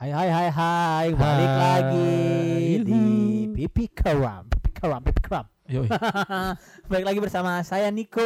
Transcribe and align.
Hai 0.00 0.16
hai 0.16 0.28
hai 0.32 0.48
hai, 0.48 1.06
balik 1.12 1.44
Hai. 1.44 1.60
lagi 1.60 2.16
di 2.88 2.96
Yuhu. 2.96 3.52
Pipi 3.52 3.84
Keram, 3.92 4.48
Pipi 4.48 4.70
Keram, 4.72 5.00
Pipi 5.04 5.20
Keram. 5.20 5.46
Balik 6.88 7.04
lagi 7.04 7.20
bersama 7.20 7.60
saya 7.60 7.92
Niko 7.92 8.24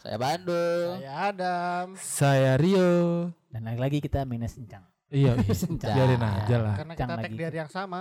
Saya 0.00 0.16
Bandung. 0.16 0.96
Saya 0.96 1.12
Adam. 1.28 1.86
Saya 1.94 2.56
Rio. 2.56 3.28
dan 3.52 3.68
lagi 3.68 3.78
lagi 3.78 3.98
kita 4.00 4.24
minus 4.24 4.56
encang. 4.56 4.80
Iya, 5.12 5.36
iya. 5.36 5.54
Biarin 5.92 6.24
aja 6.24 6.56
lah. 6.56 6.74
Karena 6.80 6.94
Cang 6.96 7.08
kita 7.12 7.14
tag 7.14 7.24
lagi. 7.28 7.36
di 7.36 7.44
hari 7.44 7.58
yang 7.60 7.68
sama. 7.70 8.00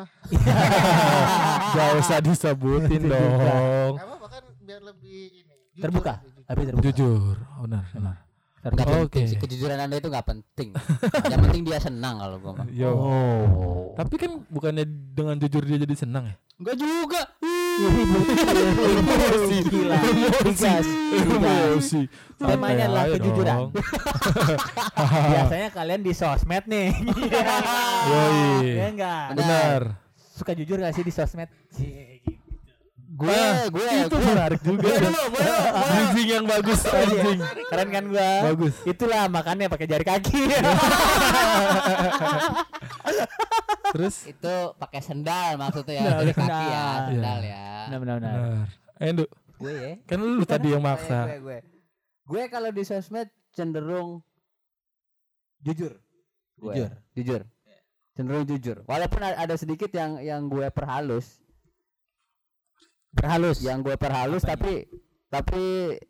Gak 1.75 1.89
usah 1.99 2.23
disebutin 2.23 3.03
dong. 3.03 3.93
Apa 3.99 4.15
bahkan 4.15 4.43
biar 4.63 4.79
lebih 4.79 5.43
ini. 5.43 5.55
jujur 5.75 5.83
Terbuka, 5.83 6.13
tapi 6.47 6.61
terbuka. 6.63 6.83
Jujur, 6.87 7.35
benar, 7.67 7.83
benar. 7.91 8.28
Nggak 8.73 8.85
Terbuka. 8.85 9.05
Oke. 9.05 9.11
penting 9.11 9.25
sih 9.27 9.37
kejujuran 9.37 9.77
anda 9.79 9.95
itu 9.97 10.09
nggak 10.09 10.27
penting. 10.27 10.69
Yang 11.25 11.41
penting 11.49 11.63
dia 11.65 11.79
senang 11.81 12.15
kalau 12.21 12.37
gua 12.41 12.53
mah. 12.61 12.67
Yo. 12.69 12.91
Oh. 12.93 13.93
Tapi 13.97 14.15
kan 14.15 14.31
bukannya 14.47 14.85
dengan 14.87 15.35
jujur 15.41 15.63
dia 15.65 15.77
jadi 15.81 15.95
senang 15.97 16.23
ya? 16.29 16.35
Enggak 16.59 16.75
juga. 16.75 17.21
Emosi. 20.43 20.93
Emosi. 21.15 22.01
Temanya 22.35 22.85
adalah 22.91 23.07
aja 23.07 23.15
kejujuran. 23.15 23.57
Biasanya 25.31 25.69
kalian 25.71 26.01
di 26.03 26.11
sosmed 26.11 26.63
nih. 26.67 26.91
Yoi. 28.11 28.67
Ya 28.75 28.87
enggak? 28.91 29.25
Benar. 29.39 29.81
Suka 30.35 30.51
jujur 30.55 30.79
gak 30.79 30.95
sih 30.95 31.03
di 31.03 31.11
sosmed? 31.11 31.47
Cie, 31.71 32.19
gitu. 32.27 32.48
Gue, 33.19 33.35
Ah, 33.35 33.67
gue, 33.67 33.83
itu 33.83 34.15
gue. 34.15 34.23
menarik 34.23 34.61
juga. 34.63 34.79
Gue 34.79 34.93
ya. 34.95 34.99
dulu, 35.01 35.21
gue 35.27 35.41
dulu, 35.43 35.43
gue 35.43 35.43
dulu. 35.43 35.83
Bridging 35.91 36.29
yang 36.29 36.45
bagus 36.47 36.79
anjing. 36.87 37.39
Keren 37.67 37.89
kan 37.89 38.03
gua? 38.07 38.29
Bagus. 38.47 38.75
Itulah 38.85 39.21
makannya 39.27 39.67
pakai 39.67 39.87
jari 39.87 40.05
kaki. 40.07 40.41
Terus 43.89 44.15
Itu 44.23 44.53
pakai 44.77 45.01
sendal 45.01 45.57
maksudnya 45.57 45.93
ya, 45.93 46.03
Benar, 46.05 46.19
dari 46.21 46.33
kaki 46.33 46.65
ya, 46.69 46.85
sendal 47.09 47.39
ya. 47.41 47.65
Benar 47.89 47.99
benar 47.99 48.15
benar. 48.15 48.31
benar. 48.31 48.67
Ayo, 48.99 49.09
Ndu. 49.11 49.25
Gue 49.59 49.73
ya. 49.73 49.91
Kan 50.05 50.17
lu 50.21 50.43
tadi 50.45 50.67
yang 50.69 50.79
Gue, 50.79 50.89
maksa. 50.89 51.19
gue, 51.25 51.37
gue. 51.41 51.57
Gue 52.23 52.41
kalau 52.47 52.69
di 52.69 52.83
sosmed 52.83 53.27
cenderung 53.51 54.21
jujur. 55.59 55.97
Gue. 56.55 56.73
Jujur. 56.77 56.91
Jujur. 57.13 57.41
Cenderung 58.13 58.45
jujur. 58.45 58.77
Walaupun 58.85 59.19
ada 59.23 59.55
sedikit 59.55 59.89
yang 59.89 60.19
yang 60.19 60.45
gue 60.45 60.69
perhalus, 60.69 61.38
Berhalus. 63.11 63.57
yang 63.59 63.79
gue 63.79 63.95
perhalus 63.95 64.41
Apanya? 64.41 64.53
tapi 64.55 64.73
tapi 65.27 65.61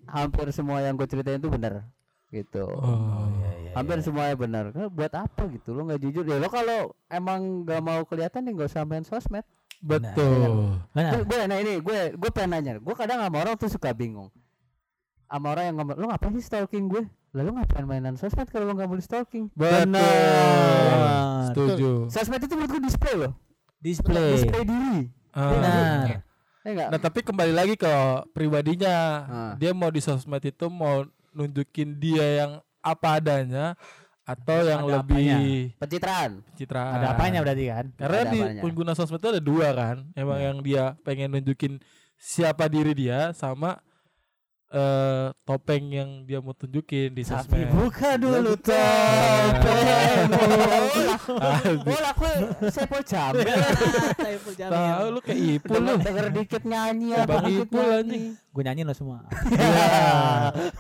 hampir 0.06 0.48
semua 0.50 0.80
yang 0.80 0.94
gue 0.94 1.06
ceritain 1.06 1.38
itu 1.38 1.48
benar 1.48 1.88
gitu 2.30 2.62
Oh. 2.64 3.26
iya, 3.34 3.50
iya, 3.60 3.72
hampir 3.74 3.98
iya. 3.98 4.06
semuanya 4.06 4.36
benar 4.36 4.64
Kan 4.70 4.88
buat 4.90 5.10
apa 5.12 5.50
gitu 5.50 5.72
lo 5.72 5.84
nggak 5.84 6.00
jujur 6.00 6.24
ya 6.24 6.38
lo 6.38 6.48
kalau 6.48 6.80
emang 7.08 7.64
nggak 7.64 7.82
mau 7.82 8.04
kelihatan 8.04 8.44
nih 8.44 8.54
nggak 8.54 8.70
usah 8.70 8.84
main 8.84 9.02
sosmed 9.02 9.44
Betul. 9.80 10.76
Benar. 10.92 11.12
gue 11.16 11.22
gue 11.26 11.40
nah 11.46 11.58
ini 11.58 11.80
gue 11.80 12.00
gue 12.14 12.30
pengen 12.30 12.50
nanya 12.54 12.72
gue 12.78 12.94
kadang 12.94 13.18
sama 13.18 13.38
orang 13.40 13.56
tuh 13.56 13.68
suka 13.68 13.90
bingung 13.92 14.28
sama 15.26 15.52
orang 15.52 15.66
yang 15.66 15.76
ngomong 15.78 15.96
lo 15.96 16.06
ngapain 16.08 16.34
sih 16.34 16.44
stalking 16.44 16.86
gue 16.86 17.04
lalu 17.30 17.50
ngapain 17.56 17.84
mainan 17.84 18.14
sosmed 18.14 18.46
kalau 18.46 18.66
lo 18.66 18.74
nggak 18.74 18.90
boleh 18.90 19.00
stalking. 19.00 19.48
Benar. 19.54 20.02
Setuju. 21.48 22.10
sosmed 22.10 22.42
itu 22.42 22.54
menurut 22.54 22.72
gue 22.72 22.82
display 22.84 23.16
loh 23.16 23.34
Display. 23.80 24.30
display 24.36 24.64
diri 24.64 25.00
Ah. 25.30 25.50
Benar. 25.50 26.26
Ya 26.60 26.70
enggak 26.70 26.90
Nah 26.90 27.00
tapi 27.00 27.20
kembali 27.22 27.52
lagi 27.52 27.76
ke 27.76 27.94
pribadinya 28.30 28.96
Ah. 29.22 29.54
Dia 29.56 29.72
mau 29.72 29.88
di 29.88 30.00
sosmed 30.00 30.42
itu 30.42 30.66
mau 30.68 31.04
nunjukin 31.32 31.96
dia 31.96 32.44
yang 32.44 32.52
apa 32.80 33.18
adanya 33.18 33.76
Atau 34.24 34.62
yang 34.62 34.84
Ada 34.84 34.92
lebih 35.00 35.74
pencitraan 35.76 36.46
pencitraan 36.46 36.94
Ada 36.96 37.08
apanya 37.12 37.40
berarti 37.42 37.66
kan? 37.66 37.86
Karena 37.94 38.18
Ada 38.18 38.30
di 38.30 38.40
apanya. 38.40 38.62
pengguna 38.62 38.92
sosmed 38.94 39.18
itu 39.18 39.30
ada 39.30 39.42
dua 39.42 39.68
kan 39.72 39.98
Emang 40.14 40.38
Ya. 40.38 40.46
yang 40.46 40.58
dia 40.60 40.84
pengen 41.02 41.32
nunjukin 41.32 41.82
siapa 42.16 42.66
diri 42.66 42.94
dia 42.94 43.34
Sama 43.34 43.82
eh 44.70 45.28
topeng 45.42 45.90
yang 45.90 46.10
dia 46.24 46.38
mau 46.38 46.54
tunjukin 46.54 47.10
di 47.10 47.26
Tapi 47.26 47.42
sosmed 47.42 47.74
buka 47.74 48.22
dulu 48.22 48.54
Buka. 48.54 48.70
topengmu. 49.58 49.66
Aduh, 51.50 51.90
oh 51.90 52.02
aku 52.06 52.26
Jamil 53.02 53.50
Saiful 54.14 54.54
Jamil. 54.54 54.78
Tahu 54.78 55.06
lu 55.10 55.20
kayak 55.26 55.42
Ipul 55.58 55.82
lu 55.82 55.94
denger, 55.98 56.26
dikit 56.30 56.64
nyanyi 56.64 57.18
apa 57.18 57.42
nyanyi. 57.42 57.66
anjing. 57.82 58.24
Gue 58.50 58.62
nyanyiin 58.62 58.86
lo 58.86 58.94
semua. 58.94 59.26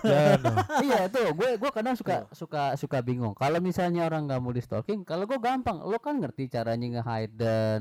Iya 0.06 0.38
dong. 0.38 0.58
iya 0.86 1.02
tuh 1.10 1.34
gue 1.34 1.50
gue 1.58 1.72
kadang 1.74 1.96
suka 1.98 2.30
suka 2.32 2.78
suka 2.78 3.02
bingung 3.02 3.34
kalau 3.34 3.58
misalnya 3.58 4.06
orang 4.06 4.30
nggak 4.30 4.40
mau 4.40 4.54
di 4.54 4.62
stalking 4.62 5.02
kalau 5.02 5.26
gue 5.26 5.38
gampang 5.38 5.82
lo 5.82 5.98
kan 5.98 6.18
ngerti 6.18 6.46
caranya 6.48 7.00
nge-hide 7.00 7.34
dan 7.36 7.80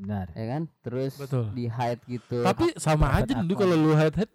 Benar. 0.00 0.26
ya 0.32 0.44
kan 0.48 0.62
terus 0.80 1.12
Betul. 1.14 1.52
di 1.52 1.68
hide 1.68 2.00
gitu 2.06 2.40
Tapi 2.40 2.72
sama 2.74 3.12
Dapat 3.14 3.20
aja 3.22 3.34
dulu 3.42 3.52
kalau 3.54 3.76
lu 3.76 3.92
head 3.92 4.14
head 4.14 4.30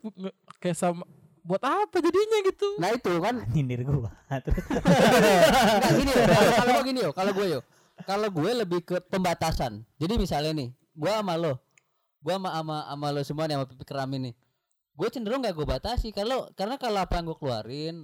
kayak 0.58 0.74
sama 0.74 1.02
buat 1.42 1.62
apa 1.62 1.98
jadinya 2.00 2.38
gitu? 2.44 2.68
nah 2.78 2.90
itu 2.90 3.12
kan 3.16 3.36
Nyindir 3.54 3.82
gua. 3.82 4.14
Terus 4.28 4.62
nggak 5.82 5.94
gini 5.96 6.12
kalau- 6.56 6.84
gini 6.84 7.00
yo 7.00 7.12
kalau 7.12 7.32
gue 7.32 7.48
yo 7.50 7.60
kalau 8.04 8.28
gue 8.28 8.52
lebih 8.56 8.82
ke 8.82 8.98
pembatasan 9.04 9.82
jadi 9.96 10.14
misalnya 10.16 10.54
nih 10.54 10.70
gue 10.92 11.12
sama 11.12 11.34
lo 11.34 11.58
gue 12.20 12.34
sama 12.34 12.50
sama 12.52 12.78
sama 12.84 13.08
lo 13.10 13.22
semua 13.22 13.46
nih 13.46 13.56
sama 13.56 13.66
pipi 13.66 13.84
keram 13.84 14.10
ini 14.12 14.32
gue 14.92 15.08
cenderung 15.10 15.40
gak 15.40 15.54
gue 15.54 15.66
batasi 15.66 16.10
kalau 16.10 16.50
karena 16.54 16.76
kalau 16.76 17.00
apa 17.00 17.14
yang 17.16 17.26
gue 17.26 17.38
keluarin 17.38 17.96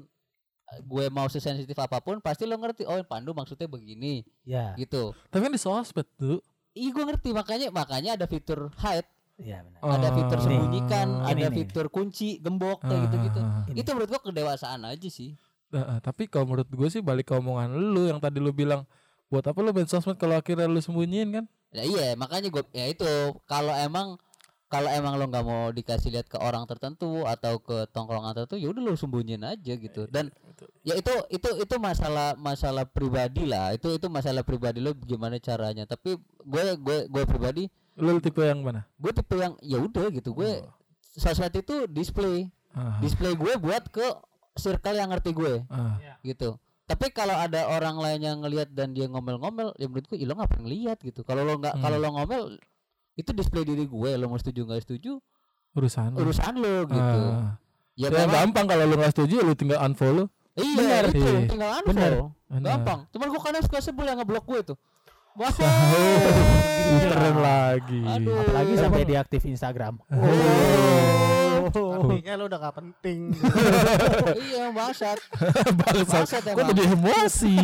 gue 0.82 1.06
mau 1.10 1.28
sesensitif 1.28 1.76
apa 1.76 2.00
pun 2.00 2.20
pasti 2.20 2.44
lo 2.44 2.56
ngerti 2.56 2.86
oh 2.86 2.96
Pandu 3.02 3.32
maksudnya 3.32 3.68
begini 3.68 4.24
ya. 4.42 4.72
gitu 4.76 5.12
Tapi 5.28 5.42
kan 5.42 5.52
di 5.52 5.60
sosmed 5.60 6.08
tuh. 6.16 6.40
Iya 6.72 6.90
gue 6.90 7.04
ngerti 7.04 7.30
makanya 7.32 7.68
makanya 7.70 8.16
ada 8.16 8.26
fitur 8.26 8.72
hide, 8.80 9.08
Iya 9.36 9.60
benar. 9.62 9.80
ada 9.92 10.10
fitur 10.14 10.38
Oh. 10.40 10.44
sembunyikan, 10.44 11.08
Ini 11.20 11.28
ada 11.28 11.48
nih. 11.48 11.58
fitur 11.58 11.86
kunci, 11.88 12.40
gembok 12.40 12.80
kayak 12.80 12.96
Ah, 12.96 13.04
gitu-gitu. 13.06 13.40
ah. 13.40 13.64
Ini. 13.68 13.78
Itu 13.78 13.90
menurut 13.92 14.10
gua 14.10 14.22
kedewasaan 14.22 14.82
aja 14.86 15.10
sih. 15.10 15.36
Nah, 15.68 16.00
tapi 16.00 16.28
kalau 16.28 16.48
menurut 16.48 16.68
gue 16.68 16.88
sih 16.88 17.00
balik 17.00 17.28
ke 17.28 17.34
omongan 17.34 17.72
lu 17.72 18.04
yang 18.06 18.20
tadi 18.20 18.40
lu 18.40 18.52
bilang 18.52 18.84
buat 19.28 19.44
apa 19.44 19.56
lu 19.58 19.72
main 19.72 19.88
sosmed 19.88 20.16
kalau 20.16 20.36
akhirnya 20.36 20.64
lu 20.66 20.80
sembunyiin 20.80 21.30
kan? 21.34 21.46
Ya 21.72 21.84
iya, 21.84 22.16
makanya 22.16 22.48
gua 22.48 22.64
ya 22.72 22.88
itu 22.88 23.08
kalau 23.46 23.72
emang 23.74 24.20
kalau 24.72 24.88
emang 24.88 25.20
lo 25.20 25.28
nggak 25.28 25.44
mau 25.44 25.68
dikasih 25.70 26.16
lihat 26.16 26.32
ke 26.32 26.40
orang 26.40 26.64
tertentu 26.64 27.28
atau 27.28 27.60
ke 27.60 27.92
tongkrongan 27.92 28.32
tertentu 28.32 28.56
ya 28.56 28.72
udah 28.72 28.82
lo 28.82 28.96
sembunyiin 28.96 29.44
aja 29.44 29.74
gitu. 29.76 30.08
Dan 30.08 30.32
ya 30.88 30.96
itu 30.96 31.12
itu 31.28 31.50
itu 31.60 31.76
masalah 31.76 32.40
masalah 32.40 32.88
pribadi 32.88 33.44
lah. 33.44 33.76
Itu 33.76 33.92
itu 33.92 34.08
masalah 34.08 34.48
pribadi 34.48 34.80
lo 34.80 34.96
gimana 34.96 35.36
caranya. 35.44 35.84
Tapi 35.84 36.16
gue 36.48 36.64
gue 36.80 36.98
gue 37.12 37.24
pribadi 37.28 37.68
Lu 38.00 38.16
tipe 38.24 38.40
yang 38.40 38.64
mana? 38.64 38.88
gue 38.96 39.12
tipe 39.12 39.36
yang 39.36 39.60
ya 39.60 39.76
udah 39.78 40.08
gitu. 40.08 40.32
Gue 40.32 40.64
sosmed 41.12 41.52
itu 41.52 41.92
display. 41.92 42.48
Ah, 42.72 43.04
display 43.04 43.36
gue 43.36 43.60
buat 43.60 43.84
ke 43.92 44.08
circle 44.56 44.96
yang 44.96 45.12
ngerti 45.12 45.36
gue 45.36 45.60
ah. 45.68 46.00
gitu 46.24 46.56
tapi 46.84 47.08
kalau 47.12 47.32
ada 47.32 47.72
orang 47.72 47.96
lain 48.00 48.20
yang 48.20 48.38
ngelihat 48.44 48.68
dan 48.72 48.92
dia 48.92 49.08
ngomel-ngomel 49.08 49.72
ya 49.80 49.88
menurutku 49.88 50.20
ih 50.20 50.28
lo 50.28 50.36
ngapain 50.36 50.60
ngeliat 50.60 51.00
gitu 51.00 51.24
kalau 51.24 51.48
lo 51.48 51.56
nggak 51.56 51.72
Hmm. 51.76 51.84
kalau 51.84 51.98
lo 52.00 52.10
ngomel 52.12 52.42
itu 53.14 53.30
display 53.32 53.62
diri 53.62 53.84
gue 53.84 54.10
lo 54.14 54.26
mau 54.26 54.36
setuju 54.36 54.64
nggak 54.64 54.82
setuju 54.82 55.20
urusan 55.72 56.12
lu. 56.12 56.18
urusan 56.22 56.54
lo 56.56 56.76
gitu 56.86 57.20
Ah. 57.30 57.56
ya 57.94 58.08
memang 58.08 58.32
gampang 58.50 58.66
kalau 58.66 58.84
lu 58.84 58.96
nggak 58.96 59.12
setuju 59.12 59.36
lu 59.40 59.54
tinggal 59.54 59.80
unfollow. 59.80 60.28
iya 60.54 60.76
Benar. 60.76 61.04
itu 61.10 61.20
Iya. 61.22 61.40
tinggal 61.48 61.70
unfollow 61.82 62.26
Benar. 62.48 62.68
gampang 62.70 63.00
cuman 63.08 63.28
gue 63.28 63.42
kadang 63.42 63.64
suka 63.64 63.80
sebel 63.80 64.06
yang 64.06 64.18
ngeblok 64.18 64.46
gue 64.46 64.62
tuh 64.66 64.80
Wah, 65.32 65.48
Oh, 65.48 67.00
keren 67.08 67.40
lagi. 67.40 68.04
Aduh. 68.04 68.36
Apalagi 68.36 68.74
sampai 68.76 69.08
diaktif 69.08 69.48
Instagram. 69.48 69.96
Oh. 70.04 71.72
Artinya 71.72 72.34
lo 72.36 72.52
udah 72.52 72.60
gak 72.60 72.76
penting. 72.76 73.32
iya 74.44 74.68
bangsat 74.76 75.24
Bangsat. 75.72 76.44
Kok 76.44 76.68
jadi 76.68 76.84
emosi? 76.86 77.56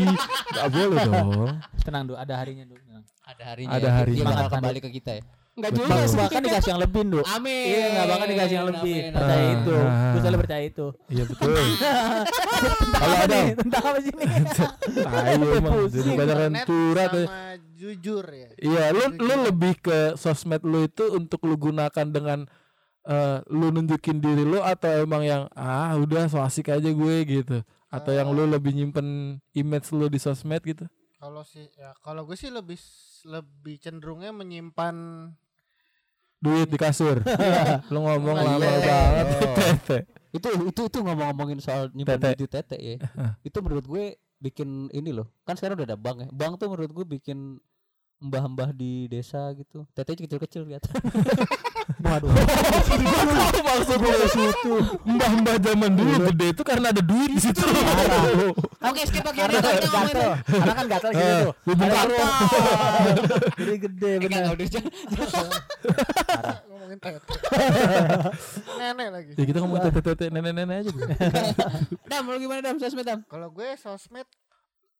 Gak 0.47 0.68
boleh 0.69 0.97
dong. 1.03 1.59
Tenang 1.84 2.03
dulu, 2.06 2.16
ada 2.16 2.34
harinya 2.36 2.63
dulu. 2.63 2.80
tenang. 2.80 3.03
ada 3.28 3.44
harinya 3.45 3.72
Ada 3.74 3.83
ya, 3.83 3.92
harinya. 3.94 4.16
dia 4.16 4.31
bakal 4.31 4.48
kembali 4.50 4.80
ke 4.80 4.89
kita 4.94 5.12
ya 5.19 5.24
enggak 5.57 5.71
juga 5.74 6.06
sih 6.06 6.18
bahkan 6.18 6.42
dikasih 6.42 6.69
yang 6.69 6.81
lebih, 6.81 7.01
Duk. 7.09 7.25
amin 7.25 7.65
Iya, 7.65 7.86
enggak 7.89 8.07
bakal 8.07 8.27
dikasih 8.30 8.56
yang 8.56 8.68
lebih. 8.69 8.98
Amin, 9.01 9.13
Percaya 9.18 9.42
amin. 9.42 9.57
itu. 9.57 9.75
Ah. 9.81 10.12
Gue 10.13 10.19
selalu 10.21 10.38
percaya 10.38 10.63
itu. 10.63 10.86
Iya 11.09 11.24
betul. 11.25 11.50
Kalau 13.01 13.18
ada. 13.18 13.38
tentang 13.57 13.83
apa 13.83 14.00
sih 14.00 14.13
nih? 14.13 14.27
Tahu 15.06 15.44
emang 15.57 15.74
jadi 15.89 16.09
banyak 16.13 16.38
Net 16.38 16.65
curhat 16.65 17.09
ya. 17.09 17.25
sama 17.25 17.42
jujur 17.77 18.25
ya. 18.25 18.50
Iya, 18.57 18.83
lu 18.94 19.04
lu 19.18 19.33
lebih 19.50 19.74
ke 19.77 19.98
sosmed 20.13 20.62
lu 20.62 20.86
itu 20.86 21.04
untuk 21.13 21.42
lu 21.45 21.56
gunakan 21.57 22.06
dengan 22.06 22.39
eh, 23.03 23.38
lu 23.50 23.69
nunjukin 23.69 24.18
diri 24.18 24.44
lu 24.44 24.62
atau 24.62 24.89
emang 24.94 25.24
yang 25.24 25.44
ah 25.53 25.94
udah 25.95 26.30
so 26.30 26.38
asik 26.38 26.69
aja 26.69 26.89
gue 26.89 27.15
gitu. 27.25 27.62
Atau 27.88 28.12
yang 28.13 28.30
lu 28.30 28.45
lebih 28.45 28.75
nyimpen 28.75 29.39
image 29.53 29.89
lu 29.89 30.06
di 30.06 30.19
sosmed 30.19 30.62
gitu. 30.62 30.86
Kalau 31.18 31.42
sih 31.42 31.65
ya 31.74 31.98
kalau 32.06 32.30
gue 32.30 32.38
sih 32.38 32.53
lebih 32.53 32.77
lebih 33.25 33.81
cenderungnya 33.81 34.30
menyimpan 34.30 34.94
Duit 36.38 36.68
di 36.68 36.75
kasur. 36.75 37.24
lu 37.94 38.00
ngomong 38.00 38.36
Oh, 38.36 38.44
lama 38.45 38.62
iya. 38.62 38.80
banget. 38.80 39.28
Oh. 39.42 39.56
Tete. 39.57 39.98
itu 40.28 40.48
itu 40.69 40.81
itu 40.86 40.98
ngomong-ngomongin 41.01 41.57
soal 41.57 41.89
nyimpan 41.92 42.16
Tete. 42.16 42.28
duit 42.28 42.38
di 42.38 42.48
tete 42.48 42.78
ya 42.78 42.95
itu 43.42 43.57
menurut 43.57 43.86
gue 43.88 44.04
bikin 44.38 44.92
ini 44.92 45.10
loh 45.10 45.25
kan 45.42 45.57
sekarang 45.57 45.81
udah 45.81 45.88
ada 45.88 45.98
bank 45.98 46.18
ya 46.19 46.28
bank 46.30 46.62
tuh 46.62 46.68
menurut 46.69 46.92
gue 46.94 47.06
bikin 47.07 47.57
mbah-mbah 48.18 48.74
di 48.74 49.06
desa 49.06 49.54
gitu. 49.54 49.86
Tetenya 49.94 50.25
kecil-kecil 50.25 50.66
lihat. 50.66 50.89
Waduh. 52.04 52.28
maksud 53.63 53.95
lu 53.95 54.28
situ 54.28 54.74
mbah-mbah 55.06 55.56
zaman 55.56 55.92
dulu 55.95 56.28
gede 56.34 56.48
itu 56.51 56.63
karena 56.66 56.92
ada 56.92 57.00
duit 57.00 57.31
di 57.31 57.39
situ 57.39 57.63
Oke, 58.84 59.01
skip 59.07 59.24
lagi 59.24 59.39
Karena 59.39 59.60
gatel. 59.63 60.31
Karena 60.44 60.74
kan 60.74 60.86
gatel 60.89 61.12
gitu 61.13 61.34
tuh. 61.39 61.54
Gatel. 61.78 62.30
Jadi 63.56 63.75
gede. 63.80 64.12
Enggak 64.19 64.51
udah 64.51 64.68
ngomongin 66.68 67.00
tete 67.00 67.34
nenek 68.77 69.07
lagi 69.13 69.26
ya 69.38 69.44
kita 69.44 69.57
ngomong 69.60 69.80
tete-tete 69.80 70.25
nenek-nenek 70.28 70.75
aja 70.80 70.89
dulu. 70.89 71.06
Dam, 72.10 72.24
lu 72.25 72.38
gimana 72.38 72.60
Dam? 72.60 72.78
Sosmed 72.78 73.06
Dam? 73.06 73.19
kalau 73.24 73.50
gue 73.50 73.69
sosmed 73.75 74.25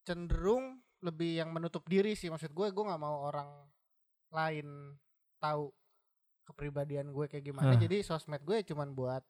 cenderung 0.04 0.78
lebih 1.00 1.38
yang 1.38 1.50
menutup 1.50 1.84
diri 1.84 2.14
sih 2.14 2.28
maksud 2.28 2.50
gue 2.50 2.68
gue 2.68 2.84
nggak 2.84 2.98
mau 2.98 3.22
orang 3.24 3.50
lain 4.30 4.98
tahu 5.38 5.70
kepribadian 6.44 7.12
gue 7.12 7.26
kayak 7.28 7.44
gimana 7.44 7.74
Hah. 7.74 7.80
jadi 7.80 8.02
sosmed 8.02 8.42
gue 8.42 8.64
cuman 8.64 8.94
buat 8.94 9.22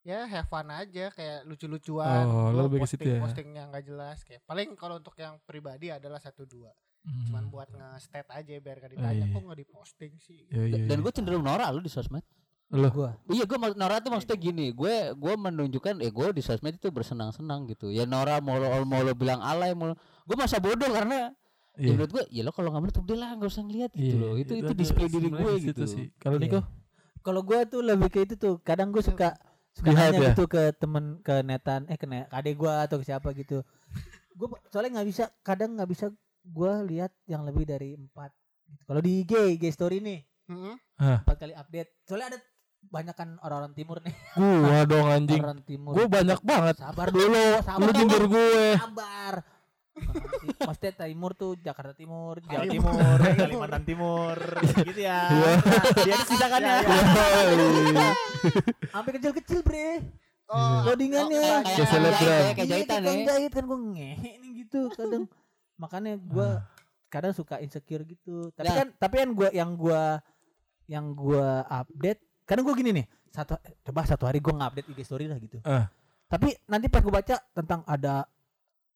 ya 0.00 0.24
have 0.24 0.46
fun 0.46 0.68
aja 0.68 1.10
kayak 1.10 1.44
lucu-lucuan 1.44 2.24
Oh, 2.24 2.48
lo 2.48 2.70
ke 2.70 2.78
situ 2.86 3.04
posting 3.04 3.10
ya? 3.10 3.20
postingnya 3.20 3.62
nggak 3.66 3.84
jelas 3.84 4.18
kayak 4.22 4.40
paling 4.44 4.72
kalau 4.72 4.96
untuk 4.96 5.12
yang 5.14 5.36
pribadi 5.42 5.90
adalah 5.90 6.16
satu 6.18 6.44
dua 6.44 6.70
cuman 7.26 7.42
Hmm. 7.42 7.50
buat 7.50 7.68
nge-stat 7.70 8.26
aja 8.28 8.58
biar 8.58 8.76
gak 8.78 8.92
ditanya 8.92 9.22
iya. 9.22 9.30
kok 9.30 9.40
nggak 9.40 9.60
diposting 9.60 10.12
sih 10.18 10.44
Iya, 10.46 10.62
iya, 10.66 10.78
Dan 10.84 10.98
iya. 10.98 11.04
gue 11.04 11.12
cenderung 11.14 11.40
norak 11.40 11.68
lu 11.70 11.80
di 11.80 11.88
sosmed. 11.88 12.20
Loh. 12.70 12.92
Gua. 12.92 13.10
Iya, 13.26 13.44
gue 13.44 13.56
Nora 13.74 13.96
tuh 13.98 14.10
maksudnya 14.10 14.36
gini, 14.36 14.70
gue 14.70 14.94
gue 15.10 15.34
menunjukkan 15.34 15.98
eh 15.98 16.10
gue 16.10 16.26
di 16.30 16.42
sosmed 16.42 16.76
itu 16.76 16.88
bersenang-senang 16.88 17.64
gitu. 17.66 17.88
Ya 17.88 18.04
Nora 18.04 18.38
mau 18.38 18.54
lo, 18.54 18.68
mau 18.84 19.00
lo 19.00 19.12
bilang 19.12 19.40
alay 19.40 19.72
mau 19.72 19.96
gue 19.96 20.36
masa 20.36 20.58
bodoh 20.58 20.88
karena 20.88 21.14
ya 21.16 21.28
Iya. 21.78 21.94
menurut 21.94 22.10
gue 22.10 22.24
ya 22.28 22.42
lo 22.42 22.50
kalau 22.50 22.68
nggak 22.68 22.82
menutup 22.82 23.04
dia 23.04 23.16
lah 23.16 23.30
nggak 23.32 23.48
usah 23.48 23.62
ngeliat 23.62 23.90
gitu 23.92 24.10
Iya, 24.10 24.20
loh. 24.20 24.34
Itu 24.34 24.52
itu 24.52 24.66
ada 24.66 24.76
display 24.76 25.06
diri 25.06 25.28
gue 25.30 25.52
gitu. 25.62 25.82
sih. 25.86 26.10
Kalau 26.16 26.36
Iya. 26.36 26.44
Niko 26.44 26.60
Kalau 27.18 27.40
gue 27.40 27.58
tuh 27.64 27.80
lebih 27.80 28.08
ke 28.08 28.18
itu 28.20 28.34
tuh. 28.34 28.58
Kadang 28.60 28.90
gue 28.90 29.00
suka 29.00 29.32
suka 29.70 29.88
nanya 29.88 30.10
ya? 30.12 30.20
gitu 30.28 30.44
ke 30.44 30.74
temen 30.74 31.04
ke 31.20 31.40
netan 31.40 31.86
eh 31.86 31.94
ke 31.94 32.04
ne- 32.04 32.26
adek 32.28 32.58
gue 32.58 32.72
atau 32.74 32.96
ke 32.96 33.04
siapa 33.04 33.30
gitu. 33.32 33.62
Gue 34.30 34.48
soalnya 34.68 34.98
nggak 34.98 35.08
bisa 35.08 35.24
kadang 35.40 35.72
nggak 35.72 35.86
bisa 35.86 36.06
gue 36.44 36.72
lihat 36.86 37.14
yang 37.24 37.42
lebih 37.42 37.62
dari 37.62 37.94
empat. 37.94 38.28
Gitu. 38.66 38.82
Kalau 38.84 39.00
di 39.00 39.22
IG, 39.22 39.32
IG 39.54 39.64
story 39.70 39.98
nih 39.98 40.20
Mm-mm. 40.46 40.74
empat 40.98 41.36
kali 41.38 41.54
update. 41.54 41.94
Soalnya 42.02 42.34
ada 42.34 42.38
banyak 42.80 43.12
kan 43.12 43.36
orang-orang 43.38 43.72
timur 43.72 43.98
nih. 44.00 44.14
gua 44.36 44.80
dong 44.84 45.06
anjing. 45.06 45.40
Orang 45.40 45.60
timur. 45.62 45.92
Gua 45.92 46.06
banyak 46.06 46.40
banget. 46.40 46.76
Sabar 46.78 47.08
dulu, 47.08 47.44
sabar 47.60 47.82
Lu 47.82 47.90
nyindir 47.92 48.24
gue. 48.26 48.60
sabar. 48.76 49.34
Maksudnya 50.60 50.92
timur 50.96 51.34
tuh 51.34 51.58
Jakarta 51.58 51.90
Timur, 51.90 52.38
Jawa 52.40 52.64
Timur. 52.64 52.94
Timur, 52.94 53.18
Kalimantan 53.34 53.82
Timur, 53.82 54.36
gitu 54.78 55.00
ya. 55.00 55.26
Iya. 55.26 55.52
Dia 56.00 56.16
sisakannya. 56.22 56.74
Yoi. 56.78 58.14
Sampai 58.88 59.10
kecil-kecil, 59.12 59.60
Bre. 59.60 59.98
oh 60.48 60.86
Loadingannya. 60.86 61.42
kayak 61.42 61.60
Kayak 61.60 61.74
kayak 61.74 61.88
selebgram. 61.90 62.22
jahit 62.22 62.30
ya, 62.30 62.54
kayak 62.54 62.56
Iya, 62.56 62.72
jahitan 62.72 63.00
ya. 63.02 63.12
jahit 63.26 63.52
kan 63.52 63.64
gue 63.66 63.78
ngehe 63.90 64.30
nih 64.38 64.50
gitu 64.62 64.80
kadang. 64.94 65.24
Makanya 65.76 66.12
gua 66.16 66.48
kadang 67.08 67.32
suka 67.32 67.58
insecure 67.58 68.04
gitu. 68.04 68.48
Tapi 68.54 68.64
Nah. 68.64 68.76
kan 68.76 68.88
tapi 68.94 69.14
kan 69.18 69.30
gua 69.32 69.48
yang 69.50 69.70
gua 69.74 70.02
yang 70.86 71.06
gua 71.10 71.66
update 71.68 72.22
kadang 72.48 72.64
gua 72.64 72.72
gini 72.72 72.90
nih. 72.94 73.06
Satu 73.28 73.54
coba 73.84 74.00
satu 74.02 74.24
hari 74.24 74.40
gua 74.40 74.56
nge-update 74.56 74.88
IG 74.88 75.00
story 75.04 75.28
lah 75.28 75.36
gitu. 75.36 75.60
Ah. 75.62 75.92
Tapi 76.26 76.56
nanti 76.64 76.88
pas 76.88 77.00
gua 77.00 77.20
baca 77.20 77.36
tentang 77.52 77.84
ada 77.84 78.24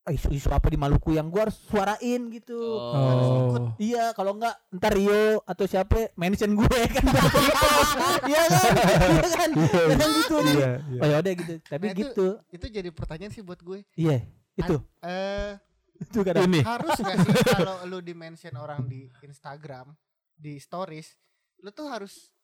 isu-isu 0.05 0.51
apa 0.51 0.67
di 0.67 0.75
Maluku 0.75 1.15
yang 1.15 1.31
gua 1.31 1.47
harus 1.47 1.63
suarain 1.63 2.27
gitu. 2.27 2.59
Oh. 2.59 3.71
Iya, 3.79 4.11
kalau 4.13 4.35
enggak 4.35 4.57
ntar 4.73 4.93
Rio 4.93 5.39
atau 5.43 5.63
siapa 5.63 6.11
mention 6.15 6.59
gue 6.59 6.81
kan 6.91 7.05
repost. 7.07 7.93
Iya 8.27 8.43
kan? 8.49 8.73
Iya 9.15 9.29
kan? 9.31 9.51
Kadang 9.95 10.11
gitu. 10.17 10.37
Iya, 10.43 10.71
iya. 10.91 11.01
Oh 11.01 11.07
ya 11.07 11.17
udah 11.21 11.33
gitu. 11.37 11.55
Tapi 11.63 11.85
Nah, 11.87 11.95
itu- 11.95 12.03
gitu. 12.03 12.27
itu 12.51 12.67
jadi 12.69 12.89
pertanyaan 12.91 13.31
sih 13.31 13.43
buat 13.43 13.61
gue 13.61 13.87
Iya, 13.95 14.27
itu. 14.57 14.77
eh 15.03 15.55
Itu 16.03 16.27
kadang. 16.27 16.51
Ini. 16.51 16.67
harus 16.67 16.99
gak 16.99 17.17
sih 17.23 17.35
kalau 17.55 17.87
lu 17.87 18.03
di 18.03 18.11
mention 18.11 18.59
orang 18.59 18.83
di 18.85 19.07
Instagram 19.23 19.95
di 20.35 20.59
stories 20.59 21.15
lu 21.63 21.71
tuh 21.71 21.87
harus 21.87 22.35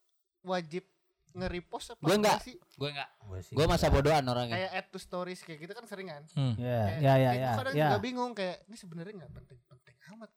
wajib 0.41 0.87
nge-repost 1.31 1.87
apa 1.91 2.03
Gue 2.03 2.17
enggak. 2.17 2.39
sih 2.41 2.57
Gue 2.75 2.89
enggak. 2.91 3.09
Gue 3.21 3.41
sih. 3.41 3.53
Gue 3.53 3.65
masa 3.65 3.87
bodohan 3.89 4.23
orangnya. 4.23 4.55
kayak 4.55 4.71
add 4.75 4.89
to 4.89 4.99
stories 4.99 5.41
kayak 5.41 5.59
gitu 5.61 5.73
kan 5.73 5.85
seringan 5.85 6.23
Hmm. 6.31 6.55
Ya, 6.55 6.81
Kayak- 6.87 6.99
ya, 6.99 7.13
ya, 7.13 7.13
kayak 7.27 7.35
ya. 7.35 7.47
gua 7.47 7.59
kadang 7.59 7.75
ya. 7.75 7.87
juga 7.87 7.99
bingung 8.01 8.33
kayak 8.33 8.57
ini 8.65 8.77
sebenarnya 8.77 9.13
nggak 9.17 9.33
penting-penting 9.35 9.97
amat 10.11 10.31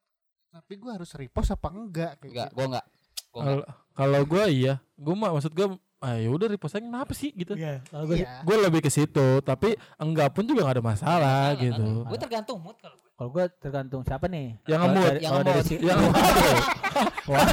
tapi 0.52 0.74
gue 0.76 0.92
harus 0.92 1.10
repost 1.14 1.50
apa 1.50 1.68
enggak 1.70 2.12
kayak 2.18 2.28
Enggak, 2.28 2.46
gitu. 2.46 2.56
gue 2.56 2.66
enggak. 2.68 2.86
Gue 3.26 3.40
enggak. 3.40 3.56
Kalau 3.56 3.62
kalau 3.94 4.22
gua 4.26 4.44
iya, 4.46 4.74
gua 4.94 5.16
mah 5.18 5.32
maksud 5.32 5.52
gua 5.52 5.68
ah 6.00 6.18
ya 6.18 6.28
udah 6.28 6.48
repost 6.48 6.74
aja 6.74 6.82
kenapa 6.82 7.14
sih 7.14 7.30
gitu. 7.32 7.54
Iya, 7.54 7.86
kalau 7.86 8.04
gue 8.06 8.18
Iya. 8.20 8.42
Gue 8.42 8.56
lebih 8.60 8.82
ke 8.82 8.90
situ, 8.90 9.28
tapi 9.40 9.72
enggak 9.96 10.32
pun 10.32 10.44
juga 10.44 10.66
gak 10.66 10.76
ada 10.76 10.84
masalah 10.84 11.54
gitu. 11.56 12.04
Gue 12.04 12.18
tergantung 12.18 12.58
mood 12.58 12.74
kalau 12.76 12.98
gue. 12.98 13.11
Kalau 13.22 13.38
gue 13.38 13.46
tergantung 13.62 14.02
siapa 14.02 14.26
nih. 14.26 14.58
Yang 14.66 14.80
ngemut, 14.82 15.06
dari- 15.06 15.22
yang 15.22 15.34
ngemut. 15.38 15.62
si 15.62 15.76
Yang 15.78 16.00
Wah, 17.30 17.46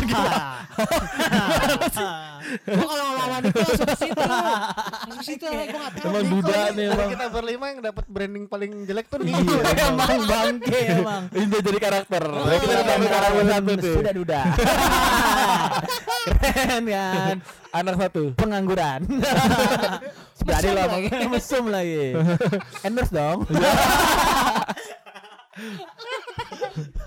Gue 2.65 2.87
kalau 2.88 3.05
ngelawan 3.05 3.43
itu 3.44 3.59
langsung 3.61 3.85
ke 3.85 3.97
situ. 4.00 4.23
Langsung 4.25 5.19
ke 5.20 5.26
situ, 5.29 5.44
gue 5.44 5.65
enggak 5.69 5.93
tahu. 5.93 6.09
emang 6.09 6.25
duda 6.32 6.59
nih, 6.73 6.87
emang. 6.88 7.09
kita 7.12 7.26
berlima 7.29 7.65
yang 7.69 7.81
dapat 7.85 8.05
branding 8.09 8.44
paling 8.49 8.73
jelek 8.88 9.12
tuh 9.12 9.20
nih 9.29 9.37
Iya, 9.37 9.61
emang 9.93 10.20
bangke 10.25 10.81
emang. 10.88 11.23
Ini 11.37 11.44
udah 11.44 11.61
jadi 11.61 11.79
karakter. 11.85 12.23
Oh, 12.25 12.49
kita 12.49 12.75
tambah 12.81 13.09
karakter 13.12 13.44
satu 13.44 13.73
tuh. 13.76 13.94
Sudah 14.00 14.14
duda. 14.17 14.41
Keren 16.41 16.85
kan. 16.88 17.37
Anak 17.79 17.94
satu. 18.00 18.23
Pengangguran. 18.32 19.05
Berani 20.41 20.69
loh 20.73 20.85
lagi. 20.88 21.09
Mesum 21.29 21.69
lagi. 21.69 22.17
Endorse 22.81 23.12
dong. 23.12 23.44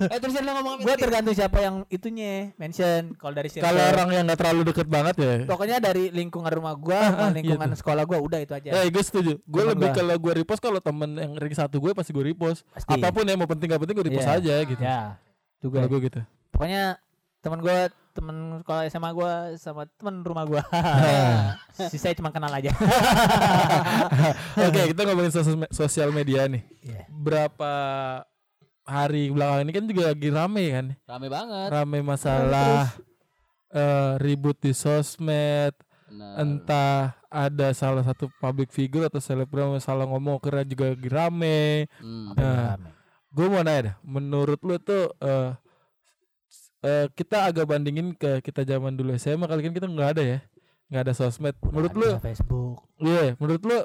Eh 0.02 0.18
terus 0.20 0.34
lo 0.36 0.52
ngomong 0.52 0.76
gue 0.82 0.96
tergantung 0.96 1.32
siapa 1.32 1.58
yang 1.60 1.76
itunya 1.88 2.52
mention. 2.56 3.16
Kalau 3.16 3.34
dari 3.34 3.48
circle. 3.48 3.66
Kalau 3.66 3.82
orang 3.88 4.10
yang 4.12 4.24
gak 4.28 4.40
terlalu 4.42 4.62
deket 4.68 4.88
banget 4.88 5.16
ya. 5.18 5.34
Pokoknya 5.46 5.78
dari 5.78 6.10
lingkungan 6.10 6.52
rumah 6.52 6.74
gua, 6.76 6.98
Ah, 6.98 7.10
sama 7.10 7.24
ah, 7.24 7.32
lingkungan 7.32 7.70
gitu. 7.72 7.80
sekolah 7.80 8.04
gua 8.04 8.20
udah 8.20 8.40
itu 8.40 8.54
aja. 8.54 8.70
Ya, 8.74 8.82
gue 8.84 9.04
setuju. 9.04 9.34
Gue 9.42 9.62
Temen 9.62 9.72
lebih 9.74 9.88
gua. 9.88 9.96
kalau 9.96 10.16
gue 10.18 10.34
repost 10.36 10.62
kalau 10.62 10.80
temen 10.80 11.10
yang 11.16 11.34
ring 11.36 11.54
satu 11.54 11.78
gue 11.78 11.92
pasti 11.94 12.12
gue 12.12 12.26
repost. 12.26 12.68
Pasti. 12.70 12.92
Apa 12.92 13.08
pun 13.10 13.24
ya 13.24 13.36
mau 13.36 13.48
penting 13.48 13.68
gak 13.68 13.82
penting 13.82 13.96
gue 13.96 14.06
repost 14.08 14.28
Iya. 14.28 14.38
aja 14.38 14.56
gitu. 14.66 14.82
Ya, 14.82 15.02
juga. 15.60 15.76
Kalau 15.80 15.90
gue 15.90 16.00
gitu. 16.04 16.20
Pokoknya 16.52 16.84
teman 17.42 17.58
gua, 17.58 17.78
teman 18.12 18.36
sekolah 18.62 18.84
SMA 18.86 19.10
gua 19.12 19.32
sama 19.56 19.88
teman 19.96 20.22
rumah 20.22 20.44
gua. 20.46 20.62
Sisanya 21.90 22.16
cuma 22.18 22.30
kenal 22.30 22.52
aja. 22.52 22.70
Oke, 24.68 24.92
kita 24.92 25.02
ngomongin 25.04 25.32
sosial, 25.32 25.58
sosial 25.70 26.10
media 26.12 26.46
nih. 26.46 26.62
Iya. 26.82 27.08
Berapa 27.08 27.72
hari 28.86 29.30
belakangan 29.30 29.64
ini 29.66 29.74
kan 29.74 29.86
juga 29.88 30.04
lagi 30.12 30.30
rame 30.30 30.66
kan. 30.74 30.86
Rame 31.08 31.28
banget. 31.30 31.68
Rame 31.72 32.00
masalah 32.02 32.92
eh, 33.72 34.12
ribut 34.20 34.58
di 34.60 34.76
sosmed, 34.76 35.74
Benar. 36.10 36.34
entah 36.44 37.02
ada 37.32 37.72
salah 37.72 38.04
satu 38.04 38.28
public 38.44 38.76
figure 38.76 39.08
atau 39.08 39.24
selebgram 39.24 39.72
yang 39.72 39.84
salah 39.84 40.04
ngomong 40.04 40.42
kira 40.44 40.68
juga 40.68 40.92
lagi 40.92 41.08
rame. 41.08 41.88
Hmm. 42.04 42.36
Nah, 42.36 42.76
gue 43.32 43.46
mau 43.48 43.64
nanya 43.64 43.82
dah, 43.82 43.96
menurut 44.04 44.60
lu 44.60 44.76
tuh 44.76 45.08
eh 45.24 45.56
eh, 46.84 47.06
kita 47.16 47.48
agak 47.54 47.64
bandingin 47.70 48.12
ke 48.12 48.44
kita 48.44 48.68
zaman 48.68 48.98
dulu 48.98 49.16
SMA 49.16 49.48
kali 49.48 49.64
kan 49.64 49.74
kita 49.74 49.88
nggak 49.88 50.10
ada 50.20 50.24
ya, 50.26 50.40
nggak 50.92 51.02
ada 51.08 51.14
sosmed. 51.16 51.56
Menurut 51.64 51.94
lu, 51.96 52.10
Ada 52.12 52.26
Facebook. 52.28 52.84
iya, 53.00 53.40
menurut 53.40 53.64
lu 53.64 53.78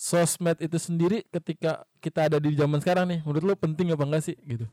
sosmed 0.00 0.56
itu 0.64 0.80
sendiri 0.80 1.28
ketika 1.28 1.84
kita 2.00 2.32
ada 2.32 2.40
di 2.40 2.56
zaman 2.56 2.80
sekarang 2.80 3.04
nih, 3.12 3.20
menurut 3.20 3.52
lu 3.52 3.54
penting 3.60 3.92
apa 3.92 4.08
enggak 4.08 4.32
sih 4.32 4.36
gitu? 4.48 4.64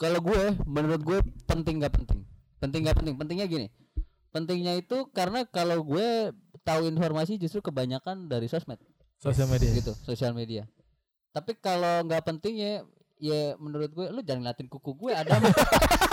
Kalau 0.00 0.24
gue, 0.24 0.56
menurut 0.64 1.04
gue 1.04 1.18
penting 1.44 1.84
gak 1.84 1.92
penting. 1.92 2.24
Penting 2.56 2.88
gak 2.88 2.96
penting. 2.96 3.14
Pentingnya 3.20 3.44
gini. 3.44 3.68
Pentingnya 4.32 4.80
itu 4.80 5.04
karena 5.12 5.44
kalau 5.44 5.84
gue 5.84 6.32
tahu 6.64 6.88
informasi 6.88 7.36
justru 7.36 7.60
kebanyakan 7.60 8.32
dari 8.32 8.48
sosmed 8.48 8.80
Sosial 9.20 9.46
media. 9.52 9.70
gitu, 9.76 9.92
sosial 10.02 10.32
media. 10.32 10.64
Tapi 11.30 11.54
kalau 11.60 12.02
nggak 12.08 12.26
penting 12.26 12.82
ya, 13.20 13.54
menurut 13.60 13.92
gue 13.94 14.06
lu 14.10 14.24
jangan 14.24 14.48
ngeliatin 14.48 14.66
kuku 14.66 14.96
gue 14.98 15.12
ada. 15.14 15.30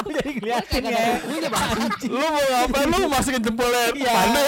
Jadi 0.00 0.30
kelihatan 0.38 0.80
Kayak 0.80 0.92
ya. 0.94 1.12
kukunya 1.20 1.48
bang. 1.48 1.68
lu 2.08 2.18
mau 2.20 2.44
apa? 2.64 2.78
lu 2.86 2.96
masukin 3.06 3.42
jempolnya 3.42 3.82
Iya. 3.92 4.12
mana? 4.14 4.42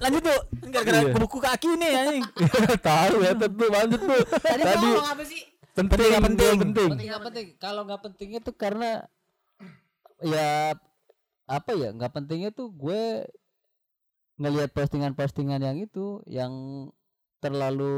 Lanjut 0.00 0.22
tuh. 0.22 0.40
Gara-gara 0.70 1.00
Iya. 1.04 1.14
buku 1.14 1.38
kaki 1.38 1.68
nih 1.76 1.90
anjing. 1.94 2.24
Tahu 2.88 3.14
ya 3.22 3.32
tentu 3.34 3.64
lanjut 3.68 4.00
tuh. 4.00 4.22
Tadi, 4.40 4.62
Tadi 4.62 4.86
ngomong 4.86 5.08
apa 5.08 5.22
sih? 5.24 5.40
penting 5.74 6.10
penting? 6.22 6.54
penting. 6.62 6.88
Penting 6.94 7.08
nggak 7.10 7.24
penting. 7.26 7.46
Kalau 7.58 7.82
nggak 7.82 8.00
pentingnya 8.02 8.40
tuh 8.40 8.54
karena 8.54 8.90
ya 10.22 10.74
apa 11.44 11.70
ya 11.74 11.90
nggak 11.90 12.12
pentingnya 12.14 12.50
tuh 12.50 12.70
gue 12.70 13.26
ngelihat 14.34 14.70
postingan-postingan 14.72 15.60
yang 15.60 15.78
itu 15.78 16.18
yang 16.26 16.50
terlalu 17.38 17.94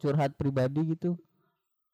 curhat 0.00 0.34
pribadi 0.34 0.96
gitu. 0.96 1.14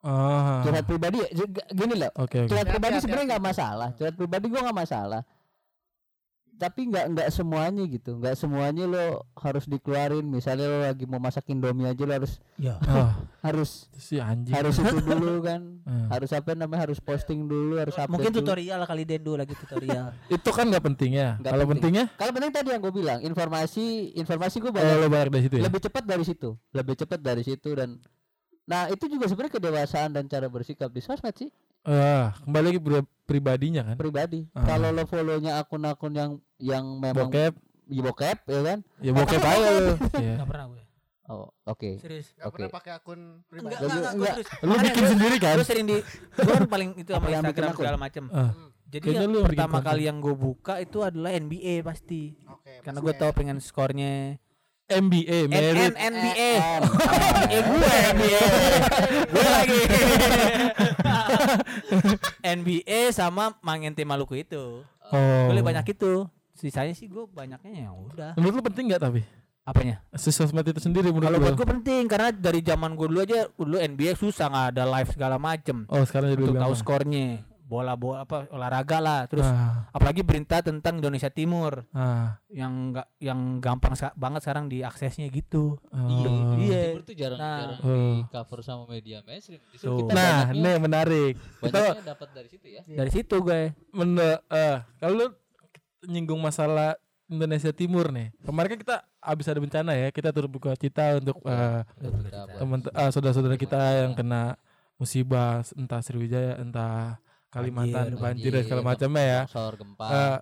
Ah. 0.09 0.65
Curhat 0.65 0.85
pribadi 0.85 1.21
ya, 1.21 1.29
juga- 1.31 1.69
gini 1.69 1.95
loh. 1.95 2.11
Oke 2.17 2.37
oke. 2.41 2.49
Curhat 2.49 2.67
pribadi 2.67 2.97
sebenarnya 2.99 3.27
nggak 3.31 3.45
masalah. 3.45 3.89
Curhat 3.93 4.15
pribadi 4.15 4.45
gua 4.47 4.61
nggak 4.65 4.79
masalah. 4.81 5.23
Tapi 6.59 6.91
nggak 6.91 7.15
nggak 7.15 7.29
semuanya 7.31 7.87
gitu. 7.87 8.19
Nggak 8.19 8.35
semuanya 8.35 8.83
lo 8.83 9.05
harus 9.37 9.63
dikeluarin. 9.65 10.27
Misalnya 10.27 10.67
lo 10.67 10.79
lagi 10.83 11.07
mau 11.07 11.23
masak 11.23 11.47
Indomie 11.47 11.87
aja 11.87 12.03
lo 12.03 12.11
harus 12.13 12.43
Ya. 12.59 12.75
Ah, 12.91 13.15
harus 13.45 13.87
sih 13.95 14.19
anjing. 14.19 14.51
harus 14.51 14.75
itu 14.83 14.99
dulu 14.99 15.39
kan. 15.41 15.79
Hmm. 15.87 16.11
Harus 16.11 16.35
apa 16.35 16.59
namanya 16.59 16.83
harus 16.83 16.99
posting 16.99 17.47
dulu 17.47 17.79
harus 17.79 17.95
update 17.95 18.11
Mungkin 18.11 18.33
dulu. 18.33 18.43
tutorial 18.43 18.83
kali 18.83 19.07
Dendo 19.07 19.39
lagi 19.39 19.55
tutorial. 19.55 20.11
Itu 20.35 20.51
kan 20.51 20.67
nggak 20.67 20.83
penting 20.85 21.15
ya. 21.15 21.39
Kalau 21.39 21.63
penting. 21.63 21.95
pentingnya 21.95 22.05
Kalau 22.17 22.33
penting 22.35 22.51
tadi 22.51 22.69
yang 22.69 22.81
gue 22.81 22.91
bilang 22.93 23.19
informasi 23.23 23.85
informasi 24.17 24.57
gue 24.59 24.73
banyak 24.73 24.95
lo 24.97 25.07
banyak 25.07 25.31
dari 25.31 25.43
situ 25.45 25.55
ya. 25.55 25.65
lebih 25.65 25.81
cepat 25.81 26.03
dari 26.03 26.25
situ 26.27 26.49
lebih 26.73 26.95
cepat 26.97 27.21
dari 27.23 27.43
situ 27.43 27.71
dan 27.71 28.03
nah 28.69 28.87
itu 28.87 29.09
juga 29.09 29.25
sebenarnya 29.25 29.55
kedewasaan 29.55 30.13
dan 30.13 30.25
cara 30.25 30.47
bersikap 30.47 30.89
di 30.89 31.01
sosmed 31.01 31.33
sih 31.35 31.49
Ah, 31.81 32.37
kembali 32.43 32.65
lagi 32.69 32.81
pri- 32.83 33.11
pribadinya 33.25 33.81
kan. 33.83 33.97
pribadi 33.97 34.45
Ah. 34.53 34.67
kalau 34.67 34.91
lo 34.91 35.03
follownya 35.03 35.57
akun-akun 35.57 36.13
yang 36.13 36.31
yang 36.59 36.85
memang 36.95 37.27
Bokep, 37.27 37.55
ya 37.87 38.01
bokep 38.03 38.39
ya 38.45 38.61
kan 38.63 38.79
ya 39.01 39.11
bokep 39.11 39.41
aja 39.41 39.69
lo. 39.71 39.93
Iya. 40.21 40.35
Enggak 40.37 40.49
pernah 40.49 40.67
gue. 40.69 40.83
oh 41.27 41.49
oke 41.65 41.91
Serius. 41.97 42.29
Gak 42.35 42.45
Oke. 42.45 42.57
pernah 42.59 42.73
pakai 42.75 42.93
akun 42.95 43.21
pribadi. 43.47 43.73
Enggak, 43.75 43.89
enggak, 43.91 44.13
enggak. 44.13 44.35
Lu 44.61 44.75
bikin 44.77 44.93
gua- 44.99 45.11
sendiri 45.11 45.37
kan? 45.39 45.55
Gue 45.55 45.67
sering 45.67 45.87
di 45.87 45.97
gue 46.37 46.53
kan 46.53 46.67
paling 46.67 46.91
itu 46.95 47.11
sama 47.11 47.19
Apa 47.19 47.29
yang 47.31 47.43
bikin 47.43 47.49
Instagram 47.57 47.73
segala 47.79 47.99
macam. 47.99 48.25
Ah. 48.31 48.53
Jadi 48.85 49.07
yang 49.11 49.33
pertama 49.39 49.79
kali 49.81 50.03
yang 50.03 50.19
gue 50.19 50.35
buka 50.35 50.75
itu 50.79 50.99
adalah 51.01 51.31
NBA 51.31 51.75
pasti. 51.83 52.37
Oke. 52.45 52.81
Karena 52.81 52.99
gue 52.99 53.15
tahu 53.15 53.31
pengen 53.33 53.59
skornya 53.59 54.37
MBA, 54.89 55.53
merit. 55.53 55.93
NN 55.93 56.17
NBA. 56.17 56.53
Eh 57.53 57.61
gue 57.61 57.89
NBA. 58.17 58.41
gue 59.29 59.45
lagi. 59.45 59.81
NBA 62.57 63.01
sama 63.13 63.53
Mangente 63.61 64.01
Maluku 64.09 64.41
itu. 64.41 64.81
Oh. 65.13 65.45
Gue 65.53 65.61
banyak 65.61 65.85
itu. 65.93 66.25
Sisanya 66.57 66.97
sih 66.97 67.05
gue 67.05 67.29
banyaknya 67.29 67.85
ya 67.85 67.91
udah. 67.93 68.33
Menurut 68.41 68.55
lu 68.59 68.63
penting 68.65 68.89
nggak 68.89 69.05
tapi? 69.05 69.21
Apanya? 69.69 70.01
Si 70.17 70.33
sosmed 70.33 70.65
itu 70.65 70.81
sendiri 70.81 71.13
menurut 71.13 71.29
Kalau 71.29 71.39
buat 71.45 71.55
gue 71.61 71.69
penting 71.69 72.03
karena 72.09 72.33
dari 72.33 72.65
zaman 72.65 72.97
gue 72.97 73.07
dulu 73.13 73.21
aja 73.21 73.45
dulu 73.53 73.77
NBA 73.77 74.17
susah 74.17 74.49
nggak 74.49 74.67
ada 74.73 74.85
live 74.89 75.11
segala 75.13 75.37
macem 75.37 75.85
Oh, 75.93 76.01
sekarang 76.09 76.33
jadi 76.33 76.41
untuk 76.49 76.57
tahu 76.57 76.73
skornya 76.81 77.45
bola 77.69 77.93
bola 77.95 78.25
apa 78.25 78.49
olahraga 78.49 78.97
lah 78.97 79.21
terus 79.25 79.45
Ah, 79.45 79.85
apalagi 79.91 80.25
berita 80.25 80.59
tentang 80.59 80.97
Indonesia 80.97 81.29
Timur 81.29 81.85
ah, 81.93 82.41
yang 82.49 82.91
nggak 82.91 83.07
yang 83.21 83.41
gampang 83.59 83.93
sa- 83.93 84.17
banget 84.17 84.41
sekarang 84.41 84.67
diaksesnya 84.67 85.29
gitu. 85.29 85.77
oh. 85.85 86.09
Iya, 86.09 86.29
Iya. 86.57 86.81
Timur 86.89 87.03
tuh 87.05 87.15
jarang 87.15 87.39
Nah. 87.39 87.59
jarang 87.61 87.81
Oh. 87.81 87.93
di 87.93 88.25
cover 88.27 88.61
sama 88.63 88.85
media 88.89 89.21
mainstream. 89.23 89.61
Justru 89.69 89.85
Tuh. 89.87 89.97
kita 90.03 90.13
Nah, 90.13 90.39
nih 90.51 90.77
menarik. 90.79 91.35
Kita 91.61 91.69
banyaknya 91.93 92.07
dapat 92.09 92.29
dari 92.33 92.49
situ 92.49 92.67
ya. 92.67 92.81
Dari 92.83 93.11
situ 93.13 93.37
gue. 93.39 93.77
men 93.91 94.17
eh 94.49 94.77
kalau 94.97 95.13
lu 95.15 95.27
nyinggung 96.03 96.41
masalah 96.41 96.97
Indonesia 97.27 97.69
Timur 97.71 98.09
nih. 98.09 98.33
Kemarin 98.41 98.69
kan 98.71 98.81
kita 98.81 98.97
habis 99.21 99.45
ada 99.45 99.61
bencana 99.61 99.93
ya, 99.93 100.09
kita 100.09 100.33
turut 100.33 100.49
buka 100.49 100.73
cita 100.73 101.21
untuk 101.21 101.37
Dapat. 101.45 102.57
teman 102.57 102.81
eh, 102.81 103.11
saudara-saudara 103.11 103.55
kita 103.55 103.77
yang 104.01 104.13
kena 104.15 104.57
musibah 104.97 105.61
entah 105.75 106.01
Sriwijaya, 106.01 106.57
entah 106.57 107.21
Kalimantan 107.49 108.13
banjir, 108.21 108.53
dan 108.53 108.63
segala 108.65 108.83
macamnya 108.85 109.25
ya. 109.25 109.41
Longsor, 109.49 109.75
gempa. 109.81 110.07
Eh, 110.09 110.39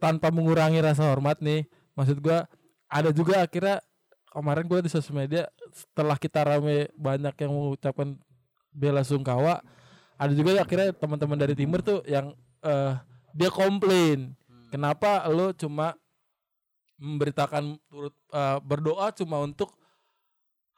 tanpa 0.00 0.28
mengurangi 0.28 0.80
rasa 0.80 1.08
hormat 1.08 1.40
nih 1.40 1.64
maksud 1.96 2.20
gua 2.20 2.44
ada 2.86 3.10
juga 3.10 3.42
akhirnya 3.42 3.80
kemarin 4.30 4.68
gue 4.68 4.80
di 4.84 4.90
sosial 4.92 5.16
media 5.24 5.48
setelah 5.72 6.20
kita 6.20 6.44
rame 6.44 6.92
banyak 6.94 7.34
yang 7.40 7.52
mengucapkan 7.52 8.20
bela 8.70 9.00
sungkawa 9.00 9.64
ada 10.20 10.32
juga 10.36 10.60
akhirnya 10.60 10.92
teman-teman 10.92 11.40
dari 11.40 11.56
timur 11.56 11.80
tuh 11.80 12.04
yang 12.04 12.36
eh, 12.60 12.92
dia 13.32 13.48
komplain 13.48 14.36
kenapa 14.68 15.24
lo 15.32 15.56
cuma 15.56 15.96
memberitakan 17.00 17.80
turut 17.88 18.12
eh, 18.32 18.58
berdoa 18.60 19.08
cuma 19.16 19.40
untuk 19.40 19.72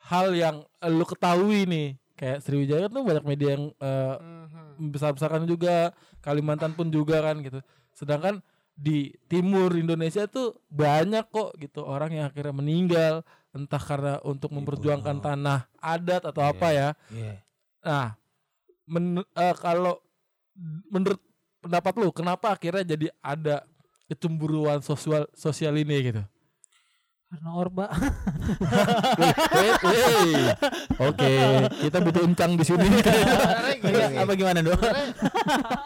hal 0.06 0.30
yang 0.32 0.62
lo 0.86 1.04
ketahui 1.04 1.66
nih 1.66 1.88
kayak 2.18 2.42
Sriwijaya 2.42 2.90
tuh 2.90 3.06
banyak 3.06 3.24
media 3.24 3.54
yang 3.54 3.70
eh, 3.72 4.16
Mhm. 4.18 4.90
besar-besarkan 4.90 5.46
juga 5.46 5.94
Kalimantan 6.18 6.74
pun 6.74 6.90
juga 6.90 7.22
kan 7.22 7.38
gitu. 7.40 7.62
Sedangkan 7.94 8.42
di 8.74 9.10
timur 9.26 9.70
Indonesia 9.72 10.26
tuh 10.26 10.58
banyak 10.68 11.30
kok 11.30 11.54
gitu. 11.56 11.82
Orang 11.82 12.10
yang 12.10 12.26
akhirnya 12.26 12.52
meninggal 12.52 13.14
entah 13.50 13.80
karena 13.80 14.18
untuk 14.22 14.50
memperjuangkan 14.52 15.18
tanah 15.18 15.66
adat 15.78 16.22
atau 16.26 16.42
apa 16.44 16.68
ya. 16.70 16.88
Iya. 17.08 17.34
nah 17.78 18.18
men- 18.84 19.22
eh, 19.24 19.54
kalau 19.56 20.02
menurut 20.90 21.22
pendapat 21.58 21.94
lu 21.96 22.10
kenapa 22.10 22.52
akhirnya 22.52 22.82
jadi 22.84 23.06
ada 23.18 23.62
kecemburuan 24.06 24.80
sosial 24.80 25.30
sosial 25.32 25.74
ini 25.74 26.10
gitu 26.10 26.22
Karena 27.28 27.50
Orba. 27.52 27.86
Oke, 31.12 31.32
kita 31.84 31.98
butuh 32.00 32.24
uncang 32.24 32.56
di 32.56 32.64
sini. 32.64 32.88
Sebenarnya 32.88 33.76
gini, 33.84 34.16
apa 34.16 34.32
gimana 34.32 34.60
dong? 34.64 34.80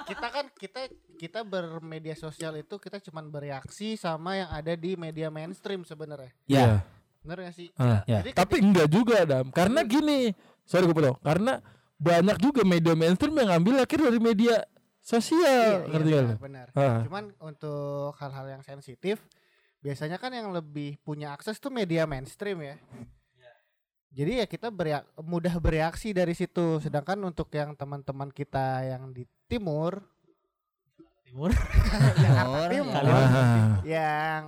kita 0.07 0.27
kan 0.31 0.47
kita 0.55 0.81
kita 1.19 1.41
bermedia 1.43 2.15
sosial 2.15 2.55
itu 2.63 2.79
kita 2.79 3.03
cuman 3.03 3.27
bereaksi 3.27 3.99
sama 3.99 4.39
yang 4.39 4.51
ada 4.55 4.79
di 4.79 4.95
media 4.95 5.35
mainstream 5.35 5.83
sebenarnya. 5.83 6.31
Ya. 6.47 6.87
Bener 7.27 7.51
gak 7.51 7.55
sih? 7.59 7.75
Ah. 7.75 8.07
Ya. 8.07 8.23
Jadi 8.23 8.39
Tapi 8.39 8.57
enggak 8.63 8.87
juga, 8.87 9.27
Dam. 9.27 9.51
Karena 9.51 9.83
gini, 9.83 10.31
sorry 10.63 10.87
gue 10.87 10.95
potong. 10.95 11.19
Karena 11.27 11.59
banyak 11.99 12.39
juga 12.39 12.63
media 12.63 12.95
mainstream 12.95 13.35
yang 13.35 13.51
ngambil 13.51 13.83
akhir 13.83 13.99
dari 13.99 14.19
media 14.23 14.63
sosial, 15.03 15.91
Iya, 15.91 15.99
iya, 16.07 16.23
benar, 16.23 16.39
benar. 16.39 16.67
Ah. 16.79 17.03
Cuman 17.03 17.35
untuk 17.43 18.15
hal-hal 18.23 18.59
yang 18.59 18.63
sensitif 18.63 19.19
biasanya 19.83 20.17
kan 20.17 20.31
yang 20.31 20.55
lebih 20.55 20.97
punya 21.03 21.35
akses 21.35 21.59
tuh 21.59 21.69
media 21.69 22.07
mainstream 22.07 22.63
ya. 22.63 22.77
Jadi 24.13 24.45
ya 24.45 24.47
kita 24.47 24.69
berea- 24.69 25.09
mudah 25.19 25.57
bereaksi 25.57 26.13
dari 26.13 26.37
situ. 26.37 26.79
Sedangkan 26.79 27.17
untuk 27.25 27.49
yang 27.51 27.73
teman-teman 27.73 28.29
kita 28.29 28.85
yang 28.85 29.11
di 29.11 29.25
timur, 29.49 30.05
Timur. 31.33 31.49
yang 32.25 32.45
Timur, 32.45 32.69
timur, 32.69 33.03
ya. 33.09 33.25
Yang 33.97 34.45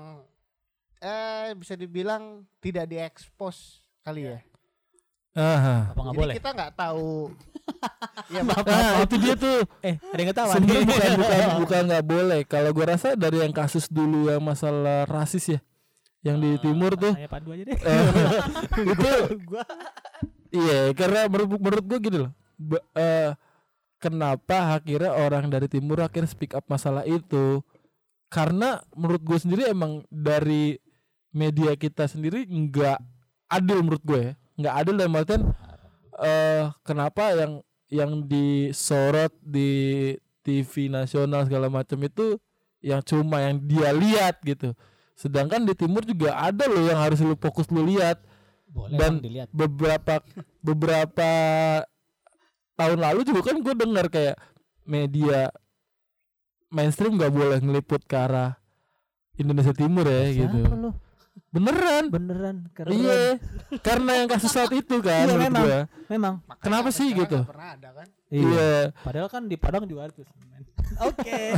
eh 1.00 1.49
bisa 1.57 1.75
dibilang 1.81 2.45
tidak 2.61 2.93
diekspos 2.93 3.81
kali 4.05 4.29
ya. 4.29 4.45
Ah. 5.35 5.91
Apa 5.91 5.99
nggak 5.99 6.14
Jadi 6.14 6.21
boleh? 6.23 6.35
kita 6.38 6.50
nggak 6.55 6.73
tahu. 6.75 7.14
ya 8.35 8.41
Nah, 8.45 9.03
itu 9.03 9.17
dia 9.19 9.35
tuh 9.35 9.57
Eh, 9.81 9.97
ada 9.99 10.21
yang 10.21 10.31
ketawa. 10.31 10.53
sebenarnya 10.55 10.85
bukan 10.85 11.11
bukan 11.21 11.49
bukan 11.59 11.83
nggak 11.85 12.05
boleh. 12.07 12.41
Kalau 12.45 12.71
gue 12.71 12.87
rasa 12.87 13.09
dari 13.14 13.38
yang 13.41 13.50
kasus 13.50 13.87
dulu 13.88 14.29
yang 14.29 14.38
masalah 14.41 15.03
rasis 15.05 15.45
ya, 15.49 15.61
yang 16.23 16.38
di 16.38 16.55
timur 16.59 16.95
tuh, 16.95 17.12
Saya 17.12 17.26
padu 17.26 17.50
aja 17.50 17.62
deh. 17.62 17.75
eh, 17.75 18.05
itu 18.95 19.11
gua 19.45 19.64
Iya, 20.49 20.95
karena 20.95 21.26
menurut 21.26 21.59
menurut 21.59 21.85
gue 21.85 21.99
gini 22.00 22.19
loh. 22.21 22.33
Ba- 22.55 22.87
eh, 22.95 23.35
kenapa 23.99 24.79
akhirnya 24.79 25.11
orang 25.12 25.50
dari 25.50 25.67
timur 25.67 25.99
akhirnya 25.99 26.31
speak 26.31 26.55
up 26.55 26.62
masalah 26.64 27.03
itu? 27.03 27.59
Karena 28.29 28.79
menurut 28.93 29.19
gue 29.21 29.35
sendiri 29.37 29.67
emang 29.67 30.07
dari 30.07 30.79
media 31.31 31.75
kita 31.75 32.07
sendiri 32.07 32.47
nggak 32.47 32.99
adil 33.49 33.83
menurut 33.83 34.05
gue 34.05 34.21
ya. 34.21 34.35
Nggak 34.54 34.75
adil 34.76 34.94
dalam 34.94 35.14
artian 35.14 35.42
eh 36.16 36.62
kenapa 36.82 37.34
yang 37.34 37.52
yang 37.90 38.11
disorot 38.25 39.34
di 39.40 39.70
TV 40.40 40.87
nasional 40.88 41.42
segala 41.44 41.66
macam 41.66 41.99
itu 41.99 42.38
yang 42.78 43.00
cuma 43.00 43.40
yang 43.40 43.58
dia 43.61 43.90
lihat 43.90 44.38
gitu. 44.42 44.76
Sedangkan 45.14 45.62
di 45.62 45.73
timur 45.73 46.02
juga 46.02 46.37
ada 46.37 46.66
loh 46.66 46.82
yang 46.82 46.99
harus 46.99 47.18
lu 47.18 47.34
fokus 47.34 47.66
lu 47.68 47.82
lihat 47.84 48.23
boleh 48.66 48.99
Dan- 48.99 49.23
dilihat. 49.23 49.49
beberapa 49.50 50.18
beberapa 50.58 51.30
tahun 52.75 52.99
lalu 52.99 53.23
juga 53.23 53.40
kan 53.44 53.56
gue 53.56 53.75
dengar 53.75 54.11
kayak 54.11 54.34
media 54.82 55.46
mainstream 56.68 57.14
nggak 57.14 57.30
boleh 57.30 57.58
ngeliput 57.58 58.02
ke 58.02 58.16
arah 58.18 58.58
Indonesia 59.34 59.70
Timur 59.70 60.02
ya 60.04 60.26
gitu 60.28 60.58
Siapa 60.58 60.75
lu? 60.75 60.90
Beneran 61.54 62.04
Beneran 62.11 62.56
keren. 62.75 62.90
iya 62.90 63.38
karena 63.78 64.11
yang 64.18 64.28
kasus 64.28 64.50
saat 64.50 64.75
itu 64.75 64.99
kan 64.99 65.30
Iya, 65.30 65.38
memang. 65.38 65.62
gua. 65.62 65.80
Memang. 66.11 66.34
makanya 66.44 66.64
Kenapa 66.66 66.88
sih 66.90 67.08
gitu? 67.14 67.38
Pernah 67.46 67.68
ada 67.78 67.88
kan? 67.94 68.06
iya 68.28 68.90
Padahal 69.00 69.28
kan 69.30 69.42
di 69.46 69.54
Padang 69.54 69.87
juga 69.87 70.11
ada 70.11 70.12
tuh. 70.12 70.26
Oke. 71.08 71.54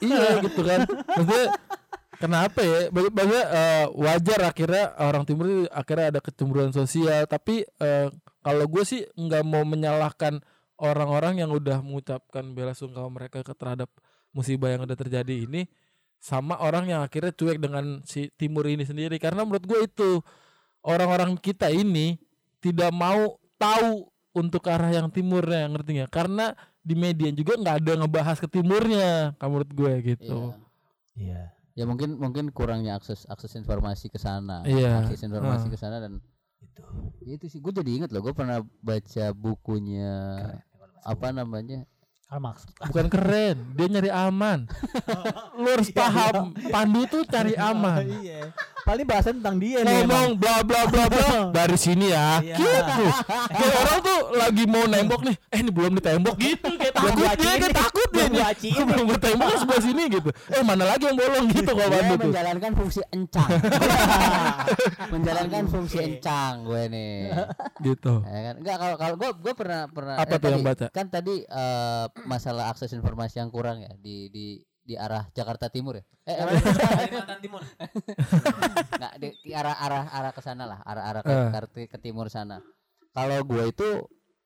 iya 0.00 0.28
gitu 0.40 0.60
kan 0.62 0.84
maksudnya 0.88 1.48
kenapa 2.16 2.60
ya 2.62 2.78
bagi, 2.88 3.10
eh, 3.34 3.86
wajar 3.90 4.40
akhirnya 4.46 4.84
orang 4.96 5.24
timur 5.26 5.44
itu 5.46 5.62
akhirnya 5.68 6.06
ada 6.14 6.20
kecemburuan 6.22 6.70
sosial 6.70 7.26
tapi 7.26 7.66
eh, 7.80 8.08
kalau 8.40 8.64
gue 8.64 8.84
sih 8.84 9.02
nggak 9.12 9.42
mau 9.42 9.64
menyalahkan 9.64 10.40
orang-orang 10.76 11.40
yang 11.40 11.50
udah 11.50 11.80
mengucapkan 11.80 12.52
bela 12.52 12.72
sungkawa 12.72 13.08
mereka 13.08 13.40
ke 13.40 13.52
terhadap 13.52 13.88
musibah 14.30 14.68
yang 14.68 14.82
udah 14.84 14.98
terjadi 14.98 15.46
ini 15.46 15.66
sama 16.24 16.56
orang 16.56 16.88
yang 16.88 17.04
akhirnya 17.04 17.36
cuek 17.36 17.60
dengan 17.60 18.00
si 18.08 18.32
timur 18.40 18.64
ini 18.64 18.80
sendiri 18.80 19.20
karena 19.20 19.44
menurut 19.44 19.68
gue 19.68 19.80
itu 19.84 20.10
orang-orang 20.80 21.36
kita 21.36 21.68
ini 21.68 22.16
tidak 22.64 22.88
mau 22.96 23.36
tahu 23.60 24.08
untuk 24.32 24.64
arah 24.66 24.88
yang 24.88 25.12
timurnya 25.12 25.68
ngerti 25.68 26.00
nggak 26.00 26.08
karena 26.08 26.56
di 26.80 26.96
media 26.96 27.28
juga 27.28 27.60
nggak 27.60 27.76
ada 27.76 27.92
ngebahas 28.00 28.40
ke 28.40 28.48
timurnya 28.48 29.36
kamu 29.36 29.50
menurut 29.52 29.70
gue 29.70 29.92
gitu 30.16 30.38
Iya. 31.14 31.20
Iya. 31.20 31.42
Ya 31.74 31.84
mungkin 31.84 32.16
mungkin 32.16 32.48
kurangnya 32.50 32.94
akses 32.94 33.26
akses 33.26 33.54
informasi 33.54 34.06
ke 34.06 34.16
sana. 34.16 34.62
Iya. 34.64 35.04
Akses 35.04 35.22
informasi 35.22 35.66
Ah. 35.66 35.70
ke 35.70 35.78
sana 35.78 35.96
dan 36.00 36.18
Itu. 36.58 36.82
ya 37.22 37.32
itu 37.36 37.46
sih 37.46 37.60
gue 37.60 37.70
jadi 37.70 37.90
inget 38.00 38.10
loh 38.10 38.24
gue 38.24 38.32
pernah 38.32 38.58
baca 38.80 39.26
bukunya 39.30 40.14
apa 41.04 41.28
namanya 41.30 41.84
Karl 42.24 42.40
Marx. 42.40 42.64
bukan 42.82 43.06
keren 43.06 43.56
dia 43.72 43.86
nyari 43.86 44.10
aman 44.10 44.66
lu 45.60 45.68
harus 45.68 45.88
paham 45.88 46.50
Pandu 46.66 47.04
tuh 47.04 47.22
cari 47.24 47.52
aman 47.70 48.02
Iya. 48.16 48.50
Paling 48.84 49.06
bahasan 49.06 49.40
tentang 49.40 49.56
dia 49.56 49.80
nih. 49.80 50.04
ngomong 50.04 50.36
bla 50.36 50.60
bla 50.60 50.84
bla 50.84 51.04
bla 51.06 51.28
dari 51.56 51.72
sini 51.74 52.10
ya 52.10 52.40
Iya. 52.40 52.56
gitu 52.56 53.04
kayak 53.48 53.74
orang 53.78 53.98
tuh 54.02 54.18
lagi 54.34 54.64
mau 54.64 54.84
nembok 54.84 55.20
nih 55.22 55.36
eh 55.46 55.58
ini 55.58 55.70
belum 55.70 55.92
ditembok 55.94 56.36
gitu 56.36 56.68
takut 57.06 57.36
dia 57.36 57.54
nih. 57.54 57.72
takut 57.72 58.08
dia 58.08 58.26
Gua 58.74 58.84
belum 58.86 59.06
ketembok 59.10 59.46
kan 59.46 59.58
sebelah 59.58 59.82
sini 59.82 60.02
gitu. 60.08 60.28
Eh 60.48 60.62
mana 60.62 60.84
lagi 60.86 61.04
yang 61.04 61.16
bolong 61.16 61.46
gitu 61.48 61.70
kalau 61.70 61.86
gue 61.86 61.96
Pandu 61.96 62.14
tuh? 62.14 62.26
menjalankan 62.26 62.72
fungsi 62.74 63.00
encang. 63.10 63.50
Menjalankan 65.12 65.64
fungsi 65.66 65.96
encang 66.00 66.52
gue 66.64 66.82
nih 66.86 67.16
gitu. 67.80 68.14
Ya 68.22 68.40
kan? 68.42 68.54
Enggak 68.58 68.76
kalau 68.78 68.96
kalau 68.96 69.14
gue 69.16 69.30
gue 69.38 69.54
pernah 69.54 69.80
pernah 69.86 70.14
Apa 70.16 70.34
tuh 70.36 70.48
yang 70.50 70.62
baca? 70.62 70.86
kan 70.88 71.06
tadi 71.08 71.42
eh, 71.42 72.04
masalah 72.24 72.68
akses 72.68 72.90
informasi 72.90 73.38
yang 73.38 73.48
kurang 73.48 73.80
ya 73.80 73.92
di 73.94 74.28
di 74.28 74.46
di 74.80 74.94
arah 74.94 75.24
Jakarta 75.30 75.68
Timur 75.68 75.96
ya? 75.96 76.04
Eh, 76.24 76.34
eh, 76.34 76.60
Kalimantan 76.60 77.38
Timur. 77.38 77.60
nggak 78.98 79.12
di, 79.16 79.28
di 79.42 79.50
arah 79.52 79.74
arah 79.74 80.04
arah 80.10 80.32
ke 80.32 80.40
sana 80.40 80.64
lah 80.64 80.80
arah 80.82 81.04
arah 81.06 81.22
ke, 81.22 81.32
Eh. 81.32 81.48
ke- 81.50 81.90
ke 81.90 81.98
timur 81.98 82.28
sana. 82.28 82.60
Kalau 83.10 83.38
gue 83.42 83.64
itu 83.66 83.88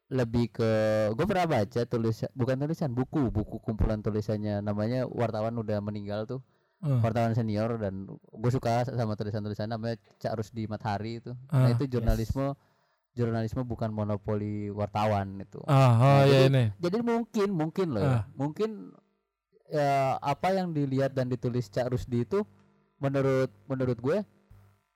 lebih 0.08 0.48
ke 0.50 0.70
gue 1.12 1.24
pernah 1.24 1.44
baca 1.44 1.80
tulisan 1.84 2.32
bukan 2.32 2.56
tulisan 2.58 2.90
buku 2.90 3.28
buku 3.28 3.60
kumpulan 3.60 4.00
tulisannya. 4.00 4.60
Namanya 4.60 5.04
wartawan 5.04 5.52
udah 5.54 5.78
meninggal 5.78 6.24
tuh. 6.24 6.40
Eh, 6.78 6.94
wartawan 7.02 7.34
senior 7.34 7.74
dan 7.76 8.06
gue 8.08 8.50
suka 8.50 8.86
sama 8.86 9.14
tulisan-tulisan 9.14 9.66
namanya 9.66 9.98
Cak 10.16 10.38
Rusdi 10.38 10.64
Mathari 10.64 11.18
itu. 11.18 11.34
Nah 11.50 11.66
Ah, 11.66 11.74
itu 11.74 11.84
jurnalisme 11.86 12.54
jurnalisme 13.12 13.66
bukan 13.66 13.90
monopoli 13.90 14.70
wartawan 14.70 15.42
itu. 15.42 15.58
Ah 15.66 15.74
oh 15.74 15.88
Nah, 15.98 16.22
ya 16.22 16.30
jadi- 16.38 16.48
ini. 16.48 16.64
jadi 16.78 16.98
mungkin 17.02 17.48
mungkin 17.50 17.86
loh 17.92 18.00
ya. 18.00 18.14
Ah. 18.14 18.22
mungkin 18.32 18.94
ya 19.66 19.90
apa 20.16 20.54
yang 20.54 20.70
dilihat 20.70 21.12
dan 21.12 21.26
ditulis 21.26 21.66
Cak 21.66 21.90
Rusdi 21.90 22.22
itu 22.22 22.46
menurut 22.96 23.50
menurut 23.66 23.98
gue 23.98 24.22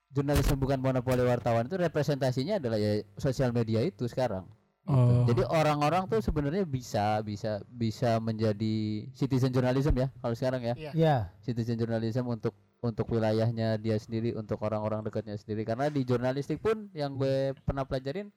jurnalisme 0.09 0.57
bukan 0.57 0.79
monopoli 0.79 1.21
wartawan 1.21 1.67
itu 1.67 1.77
representasinya 1.77 2.57
adalah 2.57 2.77
ya 2.77 3.01
sosial 3.17 3.51
media 3.51 3.83
itu 3.83 4.07
sekarang 4.07 4.47
gitu. 4.83 4.91
Oh. 4.91 5.23
jadi 5.25 5.43
orang-orang 5.47 6.11
tuh 6.11 6.19
sebenarnya 6.19 6.67
bisa 6.67 7.23
bisa 7.23 7.63
bisa 7.71 8.19
menjadi 8.19 8.75
citizen 9.15 9.51
journalism 9.51 9.95
ya 9.95 10.11
kalau 10.19 10.35
sekarang 10.35 10.63
ya 10.63 10.75
Iya. 10.75 10.91
Iya. 10.93 11.17
citizen 11.41 11.79
journalism 11.79 12.27
untuk 12.27 12.51
untuk 12.83 13.07
wilayahnya 13.09 13.79
dia 13.79 13.95
sendiri 13.95 14.35
untuk 14.35 14.59
orang-orang 14.59 15.07
dekatnya 15.07 15.39
sendiri 15.39 15.63
karena 15.63 15.87
di 15.87 16.03
jurnalistik 16.03 16.59
pun 16.59 16.91
yang 16.93 17.15
gue 17.15 17.55
pernah 17.63 17.87
pelajarin 17.87 18.35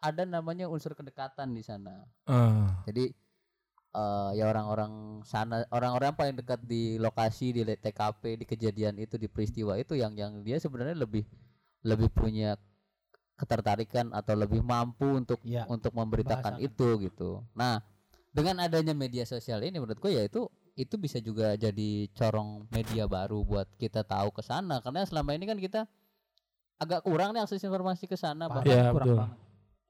ada 0.00 0.24
namanya 0.24 0.64
unsur 0.66 0.96
kedekatan 0.96 1.52
di 1.52 1.60
sana 1.60 2.08
Ah. 2.24 2.80
jadi 2.88 3.12
eh 3.92 4.30
ya 4.40 4.48
orang-orang 4.48 5.20
sana 5.22 5.68
orang-orang 5.68 6.08
yang 6.08 6.16
paling 6.16 6.36
dekat 6.40 6.60
di 6.64 6.96
lokasi 6.96 7.52
di 7.52 7.60
TKP 7.68 8.40
di 8.40 8.44
kejadian 8.48 8.96
itu 8.96 9.20
di 9.20 9.28
peristiwa 9.28 9.76
itu 9.76 9.92
yang 9.92 10.16
yang 10.16 10.40
dia 10.40 10.56
sebenarnya 10.56 10.96
lebih 10.96 11.28
lebih 11.84 12.08
punya 12.08 12.56
ketertarikan 13.34 14.10
atau 14.10 14.34
lebih 14.34 14.60
mampu 14.60 15.18
untuk 15.18 15.40
Iya. 15.42 15.66
untuk 15.66 15.92
memberitakan 15.92 16.56
Membahasakan. 16.56 16.68
itu 16.68 16.88
gitu. 17.02 17.30
Nah, 17.52 17.82
dengan 18.28 18.60
adanya 18.60 18.92
media 18.92 19.24
sosial 19.24 19.60
ini 19.60 19.76
menurut 19.76 19.98
gue 19.98 20.10
ya 20.10 20.22
itu 20.22 20.46
itu 20.72 20.96
bisa 20.96 21.18
juga 21.18 21.52
jadi 21.52 21.90
corong 22.10 22.64
media 22.68 23.04
baru 23.04 23.42
buat 23.42 23.68
kita 23.76 24.00
tahu 24.02 24.32
ke 24.32 24.40
sana 24.40 24.80
karena 24.80 25.04
selama 25.04 25.32
ini 25.32 25.44
kan 25.44 25.56
kita 25.56 25.84
agak 26.78 27.02
kurang 27.02 27.30
nih 27.30 27.40
akses 27.40 27.60
informasi 27.60 28.06
ke 28.06 28.16
sana 28.16 28.48
bahkan 28.48 28.72
Iya, 28.72 28.84
kurang 28.88 28.96
betul. 28.96 29.16
banget. 29.18 29.38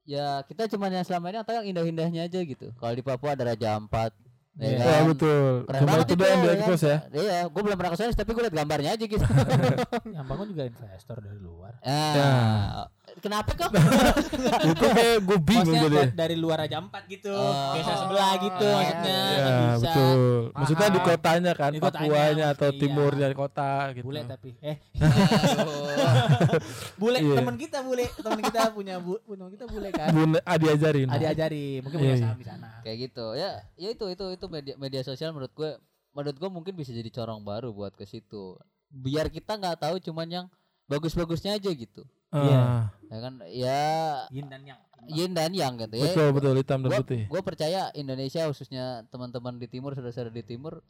ya 0.02 0.26
kita 0.42 0.62
cuma 0.66 0.90
yang 0.90 1.06
selama 1.06 1.30
ini 1.30 1.38
atau 1.38 1.52
yang 1.54 1.66
indah-indahnya 1.68 2.26
aja 2.26 2.40
gitu. 2.42 2.74
Kalau 2.74 2.90
di 2.90 3.00
Papua 3.00 3.32
ada 3.32 3.46
Raja 3.46 3.68
Ampat, 3.72 4.10
ya 4.52 4.66
Iya. 4.66 4.76
kan? 4.76 4.90
Ya 4.90 5.02
betul. 5.06 5.52
Keren 5.62 5.78
Cuma 5.78 5.90
banget 5.94 6.02
itu 6.04 6.14
doang 6.18 6.26
ya 6.26 6.34
di 6.34 6.42
kan? 6.42 6.56
expose 6.58 6.82
ya. 6.84 6.98
Iya, 7.14 7.38
gue 7.46 7.62
belum 7.62 7.76
pernah 7.78 7.90
ke 7.90 7.96
sana 7.96 8.10
tapi 8.12 8.30
gue 8.32 8.42
liat 8.42 8.56
gambarnya 8.56 8.90
aja 8.92 9.04
gitu. 9.06 9.22
Yang 10.18 10.26
bangun 10.26 10.46
juga 10.48 10.62
investor 10.66 11.16
dari 11.16 11.38
luar. 11.38 11.72
Ah, 11.80 12.90
Kenapa 13.18 13.50
kok? 13.52 13.70
itu 14.70 14.86
kayak 14.88 15.16
gue 15.20 15.38
bingung 15.38 15.76
jadi. 15.84 15.96
kok 16.02 16.14
dari 16.14 16.34
luar 16.34 16.64
Raja 16.64 16.78
Empat 16.78 17.02
gitu. 17.06 17.28
Oh. 17.28 17.74
Desa 17.74 17.92
sebelah 17.98 18.32
gitu 18.38 18.64
Oh, 18.64 18.72
maksudnya. 18.72 19.12
iya. 19.12 19.36
nggak 19.36 19.52
Ya 19.52 19.52
bisa. 19.52 19.76
betul. 19.84 20.18
Maksudnya 20.52 20.86
di 20.88 21.00
kotanya 21.02 21.52
kan, 21.52 21.70
Di 21.70 21.78
kotanya, 21.78 22.00
Papuanya 22.02 22.46
atau 22.48 22.66
maksudnya, 22.66 22.80
timurnya 22.80 23.28
iya. 23.28 23.36
kota 23.36 23.70
gitu. 23.92 24.04
Bule 24.06 24.20
tapi 24.24 24.50
eh 24.58 24.76
bule 27.00 27.18
Iya. 27.18 27.36
teman 27.36 27.56
kita 27.56 27.78
bule 27.80 28.04
teman 28.08 28.40
kita 28.40 28.60
punya 28.70 28.94
bu 28.96 29.12
teman 29.20 29.50
kita 29.50 29.64
bule 29.66 29.88
kan. 29.90 30.08
Bune, 30.10 30.38
ah, 30.40 30.56
diajarin. 30.56 31.08
Adi 31.08 31.26
ajari 31.26 31.64
mungkin 31.80 31.98
Iya, 31.98 32.02
punya 32.02 32.14
iya. 32.14 32.22
saham 32.22 32.38
di 32.38 32.46
sana. 32.46 32.68
Kayak 32.80 32.96
gitu. 33.02 33.26
Ya, 33.34 33.50
ya 33.76 33.88
itu 33.90 34.04
itu 34.08 34.24
itu 34.30 34.46
media 34.48 34.74
media 34.76 35.00
sosial 35.02 35.30
menurut 35.30 35.52
gue 35.52 35.70
menurut 36.12 36.36
gue 36.36 36.50
mungkin 36.50 36.72
bisa 36.72 36.90
jadi 36.90 37.08
corong 37.08 37.42
baru 37.42 37.70
buat 37.70 37.92
ke 37.92 38.04
situ. 38.04 38.56
Biar 38.88 39.28
kita 39.28 39.56
nggak 39.56 39.80
tahu 39.80 39.96
cuman 40.02 40.28
yang 40.28 40.46
bagus-bagusnya 40.84 41.56
aja 41.56 41.70
gitu. 41.70 42.04
Ah, 42.32 42.88
Ya 43.06 43.18
kan? 43.20 43.34
Ya 43.46 43.82
Yin 44.28 44.48
dan 44.48 44.62
yang. 44.64 44.80
yin 45.04 45.32
dan 45.32 45.52
yang 45.52 45.74
gitu 45.76 45.94
ya. 45.94 46.08
betul 46.08 46.28
betul 46.32 46.54
hitam 46.56 46.78
dan 46.80 46.88
Gua- 46.88 47.00
putih. 47.02 47.22
Gue 47.26 47.42
percaya 47.42 47.90
Indonesia 47.92 48.46
khususnya 48.46 48.84
teman-teman 49.06 49.56
di 49.56 49.66
timur 49.66 49.92
saudara-saudara 49.92 50.30
di 50.30 50.40
timur 50.42 50.80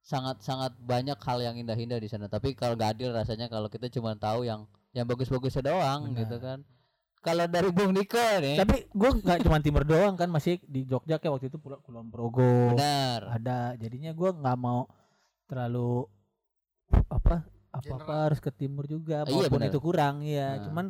sangat 0.00 0.42
sangat 0.42 0.74
banyak 0.78 1.14
hal 1.16 1.38
yang 1.40 1.54
indah-indah 1.56 1.96
di 1.96 2.06
sana. 2.06 2.26
Tapi 2.26 2.52
kalau 2.52 2.74
gak 2.74 2.92
adil 2.92 3.08
rasanya 3.10 3.46
kalau 3.46 3.66
kita 3.66 3.86
cuma 3.88 4.12
tahu 4.14 4.42
yang 4.42 4.66
yang 4.90 5.06
bagus-bagusnya 5.06 5.62
doang 5.64 6.06
Benar. 6.06 6.18
gitu 6.20 6.36
kan. 6.38 6.58
Kalau 7.22 7.46
dari 7.46 7.70
Bung 7.70 7.94
Niko 7.94 8.18
nih, 8.18 8.58
Tapi 8.58 8.82
gue 8.84 9.10
nggak 9.16 9.40
cuma 9.40 9.56
timur 9.58 9.86
doang 9.86 10.12
kan 10.12 10.26
masih 10.26 10.58
di 10.60 10.82
Jogja 10.82 11.16
kayak 11.16 11.32
waktu 11.32 11.46
itu 11.46 11.56
Pulau 11.56 11.78
Kulon 11.78 12.10
Progo 12.10 12.74
benar. 12.74 13.30
ada. 13.32 13.78
Jadinya 13.78 14.10
gue 14.10 14.30
nggak 14.34 14.58
mau 14.58 14.90
terlalu 15.46 16.02
apa 17.06 17.46
apa 17.72 17.92
apa 17.96 18.14
harus 18.28 18.38
ke 18.38 18.52
timur 18.52 18.84
juga 18.84 19.24
Iya, 19.24 19.48
maupun 19.48 19.56
benar. 19.58 19.72
itu 19.72 19.78
kurang 19.80 20.14
ya. 20.20 20.48
Nah. 20.54 20.62
Cuman 20.68 20.86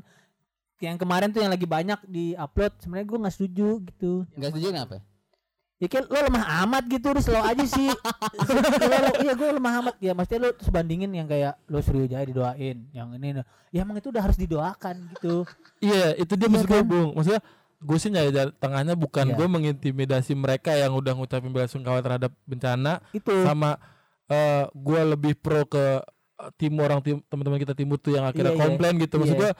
yang 0.78 0.98
kemarin 0.98 1.30
tuh 1.30 1.38
yang 1.38 1.48
lagi 1.48 1.62
banyak 1.62 2.00
di 2.04 2.34
upload 2.34 2.74
sebenarnya 2.76 3.06
gue 3.06 3.18
nggak 3.22 3.34
setuju 3.34 3.68
gitu. 3.86 4.12
Enggak 4.34 4.50
setuju 4.50 4.68
kenapa? 4.70 4.96
Ya 5.78 5.88
kan 5.88 6.06
lo 6.06 6.18
lemah 6.20 6.46
amat 6.62 6.82
gitu 6.86 7.06
lu 7.10 7.18
slow 7.18 7.42
aja 7.42 7.64
sih. 7.64 7.90
Lo- 9.02 9.18
Iya 9.18 9.32
gue 9.34 9.48
lemah 9.52 9.74
amat 9.82 9.94
ya 9.98 10.12
maksudnya 10.12 10.40
lo 10.40 10.50
terus 10.54 10.70
bandingin 10.70 11.10
yang 11.10 11.26
kayak 11.26 11.58
lo 11.66 11.78
Sriwijaya 11.78 12.22
didoain, 12.22 12.86
yang 12.90 13.10
ini 13.12 13.42
ya 13.70 13.82
emang 13.82 13.98
itu 13.98 14.10
udah 14.10 14.22
harus 14.22 14.34
didoakan 14.36 15.10
gitu. 15.10 15.42
Iya, 15.78 16.14
itu 16.16 16.34
dia 16.34 16.46
Iya 16.46 16.52
maksud 16.52 16.68
gue, 16.68 16.78
kan? 16.78 16.86
Bung. 16.86 17.10
Maksudnya 17.14 17.42
gue 17.82 17.98
sih 17.98 18.10
nyari 18.10 18.30
jalan 18.30 18.54
tengahnya 18.56 18.94
bukan 18.94 19.26
Iya. 19.26 19.34
gue 19.34 19.46
mengintimidasi 19.48 20.32
mereka 20.34 20.70
yang 20.70 20.94
udah 20.94 21.14
ngucapin 21.14 21.50
bela 21.50 21.66
sungkawa 21.66 21.98
terhadap 21.98 22.30
bencana 22.42 23.02
Itu. 23.10 23.34
sama 23.42 23.74
eh 24.28 24.70
gue 24.70 25.00
lebih 25.04 25.34
pro 25.34 25.66
ke 25.66 25.98
tim 26.56 26.72
orang 26.78 26.98
tim 27.00 27.16
teman-teman 27.28 27.58
kita 27.60 27.74
timur 27.74 27.96
tuh 27.96 28.16
yang 28.16 28.26
akhirnya 28.26 28.52
Iya, 28.52 28.58
iya. 28.58 28.64
komplain 28.66 28.94
gitu 28.98 29.14
maksud 29.18 29.36
gue 29.38 29.52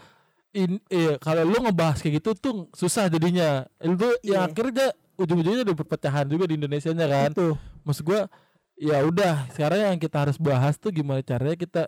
in 0.53 0.73
iya, 0.93 1.17
kalau 1.17 1.43
lu 1.45 1.57
ngebahas 1.63 1.99
kayak 1.99 2.21
gitu 2.21 2.31
tuh 2.37 2.55
susah 2.73 3.09
jadinya 3.09 3.65
itu 3.81 4.09
yang 4.21 4.45
Iya. 4.45 4.53
akhirnya 4.53 4.87
ujung-ujungnya 5.17 5.63
ada 5.65 5.73
perpecahan 5.73 6.27
juga 6.27 6.45
di 6.45 6.57
Indonesia 6.61 6.91
nya 6.93 7.07
kan 7.09 7.31
Itu. 7.33 7.57
maksud 7.85 8.05
gua 8.05 8.29
ya 8.77 8.99
udah 9.01 9.47
sekarang 9.55 9.95
yang 9.95 9.99
kita 10.01 10.17
harus 10.27 10.37
bahas 10.37 10.75
tuh 10.77 10.91
gimana 10.91 11.23
caranya 11.23 11.55
kita 11.55 11.83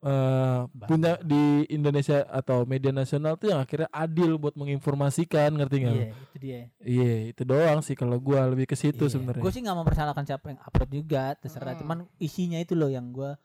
eh 0.00 0.60
punya 0.88 1.20
di 1.20 1.68
Indonesia 1.68 2.24
atau 2.24 2.64
media 2.64 2.88
nasional 2.88 3.36
tuh 3.36 3.52
yang 3.52 3.60
akhirnya 3.60 3.84
adil 3.92 4.40
buat 4.40 4.56
menginformasikan 4.56 5.52
ngerti 5.52 5.76
nggak? 5.84 5.92
Iya, 5.92 6.06
itu 6.08 6.36
dia. 6.40 6.60
iya 6.80 7.12
itu 7.36 7.42
doang 7.44 7.84
sih 7.84 7.92
kalau 7.92 8.16
gua 8.16 8.48
lebih 8.48 8.64
ke 8.64 8.80
situ 8.80 9.12
sebenarnya 9.12 9.44
Gue 9.44 9.52
sih 9.52 9.60
nggak 9.60 9.76
mempersalahkan 9.76 10.24
siapa 10.24 10.56
yang 10.56 10.60
upload 10.64 10.88
juga, 10.88 11.36
terserah. 11.36 11.76
Hmm. 11.76 11.80
Cuman 11.84 11.98
isinya 12.16 12.56
itu 12.56 12.72
loh 12.72 12.88
yang 12.88 13.12
gue 13.12 13.36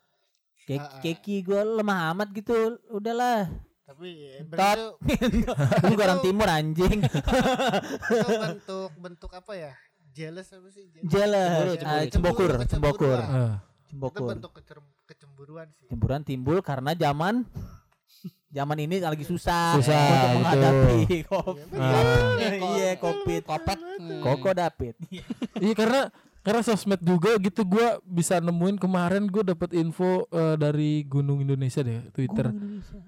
Ah, 0.68 0.90
ah. 0.90 1.00
keki 1.00 1.36
gue 1.42 1.62
lemah 1.78 2.12
amat 2.12 2.28
gitu. 2.32 2.56
Udahlah. 2.90 3.46
Tapi 3.86 4.42
Tot. 4.50 4.98
begitu 4.98 5.46
Gue 5.94 6.04
orang 6.04 6.20
timur 6.20 6.48
anjing. 6.48 7.06
itu 8.10 8.34
bentuk 8.36 8.90
bentuk 8.98 9.32
apa 9.32 9.54
ya? 9.54 9.72
Jealous 10.10 10.50
apa 10.50 10.68
sih? 10.70 10.90
Jealous. 10.90 11.06
Jealous. 11.06 11.46
Cemburu, 11.46 11.72
Ah, 11.86 12.02
cemburu. 12.02 12.10
Cembokur, 12.10 12.50
Cemburu, 12.50 12.66
cembokur. 12.66 13.18
Ah. 13.20 13.62
Itu 13.62 13.88
Cembokur. 13.88 14.28
bentuk 14.28 14.52
kecem- 14.54 14.94
kecemburuan 15.06 15.68
sih. 15.72 15.86
Cemburuan 15.86 16.24
timbul 16.24 16.58
karena 16.60 16.92
zaman 16.94 17.46
zaman 18.50 18.78
ini 18.80 18.98
lagi 18.98 19.22
susah, 19.22 19.76
Susah, 19.76 19.94
untuk 20.00 20.18
betul. 20.18 20.34
menghadapi 20.34 20.98
covid. 21.28 21.68
Ah. 21.76 22.40
Iya, 22.74 22.92
covid. 22.98 23.42
Kopet. 23.44 23.80
Koko 24.24 24.50
David. 24.52 24.96
iya 25.60 25.74
karena 25.74 26.02
karena 26.46 26.62
sosmed 26.62 27.02
juga 27.02 27.42
gitu 27.42 27.66
gua 27.66 27.98
bisa 28.06 28.38
nemuin 28.38 28.78
kemarin 28.78 29.26
gue 29.26 29.42
dapet 29.42 29.74
info 29.74 30.30
eh, 30.30 30.54
dari 30.54 31.02
Gunung 31.02 31.42
Indonesia 31.42 31.82
deh 31.82 32.06
Twitter. 32.14 32.54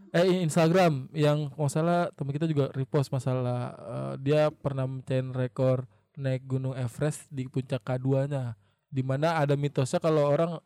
Eh 0.10 0.42
Instagram 0.42 1.14
yang 1.14 1.54
nggak 1.54 1.70
salah 1.70 2.10
teman 2.18 2.34
kita 2.34 2.50
juga 2.50 2.74
repost 2.74 3.14
masalah 3.14 3.78
eh, 3.78 4.14
dia 4.26 4.50
pernah 4.50 4.90
mencain 4.90 5.30
rekor 5.38 5.86
naik 6.18 6.50
Gunung 6.50 6.74
Everest 6.74 7.30
di 7.30 7.46
puncak 7.46 7.86
K2-nya 7.86 8.58
di 8.90 9.06
mana 9.06 9.38
ada 9.38 9.54
mitosnya 9.54 10.02
kalau 10.02 10.34
orang 10.34 10.58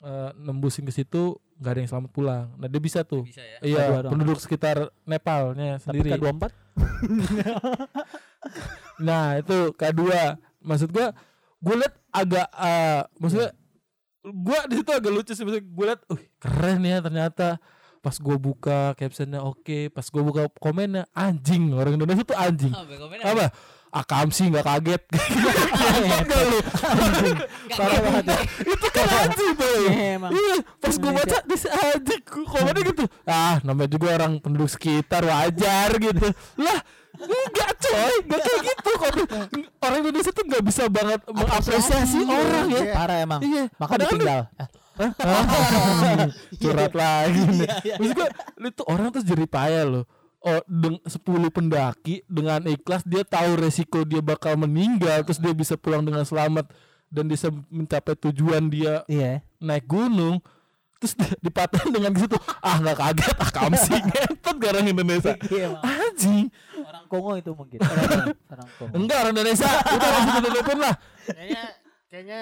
eh, 0.00 0.32
nembusin 0.40 0.88
ke 0.88 0.96
situ 0.96 1.36
nggak 1.60 1.72
ada 1.76 1.80
yang 1.84 1.90
selamat 1.92 2.10
pulang. 2.16 2.48
Nah 2.56 2.64
dia 2.64 2.80
bisa 2.80 3.04
tuh. 3.04 3.28
Bisa 3.28 3.44
ya. 3.44 3.60
iya 3.60 3.92
K2 3.92 4.08
doang. 4.08 4.12
penduduk 4.16 4.40
sekitar 4.40 4.88
Nepalnya 5.04 5.76
Tapi 5.84 6.00
sendiri. 6.00 6.16
K24 6.16 6.64
Nah 9.06 9.40
itu 9.40 9.72
K2 9.76 10.02
Maksud 10.60 10.88
gua 10.92 11.12
Gue 11.56 11.74
liat 11.80 11.94
agak 12.16 12.48
eh, 12.56 13.00
Maksudnya 13.20 13.50
Gue 14.26 14.58
di 14.66 14.74
situ 14.82 14.90
agak 14.90 15.12
lucu 15.12 15.32
sih 15.36 15.44
Maksudnya 15.46 15.64
gue 15.64 15.84
liat 15.86 16.00
uh, 16.10 16.20
Keren 16.42 16.80
ya 16.82 16.98
ternyata. 16.98 17.48
Pas 18.02 18.16
gue 18.18 18.36
buka 18.38 18.94
captionnya 18.94 19.42
oke. 19.42 19.90
Pas 19.90 20.06
gue 20.06 20.22
buka 20.22 20.50
komennya 20.58 21.06
Anjing 21.14 21.74
Orang 21.74 21.94
Indonesia 21.98 22.22
tuh 22.26 22.38
anjing. 22.38 22.74
Oh, 22.74 22.86
Apa? 23.22 23.50
Akam 23.94 24.28
sih 24.34 24.50
gak 24.52 24.66
kaget. 24.66 25.02
Gak 26.28 26.42
lu. 26.52 26.58
Parah 27.72 27.98
banget 28.02 28.24
ya. 28.28 28.38
Itu 28.66 28.86
kan 28.92 29.06
anjing 29.24 29.52
boy 29.56 29.82
Emang. 29.88 30.30
Iya 30.34 30.56
Pas 30.82 30.94
gue 30.98 31.12
baca 31.16 31.38
Dis 31.46 31.64
anjing 31.70 32.22
Komennya 32.26 32.82
gitu. 32.82 33.04
Ah 33.24 33.56
namanya 33.62 33.90
juga 33.94 34.06
orang 34.18 34.42
penduduk 34.42 34.68
sekitar 34.68 35.22
Wajar 35.24 35.90
gitu. 36.02 36.28
Lah 36.60 36.78
Enggak 37.18 37.70
coy 37.78 38.14
Enggak 38.22 38.40
kayak 38.40 38.60
gitu 38.62 38.90
Komen- 38.96 39.28
Orang 39.78 39.98
Indonesia 40.00 40.30
tuh 40.30 40.44
gak 40.44 40.62
bisa 40.62 40.82
banget 40.86 41.20
Mengapresiasi 41.26 42.18
orang 42.22 42.66
ya. 42.68 42.82
Parah 42.92 43.16
emang. 43.20 43.40
Iya. 43.40 43.64
Maka 43.76 43.92
ditinggal. 43.96 44.40
Curhat 46.56 46.92
lagi. 46.92 47.40
Nih. 47.52 47.68
Maksud 48.00 48.14
gue 48.14 48.28
itu 48.66 48.82
orang 48.86 49.06
tuh 49.12 49.22
jadi 49.22 49.44
payah 49.44 49.84
loh. 49.84 50.04
Oh, 50.40 50.62
deng 50.64 51.02
10 51.02 51.18
pendaki 51.50 52.22
dengan 52.24 52.62
ikhlas 52.64 53.02
dia 53.02 53.26
tahu 53.26 53.58
resiko 53.58 54.06
dia 54.06 54.22
bakal 54.22 54.54
meninggal 54.54 55.26
terus 55.26 55.42
dia 55.42 55.50
bisa 55.50 55.74
pulang 55.74 56.00
dengan 56.00 56.22
selamat. 56.22 56.70
Dan 57.06 57.30
bisa 57.30 57.50
mencapai 57.70 58.18
tujuan 58.18 58.66
dia 58.66 59.06
Iya. 59.06 59.38
naik 59.62 59.86
gunung 59.86 60.42
terus 60.96 61.12
di- 61.12 61.38
dipatahin 61.40 61.90
dengan 61.90 62.12
gitu 62.12 62.34
ah 62.58 62.76
nggak 62.76 62.96
kaget 62.96 63.34
ah 63.36 63.50
kamsi 63.50 63.94
ngentot 63.98 64.56
ke 64.56 64.66
orang 64.66 64.86
Indonesia 64.86 65.32
Iya, 65.46 65.64
emang. 65.68 65.82
anjing 65.82 66.46
Orang 66.78 67.04
Kongo 67.06 67.32
itu 67.34 67.50
mungkin. 67.50 67.78
Orang, 67.78 68.32
orang 68.46 68.68
Kongo. 68.74 68.92
enggak 68.94 69.16
orang 69.18 69.32
Indonesia 69.32 69.68
udah 69.68 70.08
langsung 70.10 70.34
ditutupin 70.38 70.78
lah 70.78 70.94
kayaknya 71.26 71.62
kayaknya 72.06 72.40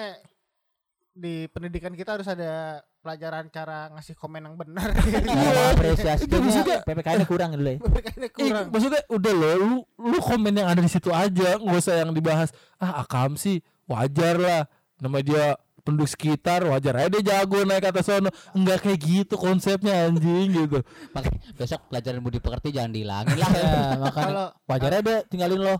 di 1.11 1.33
pendidikan 1.47 1.91
kita 1.91 2.11
harus 2.13 2.27
ada 2.27 2.51
pelajaran 2.99 3.47
cara 3.47 3.87
ngasih 3.89 4.13
komen 4.13 4.41
yang 4.41 4.57
benar. 4.57 4.91
Cara 4.97 5.71
apresiasi. 5.71 6.25
Itu 6.25 6.41
maksudnya- 6.41 6.81
PPKN 6.81 7.23
kurang 7.23 7.53
dulu 7.53 7.69
ya. 7.69 7.79
Kayaknya 7.79 8.27
Ih, 8.27 8.31
kurang. 8.49 8.65
maksudnya 8.67 9.01
udah 9.07 9.31
lo 9.31 9.49
lu 9.55 9.69
lu 10.01 10.17
komen 10.19 10.53
yang 10.53 10.67
ada 10.67 10.81
di 10.81 10.89
situ 10.89 11.07
aja 11.09 11.55
nggak 11.55 11.77
usah 11.77 11.95
yang 11.97 12.11
dibahas 12.11 12.49
ah 12.75 12.99
akam 12.99 13.35
sih 13.35 13.59
wajar 13.85 14.35
lah 14.35 14.61
nama 14.97 15.21
dia 15.21 15.53
penduduk 15.85 16.09
sekitar 16.09 16.65
wajar 16.65 16.97
aja 16.97 17.09
dia 17.13 17.21
jago 17.37 17.61
naik 17.61 17.85
ke 17.85 17.89
atas 17.93 18.09
sono 18.09 18.33
enggak 18.57 18.81
kayak 18.81 18.99
gitu 19.05 19.37
konsepnya 19.37 20.09
anjing 20.09 20.49
gitu 20.49 20.81
Makanya 21.13 21.37
besok 21.53 21.85
pelajaran 21.93 22.19
budi 22.25 22.41
pekerti 22.41 22.73
jangan 22.73 22.91
dihilangin 22.91 23.37
lah. 23.37 23.49
Ya, 23.55 23.97
makanya 24.01 24.25
Kalau 24.25 24.47
wajar 24.65 24.91
aja 24.97 25.01
deh 25.05 25.19
tinggalin 25.29 25.61
lo. 25.61 25.75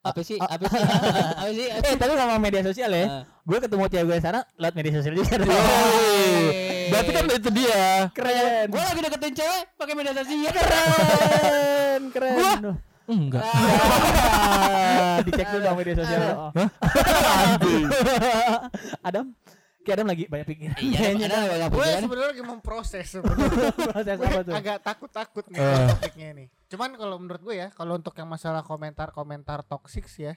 Apa 0.00 0.20
sih? 0.24 0.38
Apa 0.40 0.64
sih? 0.64 0.80
Apa 1.44 1.50
sih? 1.52 1.68
eh 1.68 1.94
tapi 1.98 2.16
sama 2.16 2.40
media 2.40 2.62
sosial 2.64 2.88
ya. 2.94 3.04
Ah. 3.04 3.22
Gue 3.44 3.58
ketemu 3.60 3.84
cewek 3.90 4.04
gue 4.06 4.16
sana 4.22 4.40
lewat 4.56 4.74
media 4.78 4.92
sosial 4.96 5.14
juga. 5.18 5.34
Berarti 6.90 7.10
kan 7.12 7.24
itu 7.28 7.50
dia 7.52 7.82
Keren. 8.14 8.66
Gua 8.70 8.82
lagi 8.86 9.00
deketin 9.02 9.32
cewek 9.34 9.62
pakai 9.76 9.94
media 9.98 10.12
sosial. 10.14 10.52
Keren, 10.54 12.00
keren. 12.14 12.80
Enggak 13.10 13.42
dicek 15.26 15.46
dulu 15.48 15.60
dong 15.60 15.76
media 15.76 15.94
sosial. 15.94 16.20
lo. 16.22 16.34
Oh. 16.38 16.50
Adam, 19.02 19.26
kayak 19.82 19.94
Adam 19.96 20.06
lagi 20.08 20.24
banyak 20.26 20.46
pikir. 20.46 20.70
Iya, 20.78 20.98
ada 21.20 21.36
banyak 21.46 21.68
gue 21.68 21.76
pikiran. 21.76 22.00
sebenarnya 22.00 22.28
lagi 22.30 22.44
memproses 22.44 23.06
sebenarnya. 23.12 23.50
Proses 23.74 24.16
Gue 24.16 24.26
apa 24.26 24.40
tuh? 24.42 24.54
agak 24.54 24.76
takut-takut 24.80 25.44
nih 25.48 25.58
Eh. 25.58 25.86
topiknya 25.90 26.26
ini. 26.32 26.44
Cuman 26.68 26.90
kalau 26.94 27.16
menurut 27.18 27.42
gue 27.42 27.54
ya, 27.56 27.68
kalau 27.70 27.96
untuk 27.96 28.14
yang 28.14 28.28
masalah 28.28 28.62
komentar-komentar 28.62 29.60
toxic 29.62 30.06
ya, 30.12 30.34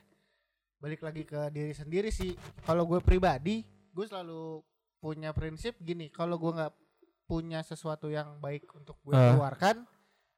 balik 0.76 1.00
lagi 1.00 1.22
ke 1.22 1.48
diri 1.48 1.72
sendiri 1.72 2.10
sih. 2.10 2.34
Kalau 2.60 2.84
gue 2.84 3.00
pribadi, 3.00 3.62
gue 3.64 4.04
selalu 4.04 4.60
punya 4.98 5.30
prinsip 5.30 5.76
gini. 5.78 6.08
Kalau 6.08 6.36
gue 6.36 6.50
nggak 6.50 6.72
punya 7.24 7.62
sesuatu 7.62 8.08
yang 8.08 8.36
baik 8.36 8.68
untuk 8.74 9.00
gue 9.00 9.12
Ah. 9.12 9.32
keluarkan, 9.32 9.84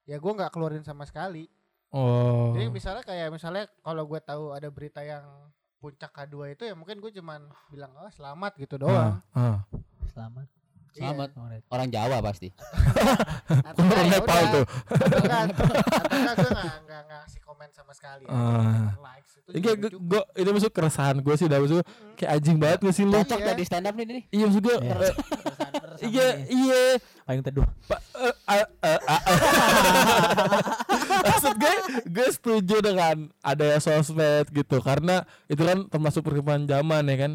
ya 0.05 0.16
gue 0.16 0.33
nggak 0.33 0.51
keluarin 0.51 0.83
sama 0.83 1.03
sekali. 1.03 1.51
Oh 1.94 2.55
Jadi 2.57 2.66
misalnya 2.72 3.03
kayak 3.07 3.29
misalnya 3.31 3.64
kalau 3.85 4.03
gue 4.09 4.20
tahu 4.22 4.55
ada 4.57 4.68
berita 4.72 5.05
yang 5.05 5.25
puncak 5.77 6.11
K2 6.11 6.57
itu 6.57 6.62
ya 6.66 6.75
mungkin 6.75 6.99
gue 6.99 7.12
cuman 7.14 7.46
bilang 7.70 7.92
oh 7.94 8.11
selamat 8.11 8.59
gitu 8.59 8.81
doang. 8.81 9.20
ah, 9.37 9.38
ah. 9.38 9.57
Selamat. 10.11 10.46
Selamat. 10.96 11.29
Selamat. 11.37 11.61
Orang 11.68 11.88
Jawa 11.92 12.16
pasti. 12.25 12.49
Atau 13.68 13.85
Orang 13.85 14.09
Nepal 14.09 14.42
tuh. 14.49 14.64
Atau 14.96 16.49
gue 16.49 16.72
nggak 16.88 17.03
ngasih 17.05 17.40
komen 17.57 17.73
sama 17.73 17.97
sekali. 17.97 18.29
ya. 18.29 18.31
Ah. 18.37 18.92
Likes 19.01 19.33
itu 19.40 19.49
Ini 19.49 19.64
kayak 19.64 19.79
cukup. 19.88 20.01
gue 20.05 20.23
itu 20.37 20.51
maksud 20.53 20.73
keresahan 20.77 21.16
gue 21.19 21.35
sih 21.35 21.49
dah 21.49 21.57
maksud 21.57 21.81
gua, 21.81 21.85
kayak 22.12 22.31
anjing 22.37 22.61
banget 22.61 22.85
gak 22.85 22.92
sih 22.92 23.09
lu 23.09 23.16
Cocok 23.16 23.40
Iya. 23.40 23.49
tadi 23.49 23.64
stand 23.64 23.88
up 23.88 23.97
nih 23.97 24.05
nih. 24.05 24.29
iya 24.29 24.45
maksud 24.45 24.61
gue 24.61 24.77
Iya. 24.77 24.92
eh, 24.92 25.12
iya 26.05 26.27
iya 26.53 26.81
Payung 27.27 27.42
teduh. 27.42 27.66
Eh, 28.47 28.62
eh. 28.87 28.99
Maksud 31.27 31.55
gue, 31.59 31.75
gue 32.07 32.29
setuju 32.31 32.77
dengan 32.79 33.29
adanya 33.42 33.83
sosmed 33.83 34.47
gitu 34.49 34.79
karena 34.79 35.27
itu 35.47 35.59
kan 35.59 35.90
termasuk 35.90 36.23
perkembangan 36.23 36.71
zaman 36.71 37.03
ya 37.03 37.16
kan. 37.19 37.33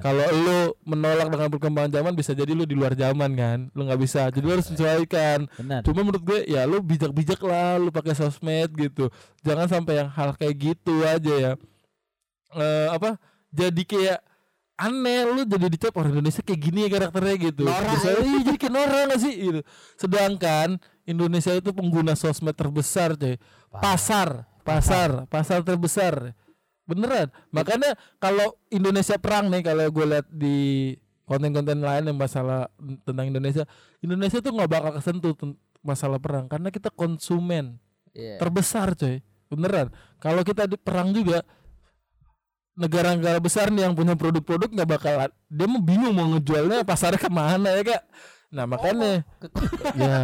Kalau 0.00 0.24
lu 0.32 0.58
menolak 0.82 1.28
dengan 1.28 1.48
perkembangan 1.52 1.92
zaman 1.92 2.12
bisa 2.16 2.32
jadi 2.32 2.50
lu 2.50 2.64
di 2.64 2.72
luar 2.72 2.96
zaman 2.96 3.36
kan. 3.36 3.58
Lu 3.76 3.84
nggak 3.84 4.00
bisa. 4.00 4.32
Jadi 4.32 4.40
lu 4.40 4.56
harus 4.56 4.66
menyesuaikan. 4.72 5.38
Benar. 5.60 5.80
Cuma 5.84 6.00
menurut 6.00 6.24
gue 6.24 6.40
ya 6.48 6.64
lu 6.64 6.80
bijak-bijak 6.80 7.40
lah 7.44 7.76
lu 7.76 7.92
pakai 7.92 8.16
sosmed 8.16 8.72
gitu. 8.72 9.12
Jangan 9.44 9.63
sampai 9.66 10.04
yang 10.04 10.10
hal 10.10 10.32
kayak 10.34 10.54
gitu 10.56 11.02
aja 11.02 11.34
ya. 11.34 11.52
Eh 12.54 12.88
apa? 12.90 13.18
Jadi 13.50 13.82
kayak 13.82 14.18
aneh 14.74 15.22
lu 15.30 15.46
jadi 15.46 15.70
dicap 15.70 15.94
orang 15.94 16.18
Indonesia 16.18 16.42
kayak 16.42 16.60
gini 16.60 16.86
ya 16.86 16.98
karakternya 16.98 17.36
gitu. 17.38 17.62
Norak. 17.62 17.94
Biasanya, 17.94 18.18
"Ih, 18.26 18.42
jadi 18.42 18.58
kayak 18.58 18.74
Nora 18.74 18.98
gak 19.06 19.20
sih 19.22 19.34
gitu. 19.38 19.60
Sedangkan 19.94 20.68
Indonesia 21.06 21.52
itu 21.54 21.70
pengguna 21.70 22.18
sosmed 22.18 22.58
terbesar 22.58 23.14
coy. 23.14 23.38
Pasar, 23.70 24.50
pasar, 24.66 25.30
pasar 25.30 25.62
terbesar. 25.62 26.34
Beneran. 26.84 27.30
Makanya 27.48 27.94
kalau 28.18 28.58
Indonesia 28.68 29.16
perang 29.16 29.48
nih 29.48 29.62
kalau 29.62 29.86
gue 29.88 30.06
lihat 30.10 30.26
di 30.28 30.56
konten-konten 31.24 31.80
lain 31.80 32.04
yang 32.12 32.18
masalah 32.18 32.68
tentang 33.08 33.30
Indonesia, 33.32 33.64
Indonesia 34.04 34.38
tuh 34.44 34.52
nggak 34.52 34.68
bakal 34.68 34.90
kesentuh 35.00 35.32
masalah 35.80 36.20
perang 36.20 36.44
karena 36.48 36.68
kita 36.68 36.92
konsumen 36.92 37.80
Iya. 38.14 38.38
terbesar 38.38 38.94
coy. 38.94 39.18
Beneran. 39.48 39.88
Kalau 40.18 40.40
kita 40.40 40.64
di 40.64 40.76
perang 40.76 41.10
juga 41.10 41.44
negara-negara 42.74 43.38
besar 43.38 43.70
nih 43.70 43.86
yang 43.86 43.94
punya 43.94 44.18
produk-produk 44.18 44.66
nggak 44.66 44.90
bakal 44.90 45.14
dia 45.46 45.66
mau 45.70 45.78
bingung 45.78 46.10
mau 46.10 46.26
ngejualnya 46.26 46.82
pasarnya 46.82 47.22
ke 47.22 47.30
mana 47.30 47.70
ya 47.70 47.82
kak 47.86 48.02
nah 48.50 48.66
makanya 48.66 49.22
ya 49.94 50.14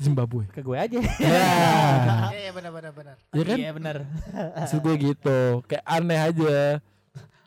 Zimbabwe 0.00 0.48
Ke 0.48 0.64
gue 0.64 0.72
aja. 0.72 0.96
ya 0.96 1.12
Iya 2.32 2.40
iya 2.40 2.50
benar 2.50 2.72
benar 2.72 2.92
benar. 2.96 3.16
ya 3.30 3.44
kan 3.44 3.56
Iya 3.60 3.70
benar. 3.76 3.96
maksud 4.64 4.80
gue 4.80 4.94
gitu 5.12 5.38
kayak 5.68 5.84
aneh 5.84 6.18
aja 6.18 6.80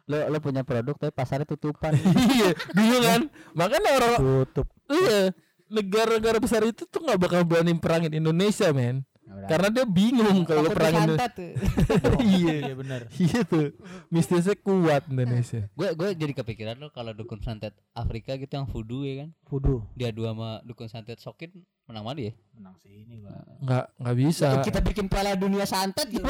Lo 0.06 0.18
lo 0.30 0.38
punya 0.38 0.62
produk 0.62 0.94
tapi 0.94 1.10
pasarnya 1.10 1.50
tutupan. 1.50 1.98
iya 2.30 2.54
bingung 2.78 3.02
kan 3.02 3.22
makanya 3.58 3.90
orang 3.98 4.14
Tutup. 4.22 4.70
iya 4.86 5.34
negara-negara 5.66 6.38
besar 6.38 6.62
itu 6.62 6.86
tuh 6.86 7.02
nggak 7.02 7.18
bakal 7.18 7.42
berani 7.42 7.74
perangin 7.74 8.14
Indonesia 8.14 8.70
men 8.70 9.02
karena 9.26 9.68
dia 9.68 9.86
bingung 9.86 10.42
kalau 10.44 10.70
disantet 10.70 11.32
tuh. 11.34 11.52
iya 12.24 12.54
Iya 12.62 12.74
benar. 12.74 13.02
iya 13.12 13.42
tuh 13.42 13.74
mistisnya 14.08 14.54
kuat 14.56 15.06
Indonesia 15.06 15.66
Gue 15.72 15.90
gue 15.92 16.10
jadi 16.14 16.34
kepikiran 16.36 16.78
lo 16.78 16.90
kalau 16.90 17.10
dukun 17.12 17.42
santet 17.42 17.74
Afrika 17.92 18.34
gitu 18.36 18.50
yang 18.52 18.66
voodoo 18.66 19.02
ya 19.02 19.26
kan. 19.26 19.30
Fudu. 19.44 19.82
Dia 19.94 20.10
dua 20.10 20.32
sama 20.32 20.50
dukun 20.62 20.86
santet 20.86 21.18
sokin 21.18 21.50
menang 21.86 22.02
mana 22.02 22.22
ya? 22.22 22.34
Menang 22.52 22.74
sini 22.80 23.20
gua. 23.20 23.34
nggak 23.60 23.86
nggak 23.98 24.16
bisa 24.20 24.48
Kita 24.62 24.80
bikin 24.80 25.06
piala 25.06 25.34
dunia 25.34 25.66
santet 25.66 26.06
gitu. 26.08 26.26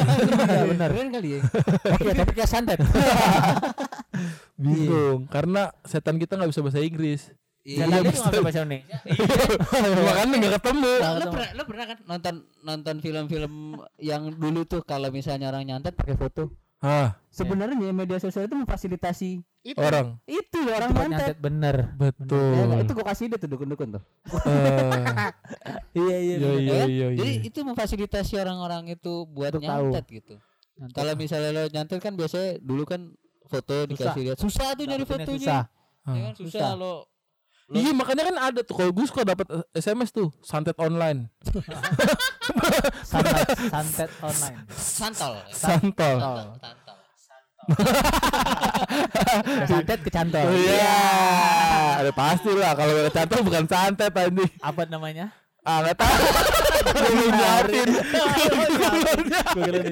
benar. 0.66 0.90
Keren 0.92 1.10
kali 1.12 1.30
ya. 1.36 1.40
Oke, 1.96 2.12
tapi 2.12 2.32
kayak 2.32 2.48
santet. 2.50 2.80
bingung 4.56 5.28
karena 5.28 5.72
setan 5.84 6.16
kita 6.16 6.36
nggak 6.36 6.50
bisa 6.50 6.64
bahasa 6.64 6.80
Inggris 6.80 7.28
Iya. 7.66 7.90
Santet 7.90 8.02
itu 8.06 8.20
nggak 8.22 8.44
bahasa 8.44 8.60
Indonesia. 8.62 8.98
makanya 10.06 10.36
nggak 10.38 10.54
ketemu 10.56 10.92
Lo, 10.96 11.10
lo 11.12 11.26
pernah 11.28 11.50
lo 11.52 11.64
pernah 11.66 11.86
kan 11.88 11.98
nonton 12.06 12.36
nonton 12.62 12.96
film-film 13.00 13.54
yang 13.98 14.22
dulu 14.32 14.62
tuh 14.64 14.82
kalau 14.82 15.10
misalnya 15.10 15.50
orang 15.50 15.66
nyantet 15.66 15.94
pakai 15.94 16.14
foto. 16.14 16.54
ah 16.78 17.18
Sebenarnya 17.28 17.74
media 17.90 18.16
sosial 18.16 18.46
itu 18.46 18.54
memfasilitasi 18.54 19.42
Itu 19.66 19.76
orang 19.76 20.22
itu 20.24 20.60
orang 20.64 20.94
nyantet. 20.94 21.10
nyantet 21.10 21.38
bener. 21.40 21.76
betul 21.96 22.54
Ya, 22.54 22.78
itu 22.80 22.92
gua 22.94 23.06
kasih 23.08 23.26
dia 23.28 23.38
tuh 23.38 23.50
dukun-dukun 23.50 23.98
tuh. 23.98 24.04
Eh, 24.46 25.04
Iya 25.98 26.18
iya. 26.20 26.36
iya 26.38 26.52
iya 26.54 26.74
Ya, 26.76 26.86
iya 26.86 27.08
Jadi 27.16 27.32
iya. 27.34 27.48
itu 27.50 27.60
memfasilitasi 27.60 28.34
orang-orang 28.38 28.94
itu 28.94 29.26
buat 29.26 29.52
Untuk 29.52 29.66
tahu. 29.66 29.90
nyantet 29.90 30.06
gitu. 30.14 30.36
Nyantet. 30.76 30.94
Kalau 30.94 31.14
misalnya 31.16 31.50
lo 31.52 31.64
nyantet 31.68 31.98
kan 31.98 32.14
biasanya 32.14 32.62
dulu 32.62 32.86
kan 32.86 33.02
foto 33.44 33.76
dikasih 33.86 34.22
lihat 34.24 34.38
susah 34.38 34.68
tuh 34.72 34.86
nyari 34.86 35.02
fotonya. 35.04 35.34
susah. 35.34 35.62
Ya 36.06 36.20
kan 36.22 36.34
susah, 36.36 36.54
Susah. 36.54 36.72
lo. 36.78 36.96
Iya 37.66 37.98
makanya 37.98 38.30
kan 38.30 38.38
ada 38.38 38.62
tuh 38.62 38.78
kalau 38.78 38.94
gue 38.94 39.06
suka 39.10 39.26
dapat 39.26 39.50
SMS 39.74 40.14
tuh 40.14 40.30
santet 40.46 40.78
online 40.78 41.34
Santet, 43.10 43.48
santet 43.74 44.10
online. 44.22 44.58
Santol. 44.70 45.34
santol 45.50 46.14
Santol. 46.14 46.18
Santol. 46.62 47.00
Santet 49.66 50.00
kecantol. 50.06 50.46
Oh, 50.46 50.54
iya 50.54 50.98
ada 51.98 52.12
pasti 52.14 52.54
lah 52.54 52.78
kalau 52.78 52.94
nggak 52.94 53.14
cantol 53.14 53.42
bukan 53.42 53.66
santet 53.66 54.14
anjing 54.14 54.52
Apa 54.62 54.86
namanya? 54.86 55.34
ah 55.66 55.82
nggak 55.82 55.98
tahu 55.98 56.14
gue 56.86 57.10
belum 57.10 57.30
nyiapin 57.34 57.90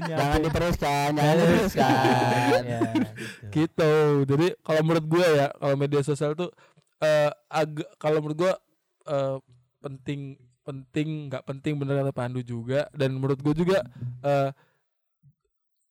Jangan 0.06 0.40
diteruskan, 0.46 1.10
jangan 1.18 1.36
diteruskan. 1.42 2.62
Ya, 2.62 2.80
gitu. 3.18 3.50
gitu 3.50 3.94
jadi 4.30 4.48
kalau 4.62 4.82
menurut 4.86 5.06
gue 5.10 5.26
ya 5.34 5.50
kalau 5.58 5.74
media 5.74 6.06
sosial 6.06 6.38
tuh 6.38 6.54
eh 7.04 7.30
agak 7.52 7.90
kalau 8.00 8.24
menurut 8.24 8.38
gue 8.40 8.54
eh, 9.08 9.38
penting 9.80 10.20
penting 10.64 11.28
nggak 11.28 11.44
penting 11.44 11.76
bener 11.76 12.00
kata 12.00 12.14
Pandu 12.16 12.40
juga 12.40 12.88
dan 12.96 13.12
menurut 13.14 13.36
gue 13.38 13.54
juga 13.54 13.84
eh 14.24 14.50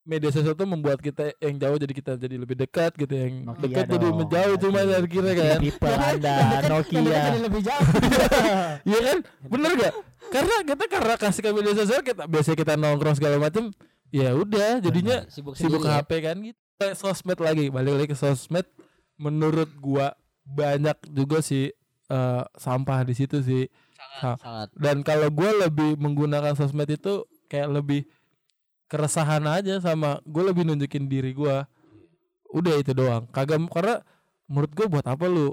media 0.03 0.27
sosial 0.29 0.51
tuh 0.51 0.67
membuat 0.67 0.99
kita 0.99 1.31
yang 1.39 1.55
jauh 1.55 1.79
jadi 1.79 1.93
kita 1.95 2.11
jadi 2.19 2.35
lebih 2.35 2.59
dekat 2.59 2.91
gitu 2.99 3.13
yang 3.15 3.47
Nokia 3.47 3.63
dekat 3.63 3.85
jadi 3.87 4.03
dong, 4.03 4.15
menjauh 4.19 4.55
cuma 4.59 4.71
berarti. 4.75 4.91
saya 4.91 5.03
kira 5.07 5.31
kan 5.31 5.59
People 5.63 5.95
Anda, 6.11 6.35
Nokia. 6.67 6.99
dekat 6.99 7.33
lebih 7.39 7.61
jauh. 7.63 7.87
Iya 8.89 8.99
kan 8.99 9.17
bener 9.47 9.71
gak 9.79 9.93
karena 10.27 10.55
kita 10.67 10.83
karena 10.91 11.13
kasih 11.15 11.39
ke 11.39 11.49
media 11.55 11.73
sosial 11.73 12.01
kita 12.03 12.23
biasa 12.27 12.49
kita 12.51 12.73
nongkrong 12.75 13.15
segala 13.15 13.37
macem 13.39 13.71
ya 14.11 14.35
udah 14.35 14.83
jadinya 14.83 15.23
Sibuk 15.31 15.55
sibuk 15.55 15.79
sendiri 15.79 15.87
ya. 15.87 16.03
HP 16.03 16.11
kan 16.19 16.35
gitu 16.41 16.59
sosmed 16.99 17.39
lagi 17.39 17.71
balik 17.71 17.91
lagi 17.95 18.07
ke 18.11 18.17
sosmed 18.19 18.67
menurut 19.15 19.71
gua 19.79 20.11
banyak 20.43 20.97
juga 21.09 21.39
sih 21.39 21.71
eh, 22.07 22.43
sampah 22.53 23.03
di 23.03 23.13
situ 23.13 23.39
sih. 23.39 23.65
Sa- 24.19 24.37
Sangat. 24.37 24.69
dan 24.75 25.01
kalau 25.01 25.27
gua 25.27 25.49
lebih 25.59 25.97
menggunakan 25.97 26.53
sosmed 26.53 26.85
itu 26.87 27.23
kayak 27.47 27.71
lebih 27.71 28.05
keresahan 28.85 29.41
aja 29.47 29.79
sama 29.79 30.21
gue 30.21 30.43
lebih 30.43 30.63
nunjukin 30.63 31.07
diri 31.07 31.33
gua. 31.33 31.65
Udah 32.51 32.77
itu 32.77 32.93
doang. 32.93 33.25
Kagak 33.27 33.57
karena 33.67 34.03
menurut 34.45 34.71
gua 34.71 34.87
buat 34.91 35.05
apa 35.07 35.25
lu 35.25 35.49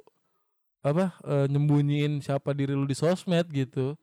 apa 0.81 1.17
eh, 1.25 1.47
nyembunyiin 1.49 2.21
siapa 2.21 2.53
diri 2.53 2.75
lu 2.75 2.85
di 2.85 2.93
sosmed 2.93 3.49
gitu. 3.49 3.97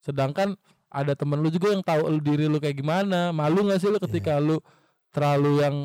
Sedangkan 0.00 0.56
ada 0.88 1.12
temen 1.12 1.36
lu 1.36 1.52
juga 1.52 1.68
yang 1.68 1.84
tahu 1.84 2.08
lu 2.08 2.20
diri 2.22 2.48
lu 2.48 2.56
kayak 2.56 2.78
gimana. 2.78 3.28
Malu 3.28 3.68
nggak 3.68 3.80
sih 3.82 3.90
lu 3.90 4.00
ketika 4.00 4.40
lu 4.40 4.56
terlalu 5.10 5.60
yang 5.60 5.76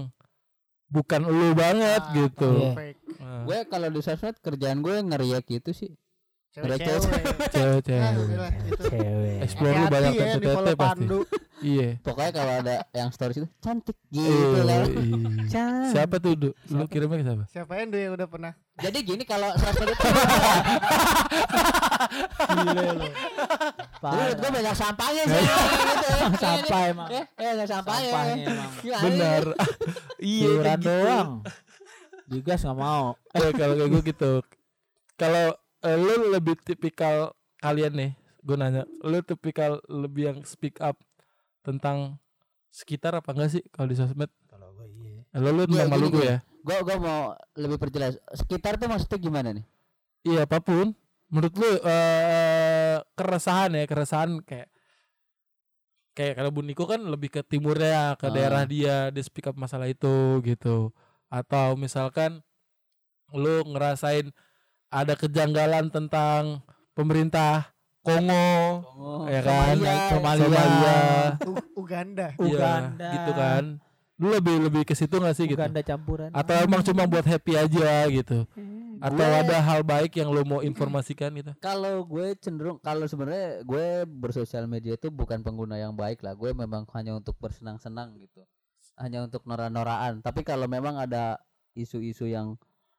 bukan 0.88 1.26
lu 1.26 1.52
banget 1.52 2.00
Ah, 2.00 2.14
gitu? 2.14 2.52
Iya. 2.72 2.94
Nah, 3.44 3.48
Gue 3.52 3.60
kalau 3.68 3.92
di 3.92 4.00
sosmed 4.00 4.40
kerjaan 4.40 4.80
gue 4.80 4.96
ngeriak 5.04 5.44
gitu 5.46 5.76
sih. 5.76 5.92
Cewek-cewek. 6.54 7.12
Cewek-cewek 7.50 8.12
udah, 8.30 8.52
itu. 8.70 8.84
Cewek. 8.86 9.38
explore 9.42 9.74
lu 9.74 9.86
banyak 9.90 10.12
kan 10.14 10.22
ya 10.22 10.34
CTT 10.38 10.46
follow 10.48 10.70
pasti 10.70 10.78
Pandu. 10.78 11.20
iya 11.60 11.90
Pokoknya 11.98 12.32
kalau 12.32 12.54
ada 12.62 12.76
yang 12.94 13.10
stories 13.10 13.38
itu 13.42 13.48
cantik 13.58 13.98
gitu 14.08 14.62
iya. 14.62 14.86
Can. 15.50 15.90
siapa 15.90 16.22
tuh 16.22 16.38
Du? 16.38 16.50
lu 16.70 16.86
kirimnya 16.86 17.18
ke 17.18 17.26
siapa 17.26 17.44
Siapa 17.50 17.72
yang 17.74 17.90
yang 17.90 18.14
udah 18.14 18.28
pernah? 18.30 18.54
Jadi 18.78 18.98
gini 19.02 19.24
kalau 19.26 19.50
sosmed 19.58 19.90
itu 19.90 20.06
Gile 22.54 22.86
lu. 22.94 23.08
Menurut 24.04 24.38
gue 24.38 24.50
banyak 24.54 24.76
sampahnya 24.76 25.24
sih. 25.26 25.42
Gitu 25.94 26.06
ya. 26.06 26.18
Sampah 26.36 26.82
emang. 26.86 27.08
Eh, 27.10 27.24
eh, 27.40 27.52
banyak 27.56 27.68
sampahnya. 27.68 28.12
Emang. 28.12 28.72
Benar 29.04 29.44
iya 30.20 30.50
gitu. 30.78 30.86
doang. 30.86 31.30
Digas 32.34 32.62
nggak 32.62 32.76
mau. 32.76 33.14
Eh, 33.32 33.52
kalau 33.60 33.74
kayak 33.76 33.90
gue 33.90 34.02
gitu 34.06 34.32
kalau 35.14 35.46
eh, 35.80 35.94
lu 35.96 36.30
lebih 36.30 36.58
tipikal 36.60 37.32
kalian 37.58 37.94
nih 37.94 38.12
gue 38.40 38.56
nanya 38.56 38.84
lu 39.00 39.22
tipikal 39.22 39.78
lebih 39.86 40.24
yang 40.28 40.40
speak 40.42 40.76
up 40.80 40.98
tentang 41.62 42.18
sekitar 42.70 43.14
apa 43.14 43.32
enggak 43.32 43.52
sih 43.52 43.64
kalau 43.70 43.88
di 43.88 43.96
sosmed 43.96 44.28
Kalau 44.46 44.74
gue 44.74 44.86
iya. 45.00 45.22
Eh, 45.30 45.40
lu 45.40 45.50
lu 45.54 45.64
tentang 45.64 45.90
malu 45.90 46.10
gue 46.10 46.26
ya 46.28 46.40
Gue 46.60 46.78
gue 46.80 46.96
mau 46.96 47.36
lebih 47.54 47.76
perjelas. 47.76 48.16
Sekitar 48.32 48.76
tuh 48.76 48.88
maksudnya 48.88 49.20
gimana 49.20 49.50
nih? 49.52 49.66
iya 50.24 50.48
apa 50.48 50.58
pun 50.58 50.96
menurut 51.28 51.52
lu 51.54 51.68
eh 51.84 52.96
keresahan 53.14 53.74
ya 53.74 53.84
keresahan 53.84 54.40
kayak 54.40 54.72
kayak 56.14 56.34
kalau 56.38 56.50
Bu 56.50 56.62
Niko 56.62 56.86
kan 56.86 57.04
lebih 57.04 57.28
ke 57.28 57.42
timurnya 57.42 58.16
ke 58.16 58.28
Ah. 58.28 58.32
daerah 58.32 58.64
dia 58.64 59.10
dia 59.10 59.20
speak 59.20 59.50
up 59.50 59.58
masalah 59.58 59.86
itu 59.86 60.08
gitu 60.42 60.96
atau 61.34 61.74
misalkan 61.74 62.46
lu 63.32 63.66
ngerasain 63.66 64.30
ada 64.88 65.14
kejanggalan 65.14 65.90
tentang 65.90 66.62
pemerintah 66.94 67.74
Kongo 68.00 68.84
Oh, 68.94 69.26
ya 69.26 69.42
kan 69.42 69.74
Somalia. 69.74 69.96
Somalia, 70.08 70.44
Somalia. 70.44 70.98
Uganda. 71.74 72.28
Iya, 72.36 72.46
Uganda. 72.46 73.08
gitu 73.12 73.32
kan 73.34 73.64
lu 74.14 74.30
lebih 74.30 74.56
lebih 74.62 74.84
ke 74.84 74.94
situ 74.94 75.18
gak 75.18 75.34
sih 75.34 75.48
gitu 75.48 75.58
Uganda 75.58 75.82
campuran. 75.82 76.30
atau 76.32 76.54
emang 76.62 76.80
cuma 76.82 77.04
buat 77.04 77.26
happy 77.26 77.58
aja 77.58 78.06
gitu 78.08 78.46
atau 79.02 79.18
Gue- 79.20 79.40
ada 79.42 79.58
hal 79.60 79.82
baik 79.84 80.14
yang 80.14 80.30
lu 80.30 80.46
mau 80.46 80.62
informasikan 80.62 81.34
gitu 81.34 81.52
Kalau 81.58 82.06
gue 82.06 82.38
cenderung 82.38 82.78
kalau 82.78 83.04
sebenarnya 83.04 83.64
gue 83.64 83.88
bersosial 84.06 84.64
media 84.66 84.94
itu 84.94 85.10
bukan 85.10 85.42
pengguna 85.42 85.76
yang 85.76 85.92
baik 85.92 86.22
lah. 86.22 86.32
Gue 86.34 86.54
memang 86.54 86.86
hanya 86.94 87.12
untuk 87.12 87.36
bersenang-senang 87.36 88.16
gitu. 88.16 88.46
Hanya 88.96 89.24
untuk 89.24 89.42
nora-noraan. 89.44 90.20
Tapi 90.20 90.42
kalau 90.42 90.66
memang 90.66 90.96
ada 90.96 91.42
isu-isu 91.74 92.26
yang, 92.26 92.54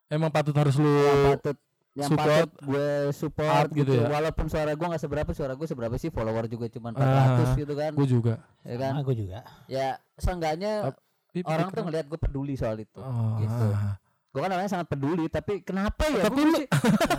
emang 0.06 0.28
patut 0.28 0.52
harus 0.52 0.74
lu 0.74 0.90
yang 0.90 1.20
patut 1.32 1.56
yang 1.94 2.10
support, 2.10 2.26
patut 2.26 2.50
gue 2.60 2.88
support 3.12 3.54
up 3.62 3.70
gitu 3.70 3.86
gitu, 3.86 3.92
ya? 3.96 4.10
Walaupun 4.10 4.46
suara 4.48 4.74
gue 4.74 4.82
nggak 4.84 4.98
seberapa, 5.00 5.30
suara 5.30 5.54
gue 5.54 5.62
seberapa 5.64 5.94
sih 5.94 6.10
follower 6.10 6.44
juga 6.46 6.66
cuma 6.66 6.90
400 6.90 6.98
Ah, 6.98 7.54
gitu 7.54 7.72
kan. 7.72 7.92
gue 7.94 8.08
juga 8.08 8.34
Ya 8.62 8.76
kan? 8.76 8.90
Sama 8.92 9.02
gue 9.04 9.16
juga. 9.16 9.38
Ya 9.64 9.86
seenggaknya 10.16 10.72
Tapi 10.90 11.38
orang 11.44 11.70
tuh 11.70 11.82
ngelihat 11.82 12.06
gue 12.06 12.18
peduli 12.18 12.54
soal 12.54 12.78
itu. 12.78 12.98
Oh, 12.98 13.38
gitu. 13.38 13.66
ah. 13.70 13.94
Gue 14.28 14.42
kan 14.42 14.50
orangnya 14.50 14.72
sangat 14.72 14.90
peduli, 14.90 15.30
tapi 15.30 15.62
kenapa 15.62 16.02
ya? 16.08 16.26
Tapi 16.26 16.34
Gua 16.36 16.50
lu- 16.50 16.58
sih- 16.58 16.70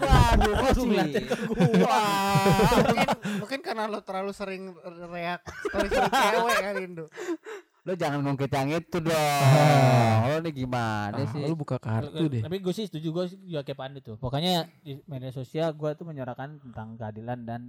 Waduh, 0.04 0.52
kok 0.54 0.72
sih? 0.76 0.88
mungkin 2.76 3.08
mungkin 3.40 3.60
karena 3.62 3.84
lo 3.88 4.00
terlalu 4.02 4.32
sering 4.32 4.76
reak 5.08 5.40
story 5.64 5.88
story 5.88 6.12
cewek 6.12 6.58
kan 6.58 6.76
Indo. 6.78 7.06
Lo 7.86 7.94
jangan 7.94 8.20
ngungkit 8.20 8.50
yang 8.50 8.70
itu 8.72 8.98
dong. 9.00 9.14
Lo 10.26 10.38
nih 10.42 10.54
gimana 10.56 11.14
Ah, 11.16 11.30
sih? 11.30 11.40
lu 11.40 11.54
buka 11.54 11.78
kartu 11.78 12.26
deh 12.26 12.42
Tapi 12.42 12.58
gue 12.58 12.74
sih 12.74 12.86
setuju 12.86 13.08
gue 13.12 13.26
juga 13.46 13.62
kayak 13.62 13.78
Pandu 13.78 14.00
tuh. 14.00 14.16
Pokoknya 14.18 14.66
di 14.80 14.98
media 15.06 15.30
sosial 15.30 15.72
gue 15.72 15.90
tuh 15.94 16.04
menyuarakan 16.04 16.58
tentang 16.60 16.98
keadilan 16.98 17.40
dan 17.42 17.62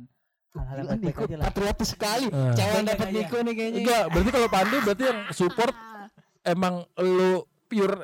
hal-hal 0.51 0.89
yang 0.89 1.01
Niko 1.03 1.23
aja 1.23 1.37
lah. 1.37 1.45
patriotis 1.47 1.89
sekali. 1.93 2.27
Ah. 2.29 2.51
Cewek 2.51 2.73
Iya, 2.75 2.89
dapat 2.89 3.07
iya. 3.07 3.17
Niko 3.19 3.37
nih 3.39 3.55
kayaknya. 3.55 3.79
enggak 3.79 4.05
berarti 4.09 4.31
kalau 4.33 4.49
Pandu 4.49 4.77
berarti 4.83 5.05
yang 5.05 5.21
support 5.31 5.75
emang 6.53 6.75
lu 6.97 7.33
pure 7.67 7.97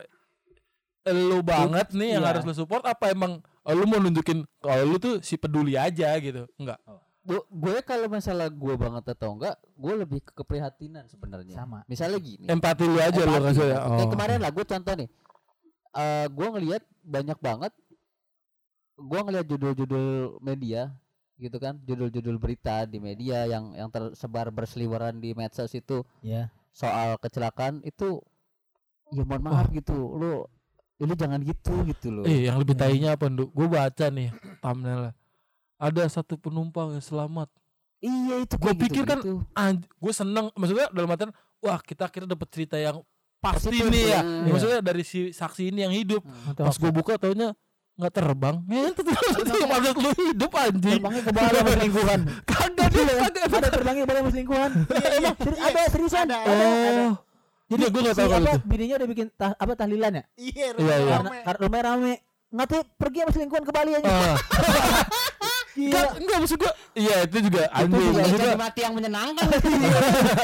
lu 1.05 1.38
banget 1.40 1.88
nih 1.90 2.14
yang 2.14 2.22
iya. 2.22 2.31
harus 2.31 2.44
lu 2.44 2.53
support 2.53 2.85
apa 2.85 3.09
emang 3.09 3.40
oh, 3.62 3.72
lu 3.72 3.85
mau 3.85 3.98
nunjukin 3.98 4.44
kalau 4.59 4.85
lu 4.85 4.96
tuh 4.96 5.18
si 5.18 5.35
peduli 5.35 5.75
aja 5.75 6.12
gitu 6.16 6.46
enggak 6.57 6.79
Gue, 6.79 7.01
gue 7.30 7.76
kalau 7.87 8.06
masalah 8.11 8.50
gue 8.50 8.74
banget 8.74 9.04
atau 9.14 9.38
enggak, 9.38 9.54
gue 9.78 9.94
lebih 9.94 10.18
ke 10.26 10.32
keprihatinan 10.35 11.06
sebenarnya. 11.06 11.54
Sama. 11.54 11.87
Misalnya 11.87 12.18
gini. 12.18 12.50
empati 12.50 12.82
lu 12.82 12.98
aja 12.98 13.22
lu 13.22 13.30
empati, 13.38 13.46
kasih 13.54 13.66
ya 13.66 13.78
empati. 13.78 13.90
Kayak 13.94 14.02
oh 14.02 14.11
kemarin 14.11 14.38
lah 14.42 14.50
gue 14.50 14.64
contoh 14.66 14.94
nih. 14.98 15.08
Eh 15.92 16.26
gue 16.26 16.48
ngelihat 16.58 16.82
banyak 17.02 17.38
banget 17.38 17.72
gue 18.92 19.20
ngelihat 19.24 19.46
judul-judul 19.48 20.06
media 20.38 20.92
gitu 21.40 21.58
kan 21.58 21.74
judul-judul 21.82 22.38
berita 22.38 22.87
di 22.87 23.02
media 23.02 23.48
yang 23.50 23.74
yang 23.74 23.90
tersebar 23.90 24.52
berseliweran 24.54 25.18
di 25.18 25.35
medsos 25.35 25.74
itu 25.74 26.06
Ya. 26.22 26.52
soal 26.70 27.18
kecelakaan 27.18 27.82
itu 27.82 28.22
ya 29.11 29.26
mohon 29.26 29.42
maaf 29.42 29.66
gitu 29.74 29.96
lu 29.96 30.46
ya 31.02 31.04
lu 31.08 31.14
jangan 31.18 31.42
gitu 31.42 31.82
gitu 31.82 32.08
loh 32.14 32.24
eh 32.30 32.46
yang 32.46 32.62
lebih 32.62 32.78
tainya 32.78 33.18
apa 33.18 33.26
Ndu? 33.26 33.50
gue 33.50 33.66
baca 33.66 34.06
nih 34.06 34.30
thumbnailnya 34.62 35.12
ada 35.83 36.03
satu 36.07 36.38
penumpang 36.38 36.95
yang 36.95 37.03
selamat 37.03 37.51
iya 37.99 38.38
itu 38.38 38.55
Gua 38.55 38.71
kayak 38.71 38.81
pikir 38.81 39.03
kan. 39.03 39.18
Anj 39.53 39.83
gue 39.85 40.12
seneng 40.12 40.47
maksudnya 40.55 40.87
dalam 40.88 41.09
artian 41.09 41.31
wah 41.59 41.79
kita 41.79 42.07
akhirnya 42.07 42.33
dapat 42.33 42.49
cerita 42.49 42.75
yang 42.75 43.03
pasti 43.38 43.75
nih 43.75 43.90
ya 44.07 44.11
ya. 44.12 44.21
Ya, 44.23 44.49
maksudnya 44.49 44.79
dari 44.79 45.03
si 45.03 45.31
saksi 45.31 45.68
ini 45.68 45.83
yang 45.83 45.90
hidup 45.90 46.23
Atau 46.49 46.62
pas 46.62 46.77
gue 46.77 46.90
buka 46.92 47.18
taunya 47.18 47.51
nggak 47.92 48.12
terbang 48.12 48.57
ngentot 48.71 49.05
maksud 49.05 49.47
lu 49.99 50.11
hidup 50.16 50.51
anjing 50.57 50.97
terbangnya 50.97 51.23
ke 51.23 51.31
bawah 51.31 51.51
sama 51.53 51.71
selingkuhan. 51.73 52.21
kagak 52.51 52.88
dia 52.88 53.03
kagak 53.21 53.45
ada 53.53 53.68
terbangnya 53.68 54.03
ke 54.03 54.09
bawah 54.09 54.21
sama 54.21 54.31
selingkuhan. 54.31 54.71
Iya, 55.03 55.11
iya. 55.18 55.31
Seri- 55.37 55.61
ada 55.61 55.81
seriusan. 55.90 56.25
Ada, 56.25 56.38
Ada, 56.40 56.64
ada. 56.64 57.03
oh 57.05 57.14
Jadi 57.68 57.83
gue 57.85 58.01
gak 58.03 58.12
si 58.12 58.21
tahu 58.21 58.29
kalau 58.29 58.45
apa, 58.45 58.53
itu. 58.53 58.66
bininya 58.66 58.95
udah 58.97 59.09
bikin 59.09 59.27
tah, 59.33 59.51
apa 59.55 59.73
tahlilan 59.75 60.12
ya? 60.12 60.25
Iya, 60.37 60.66
Iya, 60.75 60.95
iya. 60.99 61.12
Karena, 61.14 61.31
karena 61.42 61.61
rumahnya 61.62 61.85
rame. 61.85 62.14
Nggak 62.49 62.66
tahu 62.68 62.83
pergi 62.95 63.18
sama 63.18 63.31
selingkuhan 63.33 63.62
ke 63.62 63.73
Bali 63.73 63.90
aja. 63.92 64.09
Ah. 64.09 64.37
Gila. 65.72 65.88
Enggak, 65.88 66.08
enggak 66.20 66.38
maksud 66.44 66.58
gua. 66.61 66.72
Iya, 66.92 67.16
itu 67.24 67.37
juga 67.48 67.62
anjing. 67.72 67.88
juga 67.96 68.11
Udah 68.12 68.20
Maksud 68.20 68.37
jadi 68.37 68.44
gua, 68.44 68.61
mati 68.61 68.80
yang 68.85 68.94
menyenangkan. 68.94 69.46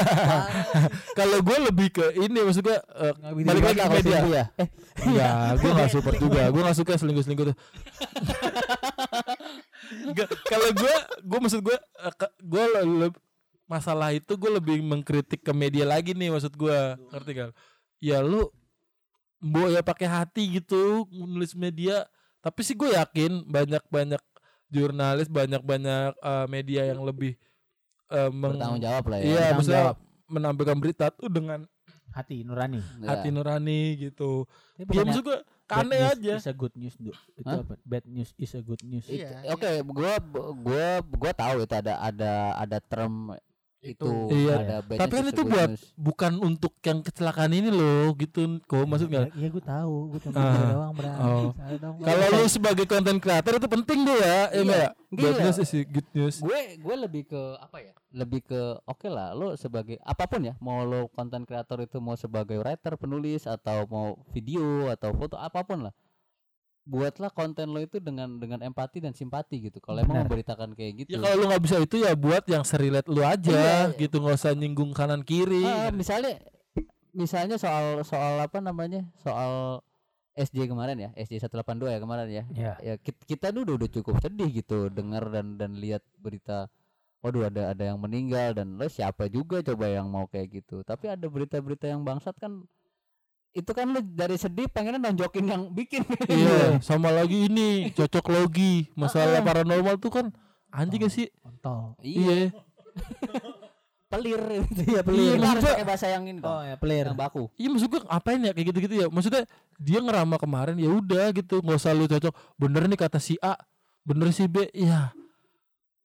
kalau 1.19 1.37
gue 1.45 1.57
lebih 1.69 1.87
ke 1.93 2.05
ini 2.17 2.39
maksud 2.41 2.63
gua 2.65 2.77
eh, 2.81 3.13
Nggak 3.13 3.33
bisa 3.37 3.45
balik 3.45 3.63
lagi 3.63 3.77
ke 3.79 3.89
media. 3.93 4.17
ya. 4.25 4.45
Eh, 4.57 4.67
Enggak, 5.05 5.33
gue 5.61 5.69
gak 5.69 5.89
support 5.93 6.17
juga. 6.17 6.41
Gue 6.49 6.61
gak 6.65 6.77
suka 6.81 6.93
selingkuh-selingkuh 6.97 7.45
tuh. 7.53 7.57
Enggak, 10.09 10.29
kalau 10.49 10.69
gue, 10.73 10.95
gue 11.21 11.39
maksud 11.39 11.61
gue, 11.61 11.77
gue 12.41 12.63
masalah 13.69 14.09
itu 14.17 14.33
gue 14.33 14.51
lebih 14.57 14.81
mengkritik 14.81 15.45
ke 15.45 15.53
media 15.53 15.85
lagi 15.85 16.17
nih 16.17 16.33
maksud 16.33 16.57
gue, 16.57 16.79
ngerti 17.13 17.31
kan? 17.37 17.49
Ya 18.01 18.25
lu, 18.25 18.49
mbok 19.39 19.69
ya 19.69 19.85
pakai 19.85 20.09
hati 20.09 20.57
gitu 20.57 21.05
nulis 21.13 21.53
media. 21.53 22.09
Tapi 22.39 22.63
sih 22.63 22.73
gue 22.73 22.95
yakin 22.95 23.45
banyak-banyak 23.45 24.23
jurnalis, 24.69 25.27
banyak-banyak 25.27 26.13
eh, 26.15 26.45
media 26.47 26.85
yang 26.85 27.01
lebih 27.01 27.35
eh, 28.09 28.29
meng- 28.29 28.57
Bertanggung 28.57 28.81
jawab 28.81 29.03
lah 29.09 29.17
ya. 29.21 29.25
Iya, 29.25 29.45
maksudnya 29.53 29.83
jawab. 29.91 29.97
menampilkan 30.29 30.77
berita 30.77 31.05
tuh 31.09 31.29
dengan 31.29 31.65
hati 32.09 32.41
nurani. 32.41 32.81
Ya. 33.01 33.07
hati 33.13 33.29
nurani 33.29 33.81
gitu. 34.09 34.49
Ya 34.77 34.85
bad 35.69 35.85
aneh 35.85 36.01
news 36.01 36.13
aja. 36.17 36.35
Is 36.41 36.49
a 36.49 36.55
good 36.57 36.73
news. 36.73 36.95
Itu 36.97 37.45
Hah? 37.45 37.61
apa? 37.61 37.73
Bad 37.85 38.05
news 38.09 38.33
is 38.33 38.51
a 38.57 38.61
good 38.65 38.81
news. 38.81 39.05
Iya, 39.05 39.45
Oke, 39.53 39.69
gua 39.85 40.17
gua 40.57 40.87
gua 41.05 41.31
tahu 41.37 41.61
itu 41.61 41.75
ada 41.77 42.01
ada 42.01 42.31
ada 42.57 42.77
term 42.81 43.37
itu, 43.79 44.07
Iya. 44.29 44.55
ada 44.59 44.75
Tapi 44.83 45.13
kan 45.13 45.25
itu 45.25 45.41
buat 45.41 45.69
news. 45.71 45.83
bukan 45.95 46.33
untuk 46.37 46.75
yang 46.81 46.99
kecelakaan 46.99 47.51
ini 47.51 47.67
loh, 47.67 48.11
gitu. 48.13 48.59
Kok 48.63 48.83
maksudnya? 48.83 49.31
Iya, 49.31 49.47
gue 49.47 49.63
tahu. 49.63 49.95
Gue 50.11 50.19
cuma 50.19 50.35
Ah. 50.35 50.67
doang, 50.67 50.91
Bro. 50.91 51.11
Oh. 51.15 51.51
Kalau 51.97 52.25
lu 52.33 52.45
sebagai 52.45 52.85
konten 52.85 53.17
creator 53.17 53.55
itu 53.55 53.67
penting 53.67 53.99
deh 54.03 54.17
ya, 54.17 54.37
ya 54.49 54.61
Iya, 54.61 54.75
ya? 54.75 54.89
Bad 55.09 55.35
news 55.41 55.57
is 55.57 55.71
good 55.85 56.07
news. 56.11 56.35
gue 56.39 56.59
gue 56.77 56.95
lebih 56.99 57.23
ke 57.25 57.41
apa 57.57 57.81
ya 57.81 57.93
lebih 58.11 58.41
ke 58.43 58.61
oke 58.83 59.05
lah 59.05 59.33
lo 59.33 59.53
sebagai 59.55 59.97
apa 59.99 60.25
pun 60.25 60.41
ya 60.43 60.53
mau 60.59 60.81
lo 60.81 61.09
konten 61.09 61.45
kreator 61.45 61.81
itu 61.81 61.97
mau 61.97 62.13
sebagai 62.13 62.57
writer 62.57 62.93
penulis 62.93 63.45
atau 63.45 63.85
mau 63.85 64.07
video 64.29 64.61
atau 64.87 65.09
foto 65.11 65.33
apa 65.33 65.61
pun 65.61 65.89
lah 65.89 65.93
buatlah 66.89 67.29
konten 67.29 67.69
lo 67.69 67.77
itu 67.77 67.97
dengan 67.97 68.35
dengan 68.35 68.59
empati 68.59 68.97
dan 68.99 69.13
simpati 69.13 69.61
gitu 69.61 69.77
kalau 69.77 70.01
emang 70.01 70.25
memberitakan 70.25 70.73
kayak 70.73 71.05
gitu 71.05 71.09
Ya 71.11 71.21
kalau 71.21 71.35
lu 71.35 71.45
nggak 71.47 71.61
bisa 71.61 71.77
itu 71.77 71.95
ya 71.99 72.11
buat 72.11 72.41
yang 72.45 72.63
serilet 72.63 73.05
lu 73.05 73.21
aja, 73.21 73.53
Iya. 73.85 73.93
gitu 73.95 74.17
nggak 74.17 74.35
usah 74.35 74.51
nyinggung 74.51 74.89
kanan 74.91 75.21
kiri. 75.21 75.61
Ah, 75.61 75.89
misalnya 75.89 76.41
misalnya 77.11 77.55
soal 77.55 78.01
soal 78.03 78.37
apa 78.39 78.57
namanya 78.59 79.05
soal 79.17 79.81
SJ 80.35 80.65
kemarin 80.67 80.97
ya 80.97 81.09
SJ 81.15 81.41
182 81.43 81.61
ya 81.89 81.99
kemarin 81.99 82.27
ya 82.27 82.43
Ya. 82.49 82.73
ya 82.79 82.93
kit- 82.95 83.21
kita 83.23 83.49
dulu 83.49 83.75
udah 83.75 83.89
cukup 83.91 84.17
sedih 84.17 84.49
gitu 84.51 84.87
dengar 84.87 85.27
dan 85.27 85.55
dan 85.55 85.75
lihat 85.75 86.01
berita 86.15 86.69
waduh 87.19 87.45
ada 87.45 87.69
ada 87.69 87.83
yang 87.85 87.99
meninggal 87.99 88.53
dan 88.53 88.73
lo 88.73 88.87
siapa 88.87 89.27
juga 89.27 89.59
coba 89.59 89.89
yang 89.89 90.07
mau 90.07 90.25
kayak 90.25 90.63
gitu 90.63 90.81
tapi 90.81 91.05
ada 91.07 91.25
berita-berita 91.25 91.85
yang 91.85 92.01
bangsat 92.01 92.33
kan 92.35 92.63
itu 93.51 93.71
kan 93.71 93.87
lo 93.87 93.99
dari 93.99 94.35
sedih 94.35 94.67
pengennya 94.67 95.01
nonjokin 95.03 95.45
yang 95.45 95.63
bikin 95.69 96.05
Iya, 96.23 96.77
sama 96.85 97.09
lagi 97.09 97.45
ini 97.45 97.89
cocok 97.89 98.25
logi 98.27 98.87
masalah 98.93 99.39
Ah. 99.39 99.43
paranormal 99.43 99.97
tuh 99.97 100.11
kan 100.11 100.25
anjing 100.69 100.99
gak 100.99 101.09
sih? 101.09 101.27
Kontol. 101.35 101.97
iya 101.99 102.29
Iya. 102.45 102.47
pelir 104.07 104.41
Iya, 104.85 105.01
pelir. 105.01 105.33
Kita 105.35 105.47
harus 105.47 105.63
pakai 105.63 105.85
bahasa 105.85 106.05
yang 106.07 106.25
ini 106.25 106.41
Oh, 106.41 106.61
ya, 106.61 106.75
player. 106.75 107.05
yang 107.07 107.17
baku 107.17 107.49
Iya 107.55 107.67
maksud 107.69 107.87
gue 107.87 108.01
ngapain 108.03 108.39
ya 108.39 108.51
kayak 108.51 108.67
gitu-gitu 108.67 108.95
ya 108.95 109.07
Maksudnya 109.07 109.43
dia 109.75 109.99
ngerama 109.99 110.35
kemarin 110.35 110.75
ya 110.75 110.89
udah 110.89 111.29
gitu 111.31 111.59
nggak 111.59 111.77
usah 111.77 111.91
lu 111.91 112.05
cocok 112.05 112.33
Bener 112.55 112.85
nih 112.85 112.99
kata 112.99 113.17
si 113.17 113.37
A 113.39 113.53
Bener 114.01 114.29
si 114.29 114.45
B 114.45 114.65
Ya 114.71 115.13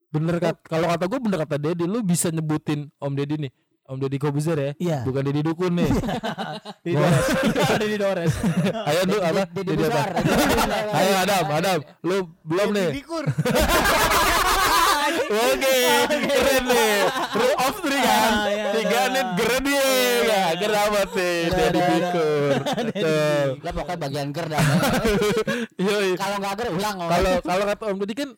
Bener 0.07 0.37
kat 0.39 0.61
Kalau 0.63 0.85
kata 0.87 1.05
gue 1.05 1.19
bener 1.19 1.39
kata 1.41 1.57
Dedi 1.57 1.83
Lu 1.83 2.01
bisa 2.01 2.29
nyebutin 2.29 2.89
Om 2.95 3.13
Dedi 3.13 3.35
nih 3.39 3.51
Om 3.85 4.01
Deddy 4.01 4.17
Kobuzer 4.17 4.57
ya? 4.57 4.71
Iya. 4.81 4.99
Bukan 5.05 5.21
Deddy 5.29 5.45
Dukun 5.45 5.77
nih. 5.77 5.85
Di 6.81 6.97
Dores. 6.97 7.27
Ada 7.69 7.85
di 7.85 7.97
Dores. 8.01 8.33
Ayo 8.89 9.01
lu 9.05 9.17
apa? 9.21 9.43
Dedi 9.53 9.83
apa? 9.85 10.01
Ayo 10.89 11.11
Adam 11.21 11.45
Adam. 11.53 11.79
Lu 12.01 12.17
belum 12.41 12.73
nih? 12.73 12.89
Dikur. 12.97 13.25
Oke 15.25 15.77
Keren 16.09 16.63
nih. 16.65 16.93
Rule 17.37 17.55
of 17.61 17.75
three 17.85 18.01
kan? 18.01 18.31
Ah, 18.33 18.49
iya, 18.49 18.65
Tiga 18.73 18.89
iya. 18.89 19.13
nih 19.13 19.23
Keren 19.37 19.61
dia 19.61 19.85
Ya 20.25 20.43
Kenapa 20.57 21.01
sih. 21.13 21.35
Dukun 21.53 22.01
Betul. 22.89 23.47
Lah 23.61 23.71
pokoknya 23.77 23.97
bagian 24.01 24.27
ger 24.33 24.45
dah. 24.49 24.65
Yoi 25.85 26.09
kalau 26.17 26.35
nggak 26.41 26.53
ger 26.57 26.67
ulang 26.73 26.95
kalau 27.05 27.33
kalau 27.45 27.63
kata 27.69 27.83
Om 27.85 27.97
Deddy 28.01 28.15
kan 28.17 28.29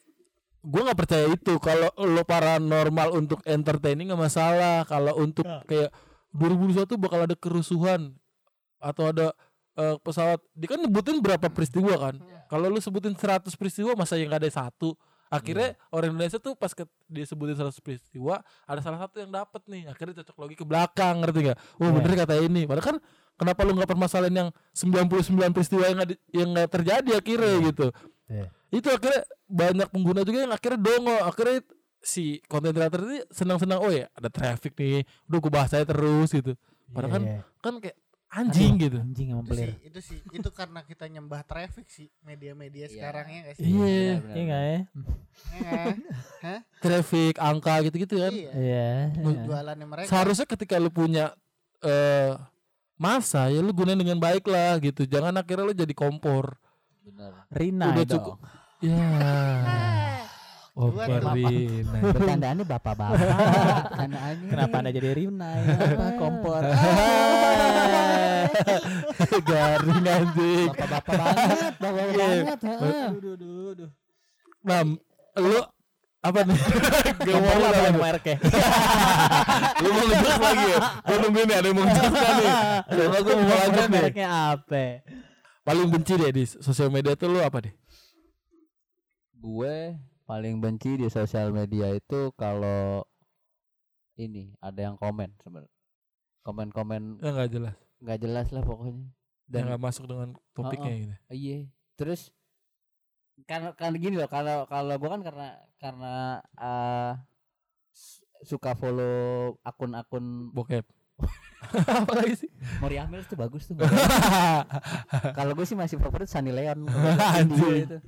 gue 0.68 0.82
nggak 0.84 1.00
percaya 1.00 1.26
itu. 1.32 1.54
Kalau 1.58 1.88
lo 1.98 2.22
paranormal 2.22 3.16
untuk 3.16 3.40
entertaining 3.48 4.12
nggak 4.12 4.20
masalah. 4.22 4.84
Kalau 4.84 5.16
untuk 5.16 5.48
kayak 5.64 5.90
2021 6.36 7.00
bakal 7.00 7.20
ada 7.24 7.36
kerusuhan. 7.36 8.12
Atau 8.78 9.10
ada 9.10 9.32
eh, 9.74 9.96
pesawat. 9.98 10.44
Dia 10.52 10.68
kan 10.68 10.80
nyebutin 10.80 11.24
berapa 11.24 11.48
peristiwa 11.48 11.96
kan. 11.98 12.16
Kalau 12.48 12.68
lu 12.68 12.78
sebutin 12.78 13.16
100 13.16 13.48
peristiwa 13.56 13.96
masa 13.96 14.20
yang 14.20 14.28
nggak 14.28 14.44
ada 14.44 14.52
satu? 14.52 14.94
Akhirnya 15.28 15.76
orang 15.92 16.16
Indonesia 16.16 16.40
tuh 16.40 16.56
pas 16.56 16.72
ke, 16.72 16.88
dia 17.12 17.28
sebutin 17.28 17.60
100 17.60 17.76
peristiwa 17.84 18.40
ada 18.64 18.80
salah 18.80 18.96
satu 18.96 19.20
yang 19.20 19.28
dapat 19.28 19.60
nih. 19.68 19.84
Akhirnya 19.92 20.24
cocok 20.24 20.38
lagi 20.40 20.56
ke 20.56 20.64
belakang 20.64 21.20
ngerti 21.20 21.52
gak? 21.52 21.58
Oh 21.84 21.92
bener 21.92 22.16
kata 22.16 22.40
ini. 22.40 22.64
Padahal 22.64 22.96
kan 22.96 22.98
kenapa 23.36 23.68
lu 23.68 23.76
nggak 23.76 23.92
permasalahin 23.92 24.48
yang 24.48 24.50
99 24.72 25.52
peristiwa 25.52 25.84
yang 25.84 26.00
nggak 26.00 26.10
di- 26.16 26.22
yang 26.32 26.50
nggak 26.56 26.70
terjadi 26.72 27.12
akhirnya 27.20 27.54
gitu? 27.60 27.88
Iya. 28.32 28.48
Itu 28.70 28.88
akhirnya 28.88 29.22
banyak 29.46 29.88
pengguna 29.88 30.22
juga 30.22 30.44
yang 30.44 30.52
akhirnya 30.52 30.78
dongo 30.78 31.18
akhirnya 31.22 31.64
si 31.98 32.40
konten 32.46 32.72
creator 32.72 33.02
ini 33.02 33.20
senang-senang 33.28 33.80
oh 33.80 33.90
ya 33.90 34.08
ada 34.12 34.28
traffic 34.28 34.74
nih 34.74 35.02
udah 35.26 35.40
gue 35.40 35.52
bahas 35.52 35.72
aja 35.72 35.84
terus 35.84 36.30
gitu 36.30 36.54
padahal 36.88 37.12
kan 37.12 37.24
Iya. 37.24 37.40
kan 37.58 37.74
kayak 37.78 37.98
anjing 38.28 38.76
Aduh, 38.76 38.84
gitu 38.84 38.98
Anjing 39.00 39.28
emang 39.30 39.44
Itu 39.44 39.50
sih, 39.50 39.64
player. 39.64 39.76
itu 39.82 40.00
sih, 40.04 40.18
itu 40.30 40.50
karena 40.52 40.80
kita 40.84 41.06
nyembah 41.06 41.42
traffic 41.42 41.88
sih 41.88 42.08
media-media 42.22 42.86
Iya. 42.86 42.92
sekarang 42.92 43.26
ya 43.26 43.40
gak 43.42 43.56
sih? 43.56 43.64
iya 43.64 43.80
Benar, 44.20 44.36
Iya 44.36 44.44
nggak 44.44 44.64
ya? 44.64 44.80
Iya. 45.50 45.84
Hah? 46.44 46.60
traffic 46.78 47.34
angka 47.38 47.74
gitu-gitu 47.84 48.16
kan 48.18 48.32
Iya. 48.32 48.52
Iya. 48.54 48.90
Jualannya 49.42 49.88
mereka. 49.88 50.08
seharusnya 50.08 50.44
ketika 50.46 50.76
lu 50.76 50.92
punya 50.92 51.32
eh 51.80 52.36
masa 52.96 53.48
ya 53.48 53.60
lu 53.60 53.72
gunain 53.72 53.96
dengan 53.96 54.18
baik 54.18 54.44
lah 54.44 54.76
gitu 54.80 55.06
jangan 55.06 55.32
akhirnya 55.32 55.64
lu 55.64 55.74
jadi 55.74 55.94
kompor 55.94 56.58
benar 57.08 57.32
Rina 57.50 57.86
Udah 57.90 58.04
dong. 58.04 58.14
cukup. 58.14 58.38
ya 58.78 59.00
oh. 60.78 60.92
Rina 60.92 62.00
bercandaannya 62.04 62.66
bapak-bapak 62.66 63.18
Kenapa 64.52 64.76
anda 64.78 64.92
jadi 64.92 65.10
Rina 65.14 65.50
ya? 65.56 65.64
Apa 65.74 66.08
kompor? 66.22 66.62
garing 69.40 70.04
anjing 70.06 70.70
bapak-bapak 70.70 71.16
banget 71.16 71.74
bapak 71.78 72.04
Iya. 72.08 72.18
banget 72.18 72.60
heeh. 72.62 73.08
Duh, 73.16 73.36
duh, 73.36 73.72
duh. 73.76 73.90
nah 74.62 74.82
lu 75.38 75.60
apa 76.20 76.40
nih 76.44 76.58
Gak 77.18 77.38
mau 77.38 77.48
Kompor 77.48 77.56
lu 77.56 77.66
apa 77.68 77.88
nih? 77.88 78.02
mereknya? 78.02 78.36
Lu 79.78 79.88
mau 79.88 80.04
ngejokes 80.04 80.40
lagi 80.40 80.66
ya? 80.66 80.78
Gue 81.00 81.18
nungguin 81.18 81.46
nih 81.46 81.56
ada 81.56 81.68
yang 81.68 81.78
mau 81.78 81.86
kan 81.88 82.34
nih 82.36 82.50
gue 83.18 83.36
mau 83.38 83.56
lanjut 83.56 83.86
nih 83.86 83.92
Mereknya 83.96 84.28
apa? 84.52 84.84
Paling 85.68 85.92
benci 85.92 86.16
deh 86.16 86.32
di 86.32 86.44
sosial 86.48 86.88
media 86.88 87.14
tuh 87.14 87.28
lu 87.28 87.44
apa 87.44 87.60
deh? 87.60 87.76
gue 89.38 89.94
paling 90.26 90.58
benci 90.58 90.98
di 90.98 91.08
sosial 91.08 91.54
media 91.54 91.94
itu 91.94 92.34
kalau 92.34 93.06
ini 94.18 94.50
ada 94.58 94.82
yang 94.82 94.98
komen 94.98 95.30
sebenarnya. 95.38 95.70
Komen-komen 96.42 97.22
Ya 97.22 97.32
gak 97.32 97.52
jelas. 97.54 97.76
Nggak 98.02 98.20
jelas 98.24 98.48
lah 98.50 98.64
pokoknya. 98.66 99.06
Dan 99.46 99.70
gak 99.70 99.78
masuk 99.80 100.10
dengan 100.10 100.34
topiknya 100.52 100.94
gitu. 100.98 101.16
Iya. 101.30 101.58
Terus 101.96 102.34
karena 103.46 103.70
kan 103.78 103.94
gini 103.94 104.18
loh 104.18 104.26
kalau 104.26 104.66
kalau 104.66 104.98
gue 104.98 105.10
kan 105.12 105.22
karena 105.22 105.48
karena 105.78 106.14
s- 107.94 108.26
suka 108.42 108.74
follow 108.74 109.54
akun-akun 109.62 110.50
Bokep 110.50 110.82
Apa 112.02 112.14
lagi 112.24 112.46
sih? 112.46 112.50
Mori 112.80 112.96
Amel 113.02 113.26
itu 113.26 113.36
bagus 113.36 113.68
tuh 113.68 113.76
kalau 115.38 115.52
gue 115.58 115.66
sih 115.68 115.76
masih 115.76 116.00
favorit 116.00 116.30
Sunny 116.30 116.54
Leon 116.54 116.86
Anjing. 117.38 118.00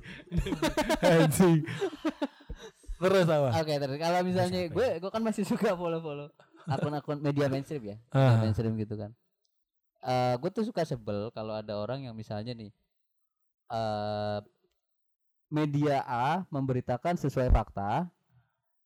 Anjing 1.02 1.60
Terus 3.00 3.26
apa? 3.32 3.48
Oke, 3.64 3.80
terus 3.80 3.96
kalau 3.96 4.20
misalnya 4.20 4.60
gue 4.68 4.88
gue 5.00 5.10
kan 5.10 5.24
masih 5.24 5.48
suka 5.48 5.72
follow-follow 5.72 6.28
akun-akun 6.68 7.18
media 7.24 7.48
mainstream 7.48 7.96
ya. 7.96 7.96
Media 8.12 8.38
mainstream 8.44 8.76
gitu 8.76 8.94
kan. 9.00 9.10
Eh 10.04 10.34
gue 10.36 10.50
tuh 10.52 10.68
suka 10.68 10.84
sebel 10.84 11.32
kalau 11.32 11.56
ada 11.56 11.80
orang 11.80 12.04
yang 12.04 12.12
misalnya 12.12 12.52
nih 12.52 12.68
eh 13.72 14.40
media 15.50 16.04
A 16.06 16.46
memberitakan 16.52 17.18
sesuai 17.18 17.50
fakta, 17.50 18.06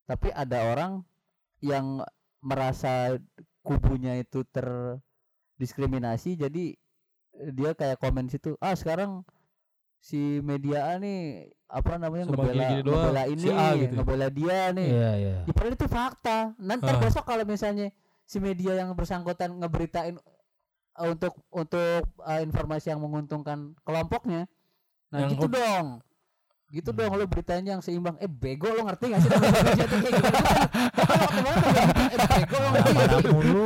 tapi 0.09 0.33
ada 0.33 0.73
orang 0.73 1.05
yang 1.61 2.01
merasa 2.41 3.21
kubunya 3.65 4.21
itu 4.21 4.45
ter 4.45 5.01
diskriminasi 5.57 6.37
jadi 6.37 6.77
eh, 7.41 7.51
dia 7.51 7.73
kayak 7.73 7.97
komen 7.99 8.29
situ 8.29 8.55
ah 8.61 8.77
sekarang 8.77 9.25
si 10.05 10.45
media 10.45 10.93
A 10.93 11.01
nih 11.01 11.49
apa 11.65 11.97
namanya 11.97 12.29
Cuma 12.29 12.45
ngebela 12.45 12.67
doang, 12.85 13.09
ngebela 13.09 13.23
si 13.25 13.33
ini 13.33 13.49
A 13.51 13.69
gitu 13.73 13.95
ngebela 13.97 14.29
dia 14.29 14.59
nih 14.77 14.89
Iya 14.93 15.11
iya. 15.17 15.37
Ya, 15.49 15.53
padahal 15.57 15.75
itu 15.75 15.89
fakta. 15.89 16.39
Nanti 16.61 16.93
Ah. 16.93 17.01
besok 17.01 17.25
kalau 17.25 17.45
misalnya 17.49 17.89
si 18.29 18.37
media 18.37 18.77
yang 18.77 18.93
bersangkutan 18.93 19.57
ngeberitain 19.57 20.21
uh, 21.01 21.09
untuk 21.09 21.33
untuk 21.49 22.05
uh, 22.21 22.41
informasi 22.45 22.93
yang 22.93 23.01
menguntungkan 23.01 23.73
kelompoknya, 23.81 24.45
nah 25.09 25.25
Yang 25.25 25.41
gitu 25.41 25.47
dong. 25.57 26.05
Gitu 26.75 26.91
dong 26.91 27.15
lo 27.15 27.25
beritanya 27.25 27.73
yang 27.73 27.81
seimbang. 27.81 28.19
Eh 28.19 28.27
bego 28.27 28.67
lo 28.67 28.83
ngerti 28.83 29.05
gak 29.09 29.21
sih 29.21 29.29
gitu 29.31 29.39
kan? 29.39 29.53
Kan 29.55 29.87
Eh 32.11 32.19
bego 32.19 32.57
lo 32.57 32.69
ngerti 32.69 32.91
gak 32.91 33.07
sih? 33.15 33.31
mulu. 33.31 33.63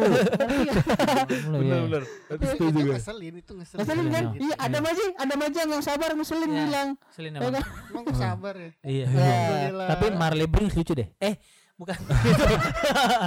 Bener-bener. 1.49 2.03
Itu 2.05 2.35
Itu, 2.35 2.47
setuju 2.47 2.69
itu 2.69 2.79
gue. 2.79 2.93
ngeselin, 2.93 3.35
itu 3.35 3.53
ngeselin. 3.55 3.79
Ngeselin 3.81 4.07
kan? 4.09 4.25
Iya. 4.29 4.39
Iya 4.39 4.55
ada 4.59 4.79
majang, 4.79 5.11
ada 5.17 5.35
majang 5.37 5.67
yang 5.71 5.81
sabar 5.81 6.11
ngeselin 6.13 6.47
Iya. 6.47 6.55
bilang. 6.61 6.89
Selin 7.09 7.31
Ya 7.31 7.39
emang. 7.39 7.51
kan? 7.51 7.63
Emang 7.89 8.03
gue 8.05 8.15
sabar 8.15 8.55
ya. 8.55 8.71
Iya. 8.83 9.07
Ya. 9.07 9.09
Alhamdulillah. 9.09 9.87
Tapi 9.89 10.07
Marley 10.13 10.47
Brings 10.47 10.75
lucu 10.75 10.93
deh. 10.93 11.09
Eh, 11.19 11.35
bukan. 11.75 11.97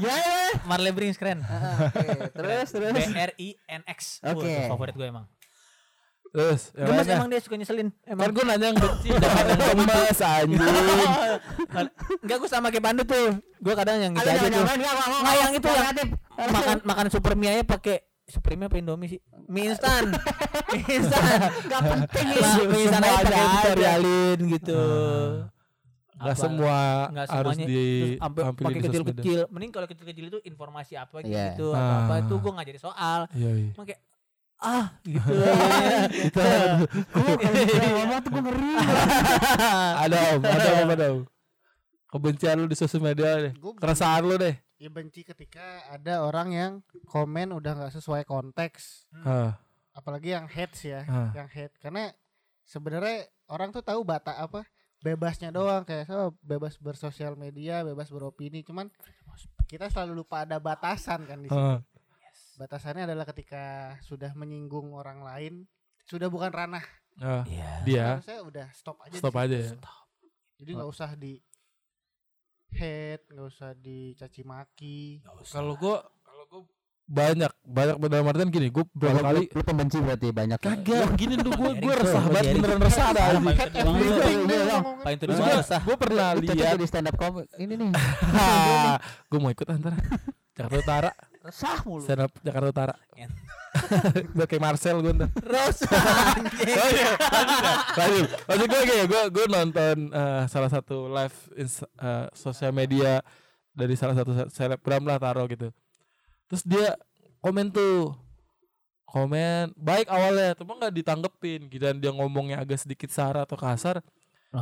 Ya 0.02 0.14
ya. 0.14 0.36
Marley 0.64 0.92
Brings 0.92 1.16
keren. 1.16 1.40
Ah. 1.42 1.90
Terus 2.32 2.68
terus. 2.70 2.94
B 2.94 3.00
R 3.12 3.32
I 3.36 3.50
N 3.68 3.82
X. 3.88 4.20
Oke. 4.24 4.68
favorit 4.68 4.94
gue 4.94 5.08
emang. 5.08 5.26
Terus 6.32 6.72
yang 6.72 6.88
Gemes 6.88 7.08
emang 7.10 7.28
dia 7.28 7.40
suka 7.40 7.56
nyeselin. 7.56 7.88
Kan 7.98 8.08
Emang. 8.08 8.32
gue 8.32 8.44
nanya 8.46 8.66
yang 8.66 8.78
benci 8.78 9.08
jangan 9.20 9.44
yang 9.46 9.60
gemes 9.62 10.20
anjing. 10.32 10.62
Enggak 12.22 12.38
gue 12.38 12.50
sama 12.50 12.68
kayak 12.70 12.84
Pandu 12.84 13.04
tuh. 13.04 13.28
Gue 13.58 13.74
kadang 13.74 13.98
yang 13.98 14.12
gitu 14.14 14.24
Ada 14.24 14.32
aja 14.34 14.48
tuh. 14.48 14.64
enggak 14.64 15.36
yang 15.38 15.52
itu 15.52 15.68
yang 15.68 15.88
makan 16.50 16.78
makan 16.82 17.06
super 17.08 17.34
mie 17.34 17.52
aja 17.52 17.64
pakai 17.64 17.98
super 18.24 18.56
mie 18.56 18.66
apa 18.66 18.78
Indomie 18.78 19.10
sih? 19.10 19.20
Mie 19.46 19.70
instan. 19.70 20.16
mie 20.72 20.88
instan. 20.90 21.22
Enggak 21.62 21.82
penting 21.84 22.28
Ma- 22.32 22.64
mie 22.66 22.82
instan 22.82 23.02
aja 23.02 23.16
pakai 23.18 23.28
ada. 23.36 23.52
tutorialin 23.54 24.40
gitu. 24.50 24.82
Gak 26.14 26.30
Apa- 26.30 26.38
semua 26.40 26.78
nggak 27.10 27.26
harus 27.28 27.58
di 27.60 27.84
pakai 28.22 28.80
kecil-kecil. 28.80 29.40
Mending 29.50 29.72
kalau 29.74 29.84
kecil-kecil 29.86 30.26
itu 30.28 30.40
informasi 30.46 30.94
apa 30.96 31.20
Iya. 31.20 31.58
gitu 31.58 31.74
atau 31.74 31.96
apa 31.98 32.14
Ah. 32.14 32.22
itu 32.22 32.34
gue 32.38 32.52
ngajarin 32.54 32.80
soal. 32.80 33.20
Iya 33.34 33.50
iya. 33.58 33.72
Cuma 33.74 33.84
kayak 33.84 34.00
ah 34.62 34.94
gitu. 35.02 35.26
Itu 36.22 36.38
Gue 37.12 37.34
kalau 37.68 37.90
ngomong 37.98 38.20
tuh 38.22 38.30
gue 38.30 38.42
ngeri. 38.46 38.74
ada 40.06 40.18
om, 40.32 40.42
ada 40.42 40.70
om, 40.78 40.90
ada 40.90 41.06
om. 41.12 41.22
Kebencian 42.08 42.60
lu 42.60 42.68
di 42.68 42.76
sosial 42.76 43.02
media 43.02 43.40
deh. 43.40 43.54
Gue 43.56 43.74
Keresahan 43.74 44.22
lu 44.22 44.36
deh. 44.36 44.56
ya 44.76 44.90
benci 44.90 45.22
ketika 45.22 45.62
ada 45.88 46.26
orang 46.26 46.50
yang 46.52 46.72
komen 47.06 47.54
udah 47.54 47.78
nggak 47.78 47.94
sesuai 47.94 48.26
konteks. 48.26 49.06
Ah, 49.22 49.54
Apalagi 49.92 50.34
yang 50.34 50.46
hates 50.46 50.82
ya, 50.84 51.06
ah. 51.06 51.30
yang 51.34 51.46
hate. 51.46 51.78
Karena 51.78 52.10
sebenarnya 52.64 53.26
orang 53.46 53.70
tuh 53.70 53.82
tahu 53.82 54.02
bata 54.02 54.34
apa 54.36 54.66
bebasnya 55.02 55.50
doang 55.50 55.82
kayak 55.82 56.06
so, 56.06 56.34
bebas 56.42 56.78
bersosial 56.78 57.34
media, 57.34 57.82
bebas 57.82 58.10
beropini. 58.10 58.62
Cuman 58.62 58.90
kita 59.66 59.88
selalu 59.88 60.26
lupa 60.26 60.44
ada 60.46 60.58
batasan 60.58 61.26
kan 61.26 61.42
di 61.42 61.50
situ. 61.50 61.58
ah. 61.58 61.78
Batasannya 62.62 63.10
adalah 63.10 63.26
ketika 63.26 63.64
sudah 64.06 64.38
menyinggung 64.38 64.94
orang 64.94 65.26
lain, 65.26 65.66
sudah 66.06 66.30
bukan 66.30 66.54
ranah. 66.54 66.86
Ah, 67.18 67.42
Iya. 67.44 67.82
dia 67.82 68.06
Harusnya 68.16 68.40
udah 68.46 68.68
stop 68.70 69.02
aja. 69.02 69.10
di 69.10 69.18
stop 69.18 69.34
aja 69.34 69.58
ya. 69.58 69.70
Jadi 70.62 70.70
nggak 70.72 70.90
usah 70.94 71.10
di 71.18 71.42
hate, 72.72 73.26
nggak 73.28 73.48
usah 73.50 73.74
dicaci 73.74 74.42
maki. 74.46 75.26
Kalau 75.50 75.74
gua 75.74 76.06
kalau 76.22 76.46
gua 76.46 76.62
banyak 77.10 77.50
banyak 77.66 77.96
dalam 77.98 78.30
artian 78.30 78.48
gini, 78.48 78.70
gua 78.70 78.86
berapa 78.94 79.10
Kalau 79.12 79.26
kali 79.28 79.42
lu, 79.50 79.62
pembenci 79.66 79.98
berarti 79.98 80.28
banyak. 80.30 80.60
kagak 80.62 81.10
gini 81.18 81.34
tuh 81.36 81.52
gua 81.52 81.72
gua 81.74 81.92
Erik, 81.92 82.02
resah 82.06 82.24
banget 82.24 82.54
beneran 82.56 82.80
resah 82.80 83.06
ada 83.10 83.22
Paling 85.02 85.20
Terus 85.20 85.36
gua, 85.36 85.54
resah. 85.58 85.82
gua 85.82 85.96
pernah 85.98 86.28
lihat 86.38 86.56
jadi 86.78 86.86
stand 86.86 87.10
up 87.10 87.18
comedy. 87.18 87.50
Ini 87.58 87.74
nih. 87.74 87.90
gua 89.34 89.40
mau 89.42 89.50
ikut 89.50 89.66
antara 89.66 89.98
Jakarta 90.54 90.78
Utara 90.78 91.12
Resah 91.42 91.82
mulu. 91.82 92.06
stand 92.06 92.22
up 92.22 92.34
Jakarta 92.40 92.68
Utara. 92.70 92.96
Udah 94.34 94.46
kayak 94.50 94.62
Marcel 94.62 95.00
gue 95.00 95.10
ntar 95.10 95.30
Terus 95.34 95.78
Oh 96.82 96.90
iya, 96.92 97.10
lanjut. 97.98 98.30
Maksud 98.46 98.68
gue 98.68 98.82
kayak 98.86 99.06
gue 99.10 99.22
gue 99.34 99.46
nonton 99.50 99.98
eh, 100.08 100.44
salah 100.46 100.70
satu 100.70 101.10
live 101.10 101.38
ins- 101.58 101.88
eh, 101.98 102.26
sosial 102.32 102.70
media 102.72 103.26
dari 103.74 103.98
salah 103.98 104.14
satu 104.14 104.32
se- 104.32 104.52
selebgram 104.54 105.02
lah 105.02 105.18
taruh 105.18 105.50
gitu. 105.50 105.74
Terus 106.46 106.62
dia 106.62 106.94
komen 107.42 107.74
tuh 107.74 108.14
komen 109.04 109.74
baik 109.76 110.08
awalnya, 110.08 110.56
cuma 110.56 110.78
nggak 110.78 110.94
ditanggepin. 110.94 111.68
gitu 111.68 111.82
dan 111.82 111.98
dia 111.98 112.12
ngomongnya 112.12 112.62
agak 112.62 112.80
sedikit 112.80 113.10
sara 113.10 113.44
atau 113.44 113.58
kasar. 113.58 114.00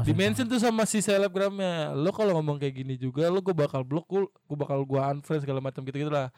Di 0.05 0.13
mention 0.13 0.45
tuh 0.45 0.61
sama 0.61 0.85
si 0.85 1.01
selebgramnya. 1.01 1.97
Lo 1.97 2.13
kalau 2.13 2.37
ngomong 2.37 2.61
kayak 2.61 2.77
gini 2.77 2.93
juga, 2.93 3.25
lo 3.25 3.41
gue 3.41 3.53
bakal 3.53 3.81
blok, 3.81 4.05
gue 4.05 4.57
bakal 4.57 4.85
gue 4.85 5.01
unfriend 5.01 5.41
segala 5.41 5.59
macam 5.59 5.81
gitu 5.81 5.97
gitu 5.97 6.13
lah. 6.13 6.29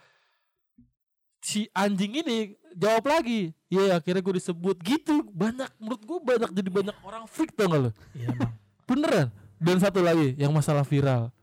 Si 1.41 1.65
anjing 1.73 2.21
ini 2.21 2.37
jawab 2.71 3.09
lagi, 3.09 3.49
ya 3.67 3.97
akhirnya 3.97 4.21
gue 4.21 4.35
disebut 4.37 4.77
gitu. 4.79 5.25
Banyak 5.27 5.69
menurut 5.81 6.01
gue 6.01 6.19
banyak 6.21 6.49
jadi 6.53 6.69
banyak 6.69 6.97
orang 7.01 7.25
freak 7.25 7.51
tau 7.51 7.65
gak 7.67 7.81
lo? 7.81 7.91
Iya 8.13 8.29
emang. 8.31 8.53
Beneran. 8.85 9.27
Dan 9.57 9.77
satu 9.77 9.99
lagi 9.99 10.37
yang 10.37 10.53
masalah 10.53 10.85
viral. 10.85 11.33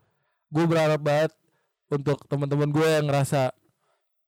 Gue 0.49 0.64
berharap 0.64 0.99
banget 0.99 1.32
untuk 1.88 2.22
teman-teman 2.24 2.68
gue 2.68 2.88
yang 2.88 3.07
ngerasa 3.07 3.51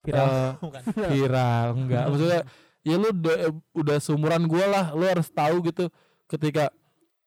Viral. 0.00 0.24
eh, 0.26 0.52
Bukan. 0.64 0.82
viral 1.12 1.66
enggak 1.76 2.04
maksudnya 2.08 2.40
ya 2.80 2.96
lu 2.96 3.12
udah, 3.12 3.36
udah 3.76 3.96
seumuran 4.00 4.48
gua 4.48 4.64
lah 4.64 4.84
lu 4.96 5.04
harus 5.04 5.28
tahu 5.28 5.60
gitu 5.60 5.92
ketika 6.24 6.72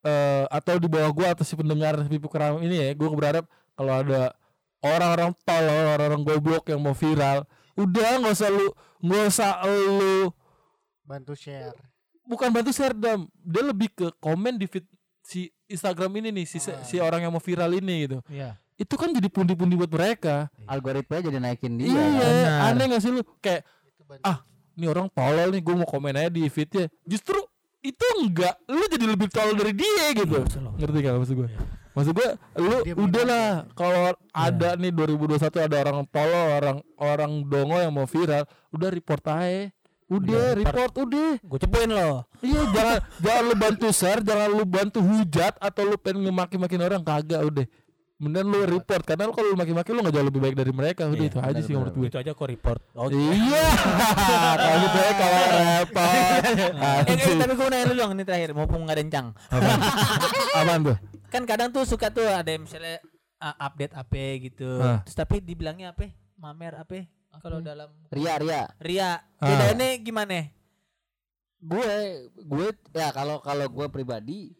eh 0.01 0.49
atau 0.49 0.81
di 0.81 0.89
bawah 0.89 1.13
gua 1.13 1.27
atau 1.37 1.45
si 1.45 1.53
pendengar 1.53 2.01
pipu 2.09 2.25
keram 2.33 2.65
ini 2.65 2.81
ya 2.81 2.87
gua 2.97 3.13
berharap 3.13 3.45
kalau 3.77 3.93
ada 3.93 4.33
orang-orang 4.81 5.37
tolol 5.45 5.85
orang-orang 5.85 6.21
goblok 6.25 6.65
yang 6.73 6.81
mau 6.81 6.97
viral 6.97 7.45
udah 7.76 8.09
nggak 8.19 8.34
usah 8.34 8.49
lu 8.49 8.67
nggak 8.99 9.24
usah 9.28 9.51
lu 9.65 10.30
Bantu 11.03 11.34
share. 11.34 11.76
bukan 12.24 12.47
bantu 12.49 12.71
share 12.71 12.93
dam 12.93 13.26
dia 13.38 13.61
lebih 13.61 13.89
ke 13.89 14.07
komen 14.17 14.55
di 14.55 14.65
feed 14.65 14.88
si 15.19 15.47
Instagram 15.65 16.13
ini 16.17 16.30
nih 16.34 16.45
si 16.45 16.57
Ah. 16.63 16.80
si 16.82 16.95
orang 16.97 17.19
yang 17.19 17.32
mau 17.32 17.39
viral 17.39 17.74
ini 17.74 18.07
gitu 18.07 18.17
Iya. 18.28 18.55
itu 18.76 18.93
kan 18.93 19.09
jadi 19.09 19.28
pundi-pundi 19.28 19.76
buat 19.76 19.89
mereka 19.89 20.47
Algoritmanya 20.63 21.21
jadi 21.26 21.39
naikin 21.39 21.76
dia. 21.76 21.88
iya 21.88 22.28
kan? 22.63 22.74
Aneh 22.74 22.86
gak 22.88 23.01
sih 23.01 23.11
lu 23.11 23.21
kayak. 23.38 23.67
Ah, 24.19 24.43
ini 24.74 24.86
orang 24.86 25.07
tolol 25.09 25.49
nih 25.49 25.59
gue 25.59 25.76
mau 25.76 25.86
komen 25.86 26.13
aja 26.13 26.30
di 26.30 26.47
feednya 26.47 26.88
justru 27.03 27.36
itu 27.80 28.05
enggak 28.17 28.55
lu 28.65 28.84
jadi 28.86 29.05
lebih 29.05 29.28
tolol 29.28 29.53
dari 29.53 29.74
dia 29.74 30.05
gitu 30.13 30.39
Iya, 30.39 30.69
ngerti 30.78 30.97
gak 30.99 31.13
maksud 31.15 31.36
gue 31.36 31.49
maksud 31.93 32.13
gue 32.13 32.29
lu 32.57 32.77
Dia 32.81 32.95
udahlah 32.97 33.47
kalau 33.77 34.11
ada 34.33 34.69
nih 34.75 34.91
2021 34.91 35.39
ada 35.61 35.75
orang 35.85 35.97
tolol 36.09 36.45
orang 36.57 36.77
orang 36.97 37.31
dongo 37.45 37.77
yang 37.77 37.93
mau 37.93 38.09
viral 38.09 38.43
udah 38.73 38.89
report 38.89 39.23
aja. 39.29 39.69
Udah 40.11 40.19
Udah, 40.19 40.47
report 40.59 40.93
udah. 40.99 41.31
Gue 41.41 41.57
cepuin 41.57 41.89
lo. 41.89 42.27
iya 42.43 42.61
jangan 42.69 42.97
jangan 43.17 43.43
lu 43.47 43.55
bantu 43.55 43.87
share 43.89 44.21
jangan 44.21 44.49
lu 44.51 44.65
bantu 44.67 44.99
hujat 44.99 45.53
atau 45.57 45.83
lu 45.87 45.95
pengen 45.95 46.27
ngemaki-makin 46.27 46.81
orang 46.83 47.01
kagak 47.01 47.41
udah 47.41 47.65
Mending 48.24 48.47
lu 48.47 48.59
report 48.63 49.03
karena 49.03 49.28
lu 49.28 49.36
kalau 49.36 49.51
lu 49.51 49.57
maki-maki 49.59 49.91
lu 49.91 49.99
gak 49.99 50.15
jauh 50.15 50.24
lebih 50.32 50.39
baik 50.39 50.55
dari 50.55 50.71
mereka 50.71 51.11
udah 51.11 51.19
Iya, 51.19 51.28
itu 51.28 51.39
aja 51.43 51.51
benar, 51.51 51.67
sih 51.67 51.74
menurut 51.76 51.95
gue 51.99 52.07
Itu 52.07 52.17
aja 52.24 52.32
kok 52.32 52.47
report. 52.47 52.82
Oh, 52.95 53.11
Iya, 53.11 53.67
kalau 54.63 54.78
gitu 54.80 54.97
ya 55.03 55.11
kalau 55.19 55.41
repot. 55.51 56.09
Eh, 57.03 57.15
eh, 57.19 57.36
tapi 57.36 57.53
gue 57.59 57.67
nanya 57.67 57.86
lu 57.91 57.93
dong 57.99 58.11
ini 58.15 58.24
terakhir 58.24 58.49
mumpung 58.55 58.88
nggak 58.88 58.95
ada 58.95 59.03
encang. 59.03 59.28
Apaan? 60.55 60.80
Tuh? 60.88 60.97
Kan 61.28 61.43
kadang 61.43 61.69
tuh 61.76 61.84
suka 61.84 62.07
tuh 62.15 62.24
ada 62.24 62.47
misalnya 62.55 63.03
uh, 63.43 63.55
update 63.59 63.91
apa 63.91 64.24
gitu. 64.39 64.69
Ah. 64.80 65.03
Terus 65.03 65.17
tapi 65.19 65.43
dibilangnya 65.43 65.91
apa? 65.91 66.07
Mamer 66.39 66.80
apa? 66.80 67.03
Kalau 67.43 67.59
dalam 67.59 67.91
Ria 68.07 68.39
Ria. 68.39 68.63
Ria. 68.80 69.19
Ah. 69.41 69.47
Bedanya 69.51 69.99
gimana? 69.99 70.47
Gue 71.59 71.91
gue 72.39 72.67
ya 72.95 73.11
kalau 73.11 73.43
kalau 73.43 73.67
gue 73.67 73.88
pribadi 73.91 74.55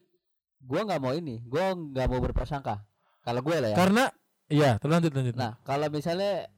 gue 0.60 0.80
nggak 0.84 1.00
mau 1.00 1.16
ini. 1.16 1.40
Gue 1.48 1.64
nggak 1.64 2.08
mau 2.12 2.20
berprasangka. 2.20 2.84
Kalau 3.24 3.40
gue 3.40 3.58
lah 3.58 3.70
ya. 3.72 3.78
Karena 3.80 4.04
iya, 4.52 4.72
lanjut 4.84 5.12
lanjut. 5.16 5.36
Nah, 5.40 5.56
kalau 5.64 5.88
misalnya 5.88 6.52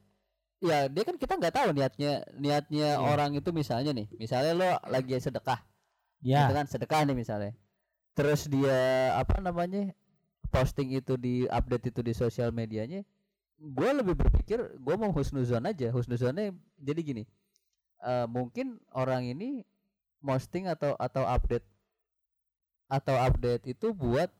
ya 0.58 0.90
dia 0.90 1.02
kan 1.06 1.16
kita 1.20 1.38
nggak 1.38 1.54
tahu 1.54 1.68
niatnya 1.76 2.26
niatnya 2.34 2.98
Iya. 2.98 3.02
orang 3.06 3.38
itu 3.38 3.54
misalnya 3.54 3.94
nih, 3.94 4.10
misalnya 4.18 4.52
lo 4.56 4.70
lagi 4.90 5.14
sedekah, 5.16 5.62
Ya. 6.26 6.48
gitu 6.48 6.52
kan 6.58 6.66
sedekah 6.66 7.00
nih 7.06 7.16
misalnya. 7.16 7.52
Terus 8.16 8.48
dia 8.50 9.12
apa 9.14 9.38
namanya 9.38 9.92
posting 10.50 10.96
itu 10.96 11.14
di 11.20 11.44
update 11.46 11.92
itu 11.94 12.00
di 12.02 12.12
sosial 12.16 12.50
medianya, 12.50 13.04
gue 13.60 13.90
lebih 13.92 14.16
berpikir 14.16 14.58
gue 14.80 14.94
mau 14.98 15.12
husnuzon 15.12 15.62
aja, 15.68 15.92
husnuzonnya 15.92 16.50
jadi 16.80 17.00
gini, 17.04 17.22
eh 18.02 18.26
mungkin 18.26 18.80
orang 18.96 19.28
ini 19.28 19.62
posting 20.24 20.66
atau 20.66 20.96
atau 20.98 21.22
update 21.28 21.62
atau 22.88 23.14
update 23.20 23.76
itu 23.76 23.92
buat 23.92 24.32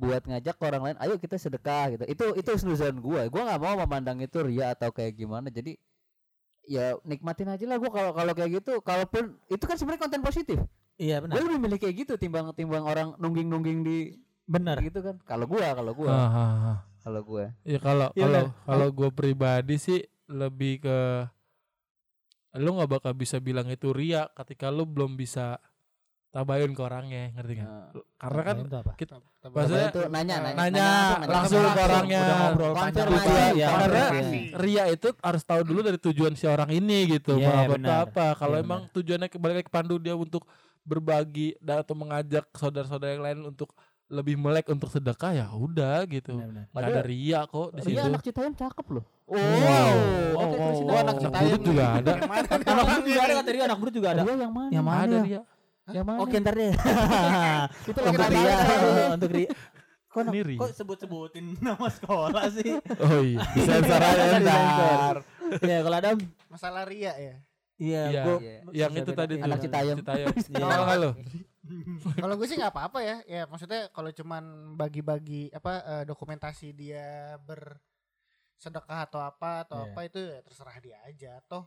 buat 0.00 0.24
ngajak 0.24 0.56
ke 0.56 0.64
orang 0.64 0.82
lain 0.88 0.96
ayo 1.04 1.20
kita 1.20 1.36
sedekah 1.36 1.92
gitu. 1.92 2.04
Itu 2.08 2.24
itu 2.32 2.48
husnuzon 2.56 3.04
gue 3.04 3.22
gue 3.28 3.42
nggak 3.44 3.60
mau 3.60 3.76
memandang 3.84 4.16
itu 4.24 4.40
ria 4.40 4.72
atau 4.72 4.88
kayak 4.88 5.20
gimana. 5.20 5.52
Jadi 5.52 5.76
ya 6.64 6.96
nikmatin 7.04 7.52
aja 7.52 7.64
lah 7.68 7.76
gua 7.76 7.92
kalau 7.92 8.10
kalau 8.16 8.32
kayak 8.32 8.64
gitu. 8.64 8.80
Kalaupun 8.80 9.36
itu 9.52 9.64
kan 9.68 9.76
sebenarnya 9.76 10.02
konten 10.08 10.22
positif. 10.24 10.58
Iya 10.96 11.20
gue 11.20 11.28
benar. 11.28 11.44
lebih 11.44 11.60
milih 11.60 11.78
kayak 11.80 11.94
gitu 12.08 12.14
timbang 12.16 12.52
timbang 12.56 12.84
orang 12.84 13.12
nungging 13.20 13.48
nungging 13.48 13.78
di 13.84 13.98
Benar. 14.48 14.80
gitu 14.80 15.04
kan. 15.04 15.20
Kalau 15.28 15.44
gua 15.44 15.76
kalau 15.76 15.92
gua. 15.92 16.08
Ah, 16.10 16.30
ah, 16.32 16.52
ah. 16.74 16.78
kalau 17.04 17.20
gua. 17.22 17.52
Ya 17.62 17.78
kalau 17.78 18.08
Iya, 18.16 18.24
kalau 18.24 18.44
kalau 18.64 18.88
gue 18.88 19.10
pribadi 19.12 19.76
sih 19.76 20.00
lebih 20.30 20.82
ke 20.82 20.98
lu 22.58 22.74
nggak 22.74 22.90
bakal 22.90 23.12
bisa 23.14 23.38
bilang 23.38 23.70
itu 23.70 23.94
ria 23.94 24.26
ketika 24.34 24.74
lu 24.74 24.82
belum 24.82 25.14
bisa 25.14 25.62
tabayun 26.30 26.70
ke 26.70 26.80
orangnya 26.80 27.34
ngerti 27.34 27.52
nggak? 27.56 27.66
Nah. 27.66 27.90
Karena 28.16 28.40
kan 28.40 28.56
itu 28.56 28.76
apa? 28.76 28.92
kita 28.94 29.14
Maksudnya 29.42 29.86
itu 29.88 30.00
nanya 30.06 30.34
nanya 30.38 30.56
nanya 30.56 30.88
langsung 31.26 31.58
langsung 31.58 31.62
ke 31.68 31.82
orangnya. 31.82 32.20
Udah 32.20 32.36
ngobrol 32.40 32.72
panjang 32.72 33.08
ya, 33.52 33.66
karena 33.68 34.04
konfirmasi. 34.06 34.40
ria 34.56 34.84
itu 34.86 35.08
harus 35.18 35.42
tahu 35.42 35.60
dulu 35.62 35.80
dari 35.80 35.98
tujuan 35.98 36.32
si 36.32 36.44
orang 36.44 36.70
ini 36.70 36.98
gitu 37.10 37.34
Iya, 37.34 37.46
mau 37.46 37.56
apa 37.60 37.72
benar. 37.72 37.96
apa 38.04 38.26
kalau 38.34 38.56
Iya, 38.56 38.64
emang 38.64 38.80
tujuannya 38.90 39.28
kembali 39.28 39.52
ke 39.60 39.70
pandu 39.70 39.96
dia 39.96 40.14
untuk 40.14 40.46
berbagi 40.80 41.58
dan 41.58 41.80
atau 41.80 41.94
mengajak 41.94 42.46
saudara-saudara 42.52 43.10
yang 43.10 43.22
lain 43.22 43.40
untuk 43.46 43.74
lebih 44.06 44.34
melek 44.34 44.66
untuk 44.66 44.90
sedekah 44.90 45.30
ya 45.32 45.46
udah 45.48 46.02
gitu 46.04 46.34
benar-benar. 46.34 46.66
nggak 46.68 46.82
ada 46.84 47.02
ria 47.04 47.40
kok 47.44 47.68
di 47.70 47.78
Iya 47.80 47.86
situ 47.86 48.08
anak 48.08 48.22
Citayam 48.24 48.52
cakep 48.52 48.86
loh. 48.90 49.04
Wow. 49.24 49.38
Oke, 49.38 49.94
Wow, 50.34 50.50
terusin 50.52 50.82
wow, 50.82 50.90
aja. 50.90 51.00
anak 51.00 51.14
wow. 51.14 51.22
Citayam 51.22 51.46
Budut 51.48 51.62
juga 51.62 51.84
nih. 51.84 51.94
ada. 51.94 52.12
Yang 52.18 52.26
mana 52.26 52.42
nih 52.42 52.50
Anak 52.50 52.58
brut 52.58 52.80
orangnya 52.82 53.06
juga 53.06 53.20
ada 53.20 53.30
nih? 53.30 53.38
kata 53.38 53.50
dia 53.50 53.62
anak 53.62 53.78
brut 53.78 53.94
juga 53.94 54.08
ada. 54.10 54.20
Iya 54.20 54.34
yang 54.36 54.52
mana? 54.52 54.70
Yang 54.70 54.84
mana? 54.84 55.00
Ada 55.00 55.14
ya? 55.14 55.22
ria. 55.22 55.42
Yang 55.90 56.04
mana? 56.06 56.18
Oke 56.20 56.36
ntar 56.36 56.54
deh. 56.54 56.72
Itu 57.90 57.98
untuk 57.98 58.20
lagi 58.20 58.34
Ria, 58.34 58.56
rame. 58.56 59.02
untuk 59.14 59.30
Ria. 59.30 59.50
Kok, 60.06 60.22
Ini 60.26 60.40
Ria. 60.42 60.58
kok 60.58 60.70
sebut-sebutin 60.74 61.44
nama 61.66 61.86
sekolah 61.86 62.44
sih? 62.50 62.70
Oh 62.98 63.20
iya, 63.20 63.38
disensor 63.54 64.02
aja 64.02 64.38
ntar. 64.38 65.16
ya 65.62 65.78
kalau 65.80 65.96
Adam 65.96 66.18
Masalah 66.46 66.82
ria 66.82 67.14
ya. 67.14 67.34
Iya, 67.80 68.02
Iya. 68.10 68.22
gua 68.22 68.36
Iya. 68.38 68.56
Yang 68.76 68.92
itu 68.98 69.10
tadi 69.14 69.32
tuh. 69.34 69.44
Anak 69.46 69.58
Citayam. 69.60 69.96
Citayam. 69.96 70.28
Iya. 70.50 70.64
Nggak 70.66 70.98
lo? 70.98 71.10
Kalau 72.12 72.34
gue 72.34 72.44
sih 72.44 72.58
nggak 72.58 72.72
apa-apa 72.74 72.98
ya. 73.00 73.16
Ya 73.24 73.42
maksudnya 73.46 73.86
kalau 73.88 74.10
cuman 74.10 74.42
bagi-bagi 74.74 75.48
apa 75.50 75.72
eh, 75.80 76.04
dokumentasi 76.04 76.74
dia 76.74 77.38
bersedekah 77.40 79.06
atau 79.06 79.20
apa 79.20 79.62
atau 79.64 79.78
Iya. 79.80 79.86
apa 79.88 80.00
itu 80.04 80.18
ya 80.18 80.38
terserah 80.42 80.76
dia 80.78 80.98
aja. 81.06 81.32
Toh 81.46 81.64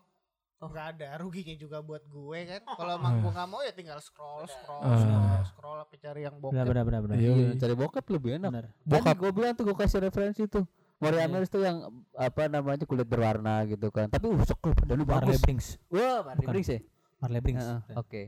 toh 0.63 0.71
nggak 0.71 0.87
ada 0.95 1.07
ruginya 1.19 1.55
juga 1.57 1.77
buat 1.79 2.03
gue 2.03 2.39
kan. 2.47 2.61
Kalau 2.79 2.93
emang 2.95 3.19
gue 3.19 3.27
nggak 3.29 3.49
mau 3.49 3.59
ya 3.59 3.71
tinggal 3.71 3.99
scroll 3.99 4.47
scroll 4.47 4.79
Ah. 4.79 4.95
scroll 4.95 5.27
scroll 5.45 5.77
apa 5.77 5.93
cari 5.97 6.23
yang 6.23 6.35
benar 6.39 6.63
bokep. 6.63 6.71
benar 6.71 6.83
benar 6.87 7.01
benar. 7.03 7.15
Iya. 7.19 7.31
Iya, 7.33 7.49
cari 7.59 7.73
bokep 7.75 8.05
lebih 8.09 8.31
enak. 8.37 8.49
Benar. 8.49 8.65
Bokap 8.81 9.15
gue 9.19 9.31
bilang 9.33 9.51
tuh 9.53 9.63
gue 9.65 9.75
kasih 9.75 9.99
referensi 10.01 10.47
tuh. 10.47 10.63
Mori 10.97 11.19
Iya. 11.19 11.43
Tuh 11.45 11.61
yang 11.61 11.77
apa 12.15 12.47
namanya 12.47 12.87
kulit 12.87 13.03
berwarna 13.03 13.67
gitu 13.67 13.91
kan. 13.91 14.07
Tapi 14.07 14.23
uh 14.23 14.39
sekol 14.41 14.71
badannya 14.71 15.03
Marley 15.03 15.35
bagus. 15.35 15.43
Brinks. 15.43 15.67
Wah, 15.89 16.23
Marley 16.23 16.39
Bukan. 16.39 16.51
Brinks 16.55 16.69
ya? 16.69 16.79
Marley 17.19 17.41
Brinks. 17.43 17.65
Heeh, 17.65 17.79
Oke. 17.93 18.21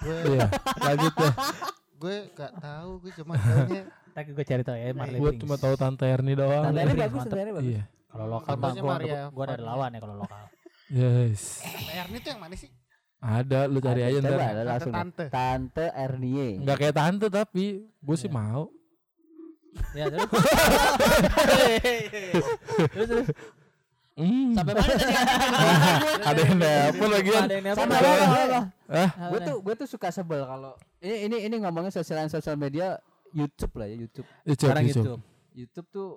Gue 0.00 0.16
Iya. 0.32 0.48
Lanjut 0.80 1.12
ya. 1.14 1.30
gue 2.00 2.16
nggak 2.32 2.52
tahu 2.56 2.90
gue 2.98 3.12
cuma 3.14 3.32
taunya 3.36 3.82
Tadi 4.10 4.30
gue 4.32 4.42
cari 4.42 4.62
tau 4.64 4.72
ya 4.72 4.88
Marley 4.90 5.18
Gue 5.20 5.30
Brinks. 5.30 5.42
cuma 5.44 5.54
tahu 5.54 5.74
Tante 5.76 6.02
Erni 6.02 6.32
doang. 6.32 6.64
Tante 6.64 6.80
Erni 6.80 6.96
bagus, 6.96 7.12
mantep. 7.14 7.28
tantenya 7.30 7.52
bagus. 7.52 7.70
Iya. 7.70 7.82
Kalau 8.10 8.26
lokal 8.26 8.54
mah 8.56 8.72
gua 8.74 8.90
Maria 8.90 9.20
gua 9.30 9.44
ada 9.46 9.62
lawan 9.62 9.90
ya 9.92 10.00
kalau 10.00 10.16
lokal. 10.18 10.42
Yes. 10.90 11.62
Erni 11.94 12.18
tuh 12.18 12.30
yang 12.34 12.42
mana 12.42 12.54
sih? 12.54 12.70
Ada 13.20 13.68
lu 13.68 13.78
cari 13.78 14.00
aja 14.00 14.18
ntar. 14.18 14.40
ada 14.40 14.62
langsung. 14.64 14.92
Tante. 14.92 15.24
Tante 15.28 15.86
Ernie. 15.92 16.58
Enggak 16.58 16.76
kayak 16.80 16.94
tante 16.96 17.26
tapi 17.28 17.84
gue 17.86 18.16
sih 18.16 18.26
Iya. 18.26 18.34
mau. 18.34 18.62
Ya 19.94 20.04
terus. 20.08 20.26
terus 22.90 23.06
terus. 23.06 23.28
Hmm. 24.18 24.52
Sampai 24.52 24.72
mana 24.74 24.88
tadi? 24.90 25.14
Ada 26.26 26.40
yang 26.42 26.56
nelpon 26.58 27.08
lagi. 27.08 27.30
Ada 27.30 27.54
yang 27.54 27.64
nelpon. 27.64 27.78
Sama 27.78 27.94
Ada 27.94 28.00
apa, 28.00 28.10
yang 28.10 28.20
apa, 28.20 28.34
nelpon. 28.34 28.50
apa. 28.50 28.60
Ah, 28.90 29.10
gue 29.30 29.38
tuh 29.46 29.56
gue 29.62 29.74
tuh 29.78 29.88
suka 29.88 30.08
sebel 30.10 30.42
kalau 30.42 30.74
ini 30.98 31.30
ini 31.30 31.36
ini 31.46 31.56
ngomongin 31.62 31.94
sosial 31.94 32.26
sosial 32.26 32.58
media 32.58 32.98
YouTube 33.30 33.70
lah 33.78 33.86
ya 33.86 33.96
YouTube 33.96 34.26
YouTube, 34.42 34.66
Sekarang 34.66 34.84
YouTube. 34.84 35.06
YouTube. 35.06 35.22
YouTube 35.54 35.86
tuh 35.88 36.08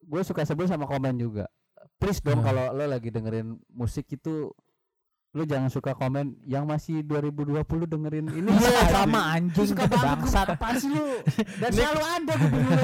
gue 0.00 0.20
suka 0.24 0.42
sebel 0.42 0.64
sama 0.64 0.88
komen 0.88 1.12
juga 1.20 1.44
please 1.96 2.20
dong 2.20 2.36
Nah. 2.36 2.44
kalau 2.44 2.64
lo 2.72 2.84
lagi 2.86 3.08
dengerin 3.08 3.46
musik 3.68 4.06
itu 4.10 4.52
lo 5.32 5.44
jangan 5.44 5.68
suka 5.68 5.92
komen 5.92 6.40
yang 6.42 6.64
masih 6.64 7.00
2020 7.02 7.60
dengerin 7.86 8.26
ini 8.30 8.48
Iya 8.48 8.88
sama 8.88 9.20
anjing 9.30 9.68
suka 9.68 9.84
bangsat. 9.86 10.48
sih 10.74 10.88
lu 10.88 11.04
dan 11.58 11.70
selalu 11.70 12.02
ada 12.02 12.32
gue 12.34 12.48
bingung 12.50 12.78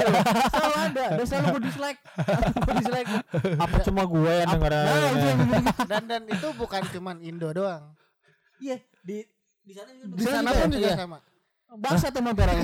selalu 0.47 0.75
ada 0.79 1.05
dan 1.13 1.25
selalu 1.25 1.45
gue 1.47 1.61
dislike 1.65 1.99
gue 2.59 2.73
dislike 2.77 3.09
Apa 3.57 3.75
cuma 3.81 4.01
gue 4.03 4.33
yang 4.35 4.49
denger? 4.51 4.69
nah 4.69 5.09
itu 5.09 5.25
yang 5.25 5.39
gitu-gitu. 5.39 5.81
Dan 5.83 6.01
dan 6.05 6.21
itu 6.27 6.47
bukan 6.53 6.81
cuman 6.87 7.15
Indo 7.19 7.49
doang. 7.51 7.83
Iya 8.59 8.77
di 9.01 9.17
di 9.59 9.73
sana 9.73 9.89
juga. 9.95 10.13
Di 10.13 10.23
sana 10.23 10.49
pun 10.51 10.69
juga 10.69 10.85
Iya. 10.85 10.97
sama. 10.99 11.17
bangsa 11.73 12.05
tuh 12.07 12.21
emang 12.21 12.37
perang 12.37 12.57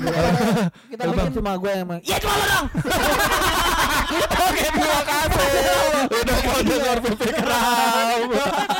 kita 0.92 1.02
bikin 1.04 1.32
cuma 1.34 1.50
gue 1.56 1.66
yang 1.68 1.82
emang. 1.82 1.98
Ya 2.04 2.16
cuma 2.16 2.30
lo 2.32 2.46
dong. 2.46 2.66
Oke, 4.10 4.66
terima 4.66 5.00
kasih. 5.06 5.46
Udah 6.10 6.38
mau 6.42 6.60
dengar 6.66 6.96
pipik 6.98 7.32
keram. 7.38 8.79